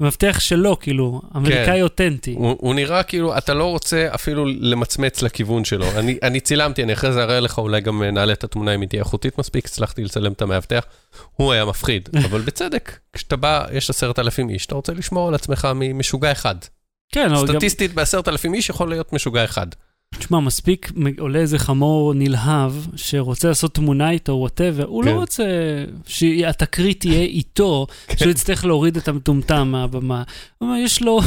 מפתח 0.00 0.36
שלו, 0.40 0.78
כאילו, 0.78 1.20
אמריקאי 1.36 1.82
אותנטי. 1.82 2.34
הוא, 2.34 2.56
הוא 2.58 2.74
נראה 2.74 3.02
כאילו, 3.02 3.38
אתה 3.38 3.54
לא 3.54 3.64
רוצה 3.64 4.08
אפילו 4.14 4.46
למצמץ 4.46 5.22
לכיוון 5.22 5.64
שלו. 5.64 5.86
אני, 5.98 6.18
אני 6.22 6.40
צילמתי, 6.40 6.82
אני 6.82 6.92
אחרי 6.92 7.12
זה 7.12 7.22
אראה 7.22 7.40
לך, 7.40 7.58
אולי 7.58 7.80
גם 7.80 8.02
אה, 8.02 8.10
נעלה 8.10 8.32
את 8.32 8.44
התמונה 8.44 8.74
אם 8.74 8.80
היא 8.80 8.88
תהיה 8.88 9.02
איכותית 9.02 9.38
מספיק, 9.38 9.64
הצלחתי 9.64 10.04
לצלם 10.04 10.32
את 10.32 10.42
המאבטח. 10.42 10.84
הוא 11.32 11.52
היה 11.52 11.64
מפחיד, 11.64 12.08
אבל 12.26 12.40
בצדק, 12.40 12.98
כשאתה 13.12 13.36
בא, 13.36 13.66
יש 13.72 13.90
עשרת 13.90 14.18
אלפים 14.18 14.48
איש, 14.48 14.66
אתה 14.66 14.74
רוצה 14.74 14.92
לשמור 14.92 15.28
על 15.28 15.34
עצמך 15.34 15.68
ממשוגע 15.74 16.32
אחד. 16.32 16.56
כן, 17.12 17.32
אבל 17.32 17.46
גם, 17.46 17.54
סטטיסטית 17.54 17.94
בעשרת 17.94 18.28
אלפים 18.28 18.54
איש 18.54 18.70
יכול 18.70 18.88
להיות 18.88 19.12
משוגע 19.12 19.44
אחד. 19.44 19.66
תשמע, 20.18 20.40
מספיק 20.40 20.92
עולה 21.18 21.38
איזה 21.38 21.58
חמור 21.58 22.14
נלהב 22.14 22.72
שרוצה 22.96 23.48
לעשות 23.48 23.74
תמונה 23.74 24.10
איתו, 24.10 24.32
whatever, 24.32 24.84
הוא 24.84 25.04
כן. 25.04 25.08
לא 25.10 25.14
רוצה 25.14 25.44
שהתקרית 26.06 27.00
תהיה 27.00 27.20
איתו, 27.22 27.86
שהוא 28.16 28.30
יצטרך 28.30 28.64
להוריד 28.64 28.96
את 28.96 29.08
המטומטם 29.08 29.68
מהבמה. 29.68 30.22
הוא 30.58 30.68
אומר, 30.68 30.78
יש 30.78 31.02
לו 31.02 31.20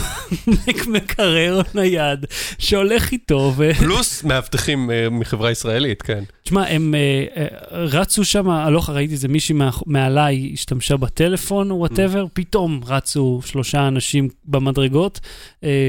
מק- 0.48 0.88
מקרר 0.88 1.62
נייד 1.76 2.26
שהולך 2.60 3.12
איתו, 3.12 3.54
ו... 3.58 3.70
פלוס 3.80 4.24
מאבטחים 4.24 4.92
אה, 4.92 5.08
מחברה 5.12 5.52
ישראלית, 5.52 6.02
כן. 6.02 6.24
תשמע, 6.44 6.68
הם 6.68 6.96
אה, 6.96 7.26
אה, 7.42 7.48
רצו 7.72 8.26
שם, 8.26 8.50
הלוך, 8.50 8.90
ראיתי 8.90 9.14
איזה 9.14 9.28
מישהי 9.28 9.56
מעליי 9.86 10.50
השתמשה 10.54 10.98
בטלפון 10.98 11.72
או 11.72 11.76
whatever, 11.76 12.26
פתאום 12.34 12.82
רצו 12.88 13.40
שלושה 13.46 13.88
אנשים 13.88 14.30
במדרגות. 14.46 15.20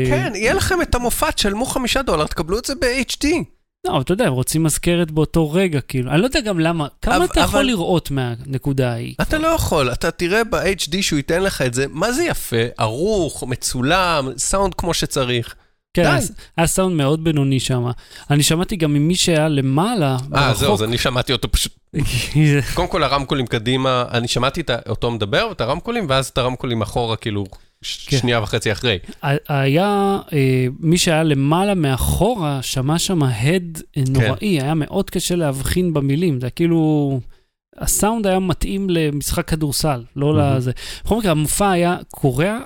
כן, 0.09 0.33
יהיה 0.35 0.55
לכם 0.55 0.83
את 0.83 0.95
המופע, 0.95 1.31
תשלמו 1.31 1.67
חמישה 1.67 2.03
דולר, 2.03 2.27
תקבלו 2.27 2.59
את 2.59 2.65
זה 2.65 2.75
ב-HD. 2.85 3.27
לא, 3.87 3.93
אבל 3.93 4.01
אתה 4.01 4.13
יודע, 4.13 4.27
הם 4.27 4.33
רוצים 4.33 4.63
מזכרת 4.63 5.11
באותו 5.11 5.51
רגע, 5.53 5.81
כאילו. 5.81 6.11
אני 6.11 6.21
לא 6.21 6.27
יודע 6.27 6.41
גם 6.41 6.61
למה, 6.61 6.87
כמה 7.03 7.17
אבל- 7.17 7.25
אתה 7.25 7.41
יכול 7.41 7.59
אבל- 7.59 7.67
לראות 7.67 8.11
מהנקודה 8.11 8.93
ההיא? 8.93 9.15
אתה 9.23 9.39
לא 9.39 9.49
יכול, 9.49 9.93
אתה 9.93 10.11
תראה 10.11 10.45
ב-HD 10.45 10.97
שהוא 11.03 11.17
ייתן 11.17 11.43
לך 11.43 11.63
את 11.63 11.75
זה, 11.75 11.87
מה 11.91 12.13
זה 12.13 12.25
יפה, 12.25 12.57
ערוך, 12.79 13.45
מצולם, 13.47 14.29
סאונד 14.39 14.75
כמו 14.75 14.95
שצריך. 14.95 15.55
כן, 15.97 16.03
די. 16.03 16.27
היה- 16.57 16.67
סאונד 16.67 16.97
מאוד 16.97 17.25
בינוני 17.25 17.61
שם. 17.61 17.85
אני 18.31 18.43
שמעתי 18.43 18.77
גם 18.77 18.93
ממי 18.95 19.17
שהיה 19.17 19.49
למעלה, 19.49 20.17
אה, 20.35 20.55
זהו, 20.55 20.75
אז 20.75 20.83
אני 20.83 20.99
שמעתי 20.99 21.33
אותו 21.33 21.53
פשוט, 21.53 21.73
קודם 22.75 22.89
כל 22.89 23.03
הרמקולים 23.03 23.47
קדימה, 23.47 24.05
אני 24.11 24.29
שמעתי 24.29 24.61
את 24.61 24.71
אותו 24.89 25.11
מדבר, 25.11 25.49
את 25.53 25.61
הרמקולים, 25.61 26.07
ואז 26.09 26.27
את 26.27 26.39
הרמקולים 26.39 26.83
אחורה, 26.83 27.17
כאילו, 27.17 27.45
כן. 28.07 28.17
שנייה 28.17 28.43
וחצי 28.43 28.73
אחרי. 28.73 28.99
היה, 29.49 30.19
אה, 30.33 30.67
מי 30.81 30.99
שהיה 30.99 31.23
למעלה 31.23 31.75
מאחורה, 31.75 32.63
שמע 32.63 32.99
שם 32.99 33.23
הד 33.23 33.83
אה, 33.97 34.03
כן. 34.07 34.13
נוראי, 34.13 34.61
היה 34.61 34.75
מאוד 34.75 35.11
קשה 35.11 35.35
להבחין 35.35 35.95
במילים, 35.95 36.41
זה 36.41 36.47
היה 36.47 36.51
כאילו... 36.51 37.21
הסאונד 37.79 38.27
היה 38.27 38.39
מתאים 38.39 38.91
למשחק 38.91 39.49
כדורסל, 39.49 40.03
לא 40.17 40.35
מהמם. 40.35 40.57
לזה. 40.57 40.73
בכל 41.05 41.19
מקרה, 41.19 41.31
המופע 41.31 41.71
היה 41.71 41.97
קורע, 42.11 42.59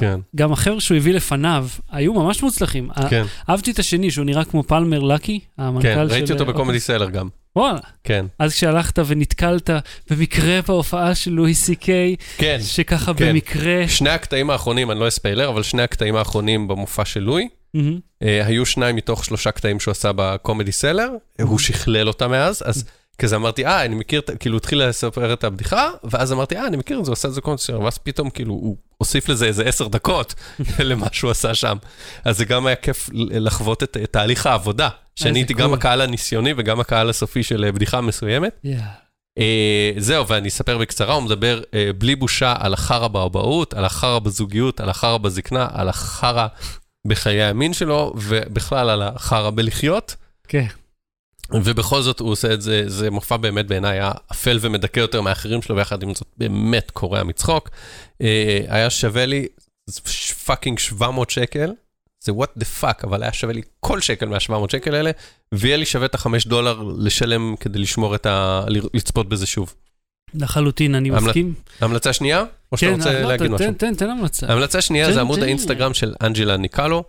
כן, 0.00 0.20
גם 0.36 0.52
החבר'ה 0.52 0.80
שהוא 0.80 0.96
הביא 0.96 1.14
לפניו 1.14 1.66
היו 1.90 2.14
ממש 2.14 2.42
מוצלחים. 2.42 2.88
כן, 3.10 3.24
אהבתי 3.50 3.70
את 3.70 3.78
השני, 3.78 4.10
שהוא 4.10 4.24
נראה 4.24 4.44
כמו 4.44 4.62
פלמר 4.62 4.98
לקי, 5.00 5.40
המנכ"ל 5.58 5.88
של... 5.88 5.94
כן, 5.94 6.14
ראיתי 6.14 6.32
אותו 6.32 6.44
אה, 6.44 6.52
בקומדי 6.52 6.80
סלר 6.80 7.10
גם. 7.10 7.28
וואלה. 7.56 7.80
כן, 8.04 8.26
אז 8.38 8.52
כשהלכת 8.52 8.98
ונתקלת 9.06 9.70
במקרה 10.10 10.60
בהופעה 10.62 11.14
של 11.14 11.30
לואי 11.30 11.54
סי 11.54 11.76
קיי, 11.76 12.16
כן. 12.36 12.58
שככה 12.62 13.14
כן. 13.14 13.28
במקרה... 13.28 13.88
שני 13.88 14.10
הקטעים 14.10 14.50
האחרונים, 14.50 14.90
אני 14.90 15.00
לא 15.00 15.08
אספיילר, 15.08 15.48
אבל 15.48 15.62
שני 15.62 15.82
הקטעים 15.82 16.16
האחרונים 16.16 16.68
במופע 16.68 17.04
של 17.04 17.20
לואי. 17.20 17.48
אה, 18.22 18.46
היו 18.46 18.66
שניים 18.66 18.96
מתוך 18.96 19.24
שלושה 19.24 19.50
קטעים 19.50 19.80
שהוא 19.80 19.92
עשה 19.92 20.10
בקומדי 20.16 20.72
סלר, 20.72 21.10
הוא 21.42 21.58
שכלל 21.58 22.08
אותם 22.08 22.30
מאז, 22.30 22.62
אז 22.66 22.84
כזה 23.18 23.36
אמרתי, 23.36 23.66
אה, 23.66 23.84
אני 23.84 23.94
מכיר, 23.94 24.20
את 24.20 24.30
ה-" 24.30 24.36
כאילו, 24.36 24.56
התחיל 24.56 24.84
לספר 24.88 25.32
את 25.32 25.44
הבדיחה, 25.44 25.90
ואז 26.04 26.32
אמרתי, 26.32 26.56
אה, 26.56 26.66
אני 26.66 26.76
מכיר 26.76 26.98
את 26.98 27.04
זה, 27.04 27.10
הוא 27.10 27.12
עשה 27.12 27.28
את 27.28 27.34
זה 27.34 27.40
סלר, 27.56 27.80
ואז 27.80 27.98
פתאום, 27.98 28.30
כאילו, 28.30 28.52
הוא 28.52 28.76
הוסיף 28.98 29.28
לזה 29.28 29.46
איזה 29.46 29.64
עשר 29.64 29.88
דקות 29.88 30.34
למה 30.78 31.06
שהוא 31.12 31.30
עשה 31.30 31.54
שם. 31.54 31.76
אז 32.24 32.38
זה 32.38 32.44
גם 32.44 32.66
היה 32.66 32.76
כיף 32.76 33.10
לחוות 33.14 33.82
את 33.82 33.96
את 34.04 34.12
תהליך 34.12 34.46
העבודה, 34.46 34.88
שאני 35.16 35.38
הייתי 35.38 35.54
גם. 35.54 35.74
הקהל 35.74 36.00
הניסיוני 36.00 36.54
וגם 36.56 36.80
הקהל 36.80 37.10
הסופי 37.10 37.42
של 37.42 37.64
אה, 37.64 37.72
בדיחה 37.72 38.00
מסוימת. 38.00 38.60
אה, 39.38 39.92
זהו, 39.96 40.28
ואני 40.28 40.48
אספר 40.48 40.78
בקצרה, 40.78 41.14
הוא 41.14 41.22
מדבר 41.22 41.62
אה, 41.74 41.90
בלי 41.98 42.16
בושה 42.16 42.54
על 42.58 42.74
החרא 42.74 43.08
באבהות, 43.08 43.74
על 43.74 43.84
החרא 43.84 44.18
בזוגיות, 44.18 44.80
על 44.80 44.88
החרא 44.88 45.18
בזקנה, 45.18 45.68
על 45.72 45.88
החרא 45.88 46.46
בחיי 47.06 47.42
המין 47.42 47.72
שלו, 47.72 48.12
ובכלל 48.16 48.90
על 48.90 49.02
החרא 49.02 49.50
בלחיות. 49.50 50.16
כן. 50.48 50.66
ובכל 51.52 52.02
זאת 52.02 52.20
הוא 52.20 52.30
עושה 52.30 52.52
את 52.54 52.62
זה, 52.62 52.82
זה 52.86 53.10
מופע 53.10 53.36
באמת 53.36 53.66
בעיניי 53.66 53.92
היה 53.92 54.10
אפל 54.32 54.58
ומדכא 54.60 55.00
יותר 55.00 55.20
מאחרים 55.20 55.62
שלו, 55.62 55.76
ויחד 55.76 56.02
עם 56.02 56.14
זאת 56.14 56.26
באמת 56.38 56.90
קורע 56.90 57.22
מצחוק. 57.22 57.70
אה, 58.22 58.60
היה 58.68 58.90
שווה 58.90 59.26
לי 59.26 59.46
fucking 60.44 60.78
700 60.78 61.30
שקל, 61.30 61.70
זה 62.24 62.32
what 62.32 62.60
the 62.60 62.82
fuck, 62.82 63.04
אבל 63.04 63.22
היה 63.22 63.32
שווה 63.32 63.52
לי 63.54 63.62
כל 63.80 64.00
שקל 64.00 64.26
מה-700 64.26 64.72
שקל 64.72 64.94
האלה, 64.94 65.10
ויהיה 65.54 65.76
לי 65.76 65.86
שווה 65.86 66.06
את 66.06 66.14
החמש 66.14 66.46
דולר 66.46 66.82
לשלם 66.98 67.54
כדי 67.60 67.78
לשמור 67.78 68.14
את 68.14 68.26
ה... 68.26 68.64
לצפות 68.94 69.28
בזה 69.28 69.46
שוב. 69.46 69.74
לחלוטין, 70.34 70.94
אני 70.94 71.10
המלצ- 71.10 71.20
מסכים. 71.22 71.54
המלצה 71.80 72.12
שנייה? 72.12 72.44
או 72.72 72.76
שאתה 72.76 72.92
רוצה 72.92 73.12
לא, 73.22 73.28
להגיד 73.28 73.46
תן- 73.46 73.52
משהו? 73.52 73.66
תן, 73.66 73.72
תן, 73.74 73.94
תן 73.94 74.10
המלצה. 74.10 74.52
המלצה 74.52 74.80
שנייה 74.80 75.06
תן- 75.06 75.12
זה 75.12 75.20
עמוד 75.20 75.38
תן. 75.38 75.44
האינסטגרם 75.44 75.94
של 75.94 76.14
אנג'לה 76.22 76.56
ניקלו, 76.56 77.04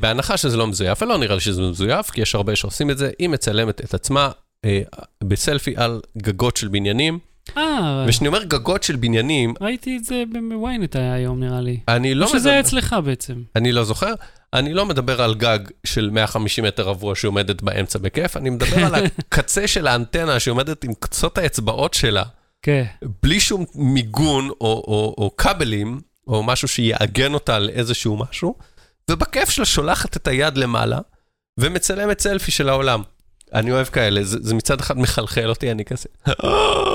בהנחה 0.00 0.36
שזה 0.36 0.56
לא 0.56 0.66
מזויף, 0.66 1.02
ולא 1.02 1.18
נראה 1.18 1.34
לי 1.34 1.40
שזה 1.40 1.62
מזויף, 1.62 2.10
כי 2.10 2.20
יש 2.20 2.34
הרבה 2.34 2.56
שעושים 2.56 2.90
את 2.90 2.98
זה, 2.98 3.10
היא 3.18 3.28
מצלמת 3.28 3.80
את 3.80 3.94
עצמה 3.94 4.30
אה, 4.64 4.82
בסלפי 5.24 5.74
על 5.76 6.00
גגות 6.18 6.56
של 6.56 6.68
בניינים, 6.68 7.18
אה, 7.56 8.04
וכשאני 8.08 8.28
אומר 8.28 8.44
גגות 8.44 8.82
של 8.82 8.96
בניינים, 8.96 9.54
ראיתי 9.60 9.96
את 9.96 10.04
זה 10.04 10.24
בוויינט 10.50 10.96
היה 10.96 11.14
היום, 11.14 11.40
נראה 11.40 11.60
לי. 11.60 11.80
אני 11.88 12.14
לא 12.14 12.24
או 12.24 12.30
שזה 12.30 12.38
מדבר, 12.38 12.50
היה 12.50 12.60
אצלך 12.60 12.96
בעצם. 13.04 13.42
אני 13.56 13.72
לא 13.72 13.84
זוכר, 13.84 14.14
אני 14.52 14.74
לא 14.74 14.86
מדבר 14.86 15.22
על 15.22 15.34
גג 15.34 15.58
של 15.84 16.10
150 16.12 16.64
מטר 16.64 16.82
רבוע 16.82 17.14
שעומדת 17.14 17.62
באמצע 17.62 17.98
בכיף, 17.98 18.36
אני 18.36 18.50
מדבר 18.50 18.84
על 18.84 18.94
הקצה 18.94 19.66
של 19.66 19.86
האנטנה 19.86 20.40
שעומדת 20.40 20.84
עם 20.84 20.92
קצות 21.00 21.38
האצבעות 21.38 21.94
שלה, 21.94 22.22
כן. 22.62 22.84
בלי 23.22 23.40
שום 23.40 23.64
מיגון 23.74 24.48
או, 24.48 24.56
או, 24.60 25.14
או 25.18 25.30
כבלים, 25.36 26.00
או 26.26 26.42
משהו 26.42 26.68
שיעגן 26.68 27.34
אותה 27.34 27.58
לאיזשהו 27.58 28.16
משהו, 28.16 28.54
ובכיף 29.10 29.50
שלה 29.50 29.64
שולחת 29.64 30.16
את 30.16 30.28
היד 30.28 30.58
למעלה, 30.58 30.98
ומצלמת 31.60 32.20
סלפי 32.20 32.50
של 32.50 32.68
העולם. 32.68 33.02
אני 33.54 33.72
אוהב 33.72 33.86
כאלה, 33.86 34.24
זה, 34.24 34.38
זה 34.40 34.54
מצד 34.54 34.80
אחד 34.80 34.98
מחלחל 34.98 35.48
אותי, 35.48 35.70
אני 35.70 35.84
כזה... 35.84 36.08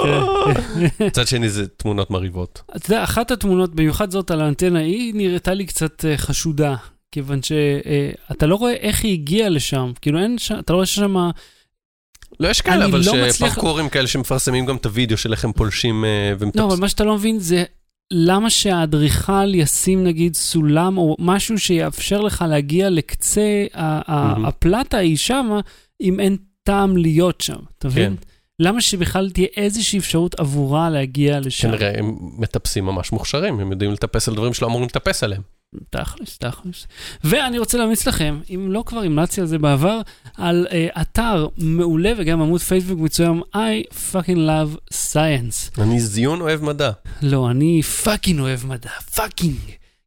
כן. 0.04 1.06
מצד 1.06 1.28
שני 1.28 1.50
זה 1.50 1.68
תמונות 1.68 2.12
מרהיבות. 2.12 2.62
אתה 2.76 2.92
יודע, 2.94 3.04
אחת 3.04 3.32
התמונות, 3.32 3.76
במיוחד 3.76 4.12
זאת 4.12 4.32
על 4.32 4.42
האנטנה, 4.42 4.80
היא 4.80 5.14
נראתה 5.16 5.54
לי 5.54 5.66
קצת 5.66 6.06
אה, 6.06 6.18
חשודה, 6.18 6.76
כיוון 7.12 7.40
שאתה 7.44 8.46
לא 8.46 8.56
רואה 8.56 8.74
איך 8.74 9.04
היא 9.04 9.14
הגיעה 9.14 9.50
לשם. 9.50 9.92
כאילו 10.02 10.20
אין 10.20 10.38
שם, 10.38 10.60
אתה 10.60 10.74
לא 10.74 10.78
רואה 10.78 10.86
שם... 10.86 11.16
לא, 12.40 12.48
יש 12.48 12.62
כאלה, 12.62 12.86
אבל 12.86 13.02
לא 13.06 13.14
מצליח- 13.14 13.36
שפרקורים 13.54 13.90
כאלה 13.90 14.08
שמפרסמים 14.08 14.66
גם 14.66 14.76
את 14.76 14.86
הוידאו 14.86 15.18
של 15.18 15.32
איך 15.32 15.46
הם 15.46 15.52
פולשים 15.54 16.06
אה, 16.06 16.10
לא, 16.30 16.34
אבל 16.36 16.44
ומטפסים. 16.46 16.80
מה 16.82 16.90
שאתה 16.90 17.04
לא 17.04 17.16
מבין 17.16 17.40
זה 17.40 17.64
למה 18.12 18.50
שהאדריכל 18.50 19.56
ישים 19.56 20.04
נגיד 20.04 20.36
סולם 20.36 20.98
או 20.98 21.16
משהו 21.20 21.60
שיאפשר 21.60 22.22
לך 22.22 22.46
להגיע 22.50 22.90
לקצה 22.90 23.66
מהמם. 23.76 24.46
הפלטה 24.46 24.98
ההיא 24.98 25.18
שמה, 25.18 25.60
אם 26.02 26.20
אין 26.20 26.38
טעם 26.64 26.98
להיות 26.98 27.42
שם, 27.42 27.60
אתה 27.78 27.88
מבין? 27.88 28.16
כן. 28.16 28.24
למה 28.60 28.82
שבכלל 28.82 29.30
תהיה 29.30 29.48
איזושהי 29.58 30.00
אפשרות 30.00 30.40
עבורה 30.40 30.90
להגיע 30.90 31.40
לשם? 31.40 31.68
כנראה 31.68 31.92
הם 32.00 32.18
מטפסים 32.38 32.86
ממש 32.86 33.12
מוכשרים, 33.12 33.60
הם 33.60 33.72
יודעים 33.72 33.92
לטפס 33.92 34.28
על 34.28 34.36
דברים 34.36 34.54
שלא 34.54 34.68
אמורים 34.68 34.88
לטפס 34.88 35.24
עליהם. 35.24 35.42
תכלס, 35.90 36.38
תכלס. 36.38 36.88
ואני 37.24 37.60
רוצה 37.60 37.78
להמליץ 37.78 38.08
לכם, 38.08 38.40
אם 38.56 38.72
לא 38.72 38.84
כבר 38.86 39.00
המלצתי 39.00 39.42
על 39.42 39.48
זה 39.48 39.58
בעבר, 39.58 40.02
על 40.38 40.68
uh, 40.70 41.02
אתר 41.02 41.48
מעולה 41.58 42.12
וגם 42.18 42.42
עמוד 42.42 42.62
פייסבוק 42.62 43.00
מצוין, 43.00 43.42
I 43.56 43.58
fucking 44.14 44.38
love 44.38 44.94
science. 45.14 45.82
אני 45.82 46.00
זיון 46.00 46.42
אוהב 46.42 46.64
מדע. 46.64 46.92
לא, 47.22 47.50
אני 47.52 47.82
fucking 47.82 48.40
אוהב 48.40 48.66
מדע, 48.66 48.90
fucking. 49.16 49.56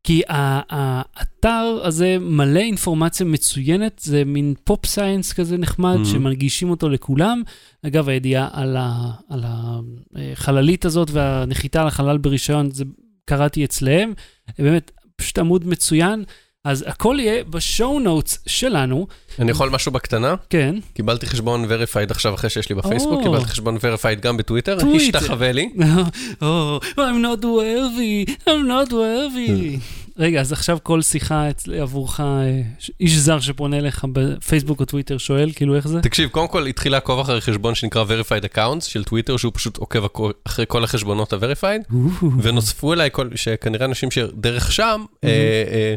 כי 0.05 0.23
האתר 0.29 1.81
הזה 1.85 2.17
מלא 2.21 2.59
אינפורמציה 2.61 3.27
מצוינת, 3.27 4.01
זה 4.05 4.23
מין 4.27 4.55
pop 4.65 4.87
science 4.87 5.33
כזה 5.33 5.57
נחמד, 5.57 5.97
Mhm. 6.03 6.07
שמנגישים 6.07 6.71
אותו 6.71 6.89
לכולם. 6.89 7.43
אגב, 7.87 8.09
הידיעה 8.09 8.49
על, 8.53 8.77
ה, 8.77 9.11
על 9.31 9.45
החללית 9.45 10.85
הזאת 10.85 11.11
והנחיתה 11.11 11.81
על 11.83 11.89
החלל 11.89 12.19
ברישיון, 12.19 12.71
זה 12.71 12.85
קראתי 13.25 13.65
אצלהם. 13.65 14.13
באמת, 14.59 14.91
פשוט 15.17 15.39
עמוד 15.39 15.69
מצוין. 15.69 16.25
אז 16.65 16.85
הכל 16.89 17.17
יהיה 17.21 17.45
ב 17.45 17.56
show 17.56 18.01
notes 18.01 18.39
שלנו, 18.47 19.07
אני 19.39 19.51
יכול 19.51 19.71
משהו 19.71 19.93
בקטנה? 19.93 20.35
כן, 20.51 20.75
קיבלתי 20.95 21.27
חשבון 21.27 21.65
verified 21.65 22.11
עכשיו 22.11 22.35
אחרי 22.35 22.51
שיש 22.51 22.69
לי 22.69 22.75
בפייסבוק. 22.75 23.23
קיבלתי 23.23 23.45
חשבון 23.45 23.77
verified 23.77 24.21
גם 24.21 24.37
בטוויטר, 24.37 24.81
טוויטר. 24.81 25.19
השתחווה 25.19 25.53
לי. 25.53 25.71
Oh, 26.41 26.83
I'm 26.97 27.23
not 27.23 27.43
worthy, 27.45 28.33
I'm 28.49 28.67
not 28.69 28.91
worthy. 28.93 29.79
רגע, 30.19 30.41
אז 30.41 30.53
עכשיו 30.53 30.79
כל 30.83 31.03
שיחה 31.03 31.51
אצל- 31.51 31.75
עבורך, 31.75 32.21
אה, 32.21 32.61
איש 33.01 33.17
זר 33.17 33.41
שפונה 33.41 33.79
אליך 33.79 34.05
בפייסבוק 34.13 34.81
או 34.81 34.85
טוויטר 34.85 35.19
שואל, 35.19 35.51
כאילו 35.57 35.77
איך 35.77 35.89
זה? 35.89 36.01
תקשיב, 36.01 36.29
קודם 36.29 36.49
כל 36.49 36.67
התחיל 36.67 36.93
לעקוב 36.93 37.19
אחרי 37.21 37.41
חשבון 37.41 37.75
שנקרא 37.75 38.05
verified 38.05 38.55
accounts 38.55 38.81
של 38.85 39.05
טוויטר, 39.05 39.37
שהוא 39.37 39.53
פשוט 39.55 39.77
עוקב 39.77 40.07
אחרי 40.47 40.65
כל 40.69 40.85
החשבונות 40.85 41.33
ה-verified, 41.33 41.95
ונוספו 42.43 42.93
אליי 42.93 43.09
כל, 43.13 43.29
שכנראה 43.35 43.85
אנשים 43.87 44.11
שדרך 44.11 44.73
שם, 44.73 45.05
אה, 45.25 45.29
אה, 45.71 45.95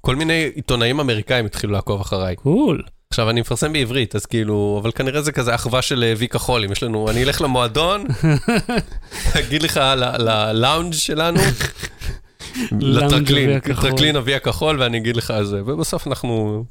כל 0.00 0.16
מיני 0.16 0.50
עיתונאים 0.54 1.00
אמריקאים 1.00 1.46
התחילו 1.46 1.72
לעקוב 1.72 2.00
אחריי. 2.00 2.36
Cool. 2.36 2.82
עכשיו, 3.10 3.30
אני 3.30 3.40
מפרסם 3.40 3.72
בעברית, 3.72 4.14
אז 4.16 4.26
כאילו, 4.26 4.78
אבל 4.82 4.90
כנראה 4.92 5.22
זה 5.22 5.32
כזה 5.32 5.54
אחווה 5.54 5.82
של 5.82 6.04
אה, 6.06 6.14
וי 6.18 6.28
כחול, 6.28 6.64
אם 6.64 6.72
יש 6.72 6.82
לנו, 6.82 7.10
אני 7.10 7.22
אלך 7.24 7.40
למועדון, 7.42 8.04
אגיד 9.38 9.62
לך 9.62 9.80
ללאונג' 10.18 10.92
שלנו, 10.92 11.40
לטרקלין. 12.80 13.58
טרקלין 13.60 14.16
הוי 14.16 14.34
הכחול, 14.34 14.80
ואני 14.80 14.98
אגיד 14.98 15.16
לך 15.16 15.30
על 15.30 15.44
זה, 15.44 15.60
ובסוף 15.66 16.06
אנחנו 16.06 16.64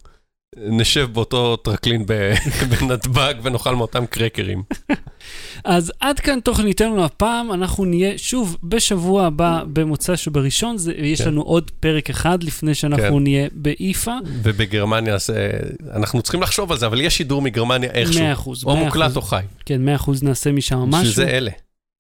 נשב 0.58 1.08
באותו 1.14 1.56
טרקלין 1.56 2.06
בנתב"ג 2.70 3.34
ונאכל 3.44 3.76
מאותם 3.76 4.06
קרקרים. 4.06 4.64
אז 5.64 5.92
עד 6.00 6.20
כאן 6.20 6.40
תוכניתנו 6.40 7.06
הפעם, 7.06 7.54
אנחנו 7.54 7.86
נהיה 7.86 8.18
שוב 8.18 8.58
בשבוע 8.64 9.26
הבא 9.26 9.64
במוצ"ש 9.74 10.16
בראשון, 10.16 10.78
זה- 10.78 10.94
יש 10.98 11.22
כן. 11.22 11.28
לנו 11.28 11.42
עוד 11.42 11.72
פרק 11.80 12.10
אחד 12.10 12.44
לפני 12.44 12.76
שאנחנו 12.76 13.18
כן. 13.18 13.24
נהיה 13.24 13.48
ב 13.52 13.64
IFA. 13.64 14.12
ובגרמניה, 14.44 15.18
זה- 15.18 15.52
אנחנו 15.94 16.22
צריכים 16.22 16.42
לחשוב 16.42 16.72
על 16.72 16.78
זה, 16.78 16.86
אבל 16.86 17.02
יש 17.02 17.18
שידור 17.18 17.42
מגרמניה 17.42 17.90
איכשהו, 17.92 18.22
100 18.24 18.34
אחוז, 18.34 18.64
או 18.64 18.76
100 18.76 18.86
מוקלט 18.86 19.04
אחוז. 19.06 19.18
או 19.18 19.22
חי, 19.22 19.42
כן, 19.66 19.86
100 19.86 19.96
אחוז 19.96 20.24
נעשה 20.24 20.52
משם 20.52 20.78
משהו. 20.80 21.12
שזה 21.14 21.28
אלה. 21.28 21.52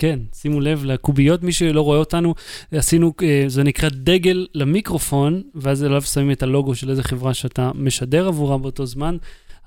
כן, 0.01 0.19
שימו 0.35 0.59
לב 0.59 0.85
לקוביות, 0.85 1.43
מי 1.43 1.51
שלא 1.51 1.81
רואה 1.81 1.97
אותנו, 1.97 2.35
עשינו, 2.71 3.13
אה, 3.23 3.43
זה 3.47 3.63
נקרא 3.63 3.89
דגל 3.89 4.47
למיקרופון, 4.53 5.41
ואז 5.55 5.83
עליו 5.83 6.01
שמים 6.01 6.31
את 6.31 6.43
הלוגו 6.43 6.75
של 6.75 6.89
איזה 6.89 7.03
חברה 7.03 7.33
שאתה 7.33 7.71
משדר 7.75 8.27
עבורה 8.27 8.57
באותו 8.57 8.85
זמן. 8.85 9.17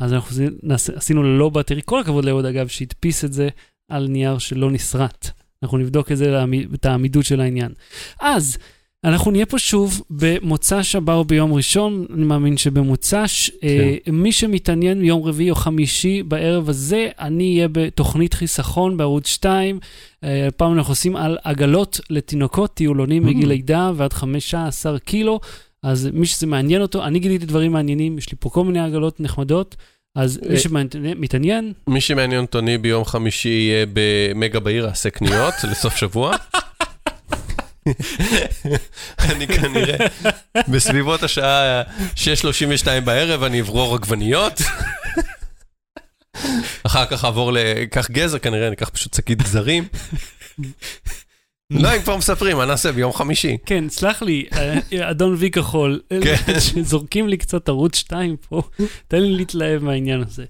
אז 0.01 0.12
אנחנו 0.12 0.37
נעשה- 0.62 0.93
עשינו 0.97 1.22
ללא 1.22 1.49
באטרי, 1.49 1.80
כל 1.85 2.01
הכבוד 2.01 2.24
לאהוד 2.24 2.45
אגב, 2.45 2.68
שהדפיס 2.68 3.24
את 3.24 3.32
זה 3.32 3.49
על 3.89 4.09
נייר 4.09 4.39
שלא 4.39 4.70
נסרט. 4.70 5.30
אנחנו 5.62 5.78
נבדוק 5.78 6.12
את 6.12 6.16
זה, 6.16 6.45
את 6.74 6.87
העמידות 6.87 7.24
של 7.24 7.41
העניין. 7.41 7.72
אז, 8.20 8.59
אנחנו 9.05 9.31
נהיה 9.31 9.47
פה 9.47 9.59
שוב 9.59 10.03
במוצ"ש 10.11 10.97
הבא 10.97 11.15
או 11.15 11.25
ביום 11.25 11.53
ראשון, 11.53 12.07
אני 12.15 12.25
מאמין 12.25 12.57
שבמוצ"ש. 12.57 13.51
אה, 13.65 13.95
מי 14.13 14.33
שמתעניין 14.33 15.01
ביום 15.01 15.23
רביעי 15.23 15.51
או 15.51 15.55
חמישי 15.55 16.23
בערב 16.23 16.69
הזה, 16.69 17.09
אני 17.19 17.55
אהיה 17.57 17.69
בתוכנית 17.73 18.35
חיסכון 18.35 18.97
בערוץ 18.97 19.27
2. 19.27 19.79
אה, 20.25 20.49
הפעם 20.49 20.73
אנחנו 20.73 20.93
עושים 20.93 21.17
על 21.17 21.39
עגלות 21.45 22.01
לתינוקות, 22.11 22.75
טיולונים 22.75 23.23
Mm. 23.23 23.27
מגיל 23.27 23.49
לידה 23.49 23.93
ועד 23.97 24.13
15 24.13 24.99
קילו. 24.99 25.41
אז 25.83 26.09
מי 26.13 26.27
שזה 26.27 26.47
מעניין 26.47 26.83
אותו, 26.83 27.05
אני 27.05 27.19
גיליתי 27.19 27.47
דברים 27.47 27.73
מעניינים, 27.73 28.19
יש 28.19 28.33
לי 28.33 28.37
פה 28.41 28.51
כל 28.51 28.65
מיני 28.65 28.81
עגלות 28.81 29.21
נחמדות. 29.21 29.77
אז 30.17 30.41
מי 30.49 30.55
אה. 30.55 30.61
שמתעניין, 30.61 31.73
מי 31.89 32.01
שמעניין 32.01 32.41
אותו, 32.41 32.59
אני 32.59 32.79
ביום 32.79 33.05
חמישי 33.05 33.49
יהיה 33.49 33.87
במגה 33.93 34.61
בעיר, 34.61 34.89
אעשה 34.89 35.11
קניות 35.11 35.55
לסוף 35.71 35.97
שבוע. 35.97 36.37
אני 39.18 39.47
כנראה, 39.47 40.07
בסביבות 40.68 41.22
השעה 41.22 41.82
6.32 42.14 43.01
בערב, 43.05 43.43
אני 43.43 43.61
אברור 43.61 43.95
עגבניות. 43.95 44.61
אחר 46.82 47.07
כך 47.07 47.24
אעבור 47.24 47.53
ל... 47.53 47.57
אקח 47.59 48.11
גזר, 48.11 48.39
כנראה 48.39 48.66
אני 48.66 48.76
אקח 48.76 48.89
פשוט 48.89 49.14
שקית 49.14 49.43
גזרים. 49.43 49.89
לא, 51.71 51.89
הם 51.89 52.03
כבר 52.03 52.17
מספרים, 52.17 52.57
מה 52.57 52.67
נעשה 52.67 52.93
ביום 52.93 53.12
חמישי? 53.12 53.57
כן, 53.67 53.85
סלח 53.89 54.23
לי, 54.23 54.45
אה, 54.53 55.11
אדון 55.11 55.35
וי 55.39 55.51
כחול, 55.51 56.01
כן. 56.23 56.61
שזורקים 56.61 57.29
לי 57.29 57.37
קצת 57.37 57.69
ערוץ 57.69 57.97
2 57.97 58.37
פה, 58.49 58.62
תן 59.09 59.23
לי 59.23 59.33
להתלהב 59.33 59.83
מהעניין 59.83 60.25
הזה. 60.27 60.45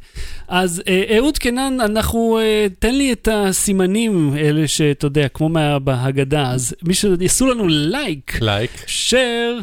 אז 0.49 0.83
אה, 0.89 1.17
אהוד 1.17 1.39
קנן, 1.39 1.81
אנחנו, 1.81 2.39
אה, 2.39 2.67
תן 2.79 2.95
לי 2.95 3.13
את 3.13 3.29
הסימנים 3.33 4.33
האלה 4.37 4.69
שאתה 4.69 5.07
יודע, 5.07 5.29
כמו 5.29 5.51
בהגדה, 5.85 6.51
אז 6.51 6.75
מי 6.83 6.95
שיעשו 6.95 7.47
לנו 7.47 7.69
לייק, 7.69 8.39
לייק. 8.41 8.71
שייר 8.87 9.61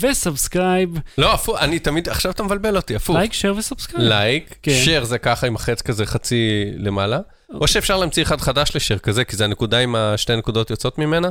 וסאבסקרייב, 0.00 0.90
לא, 1.18 1.34
הפוך, 1.34 1.58
אני 1.58 1.78
תמיד, 1.78 2.08
עכשיו 2.08 2.32
אתה 2.32 2.42
מבלבל 2.42 2.76
אותי, 2.76 2.96
הפוך. 2.96 3.16
לייק, 3.16 3.32
share 3.32 3.54
ו 3.56 3.61
subscribe. 3.61 4.08
לייק, 4.08 4.54
כן. 4.62 4.72
share 4.84 5.04
זה 5.04 5.18
ככה 5.18 5.46
עם 5.46 5.56
החץ 5.56 5.82
כזה 5.82 6.06
חצי 6.06 6.64
למעלה, 6.76 7.20
או 7.54 7.68
שאפשר 7.68 7.96
להמציא 7.96 8.22
אחד 8.22 8.40
חדש 8.40 8.76
ל 8.76 8.80
share 8.80 8.98
כזה, 8.98 9.24
כי 9.24 9.36
זה 9.36 9.44
הנקודה 9.44 9.78
עם 9.78 9.94
השתי 9.96 10.36
נקודות 10.36 10.70
יוצאות 10.70 10.98
ממנה. 10.98 11.28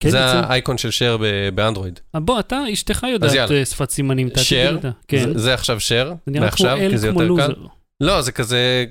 כן, 0.00 0.10
זה 0.10 0.16
יצא. 0.18 0.42
האייקון 0.48 0.78
של 0.78 0.90
share 0.90 1.18
באנדרואיד. 1.54 2.00
אה, 2.14 2.20
בוא, 2.20 2.40
אתה, 2.40 2.60
אשתך 2.72 3.06
יודעת. 3.12 3.50
אה, 3.50 3.64
שפת 3.64 3.90
סימנים, 3.90 4.28
אתה 4.28 4.40
share. 4.44 4.78
כן, 5.08 5.38
זה- 5.38 5.54
עכשיו 5.54 5.80
share, 5.80 6.14
מעכשיו, 6.26 6.78
כי 6.90 6.98
זה 6.98 7.06
יותר 7.06 7.36
קל. 7.36 7.54
לא, 8.00 8.22
זה 8.22 8.32
כזה 8.32 8.84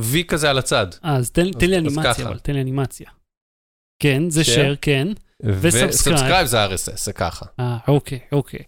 וי 0.00 0.24
כזה 0.28 0.50
על 0.50 0.58
הצד. 0.58 0.86
אז 1.02 1.30
תן 1.30 1.46
לי 1.46 1.78
אנימציה. 1.78 2.26
אבל 2.26 2.38
תן 2.38 2.52
לי 2.52 2.60
אנימציה. 2.60 3.06
כן, 4.02 4.30
זה? 4.30 4.44
share, 4.44 4.76
כן. 4.82 5.08
ו 5.42 5.51
subscribe. 5.51 6.46
זה 6.46 6.66
RSS, 6.66 7.04
זה 7.04 7.12
ככה. 7.12 7.46
אה, 7.60 7.76
אוקיי, 7.88 8.18
אוקיי. 8.32 8.60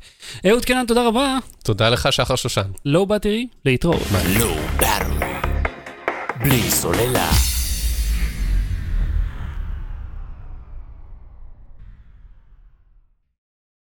אהוד 0.49 0.65
קנן, 0.65 0.85
תודה 0.89 1.07
רבה. 1.07 1.39
תודה 1.65 1.89
לך, 1.89 2.13
שחר 2.13 2.37
שושן. 2.37 2.71
Low 2.85 3.07
Battery, 3.07 3.47
להתראות. 3.65 4.03
Low 4.37 4.83
Battery. 4.83 5.25
בלי 6.41 6.71
סוללה. 6.71 7.31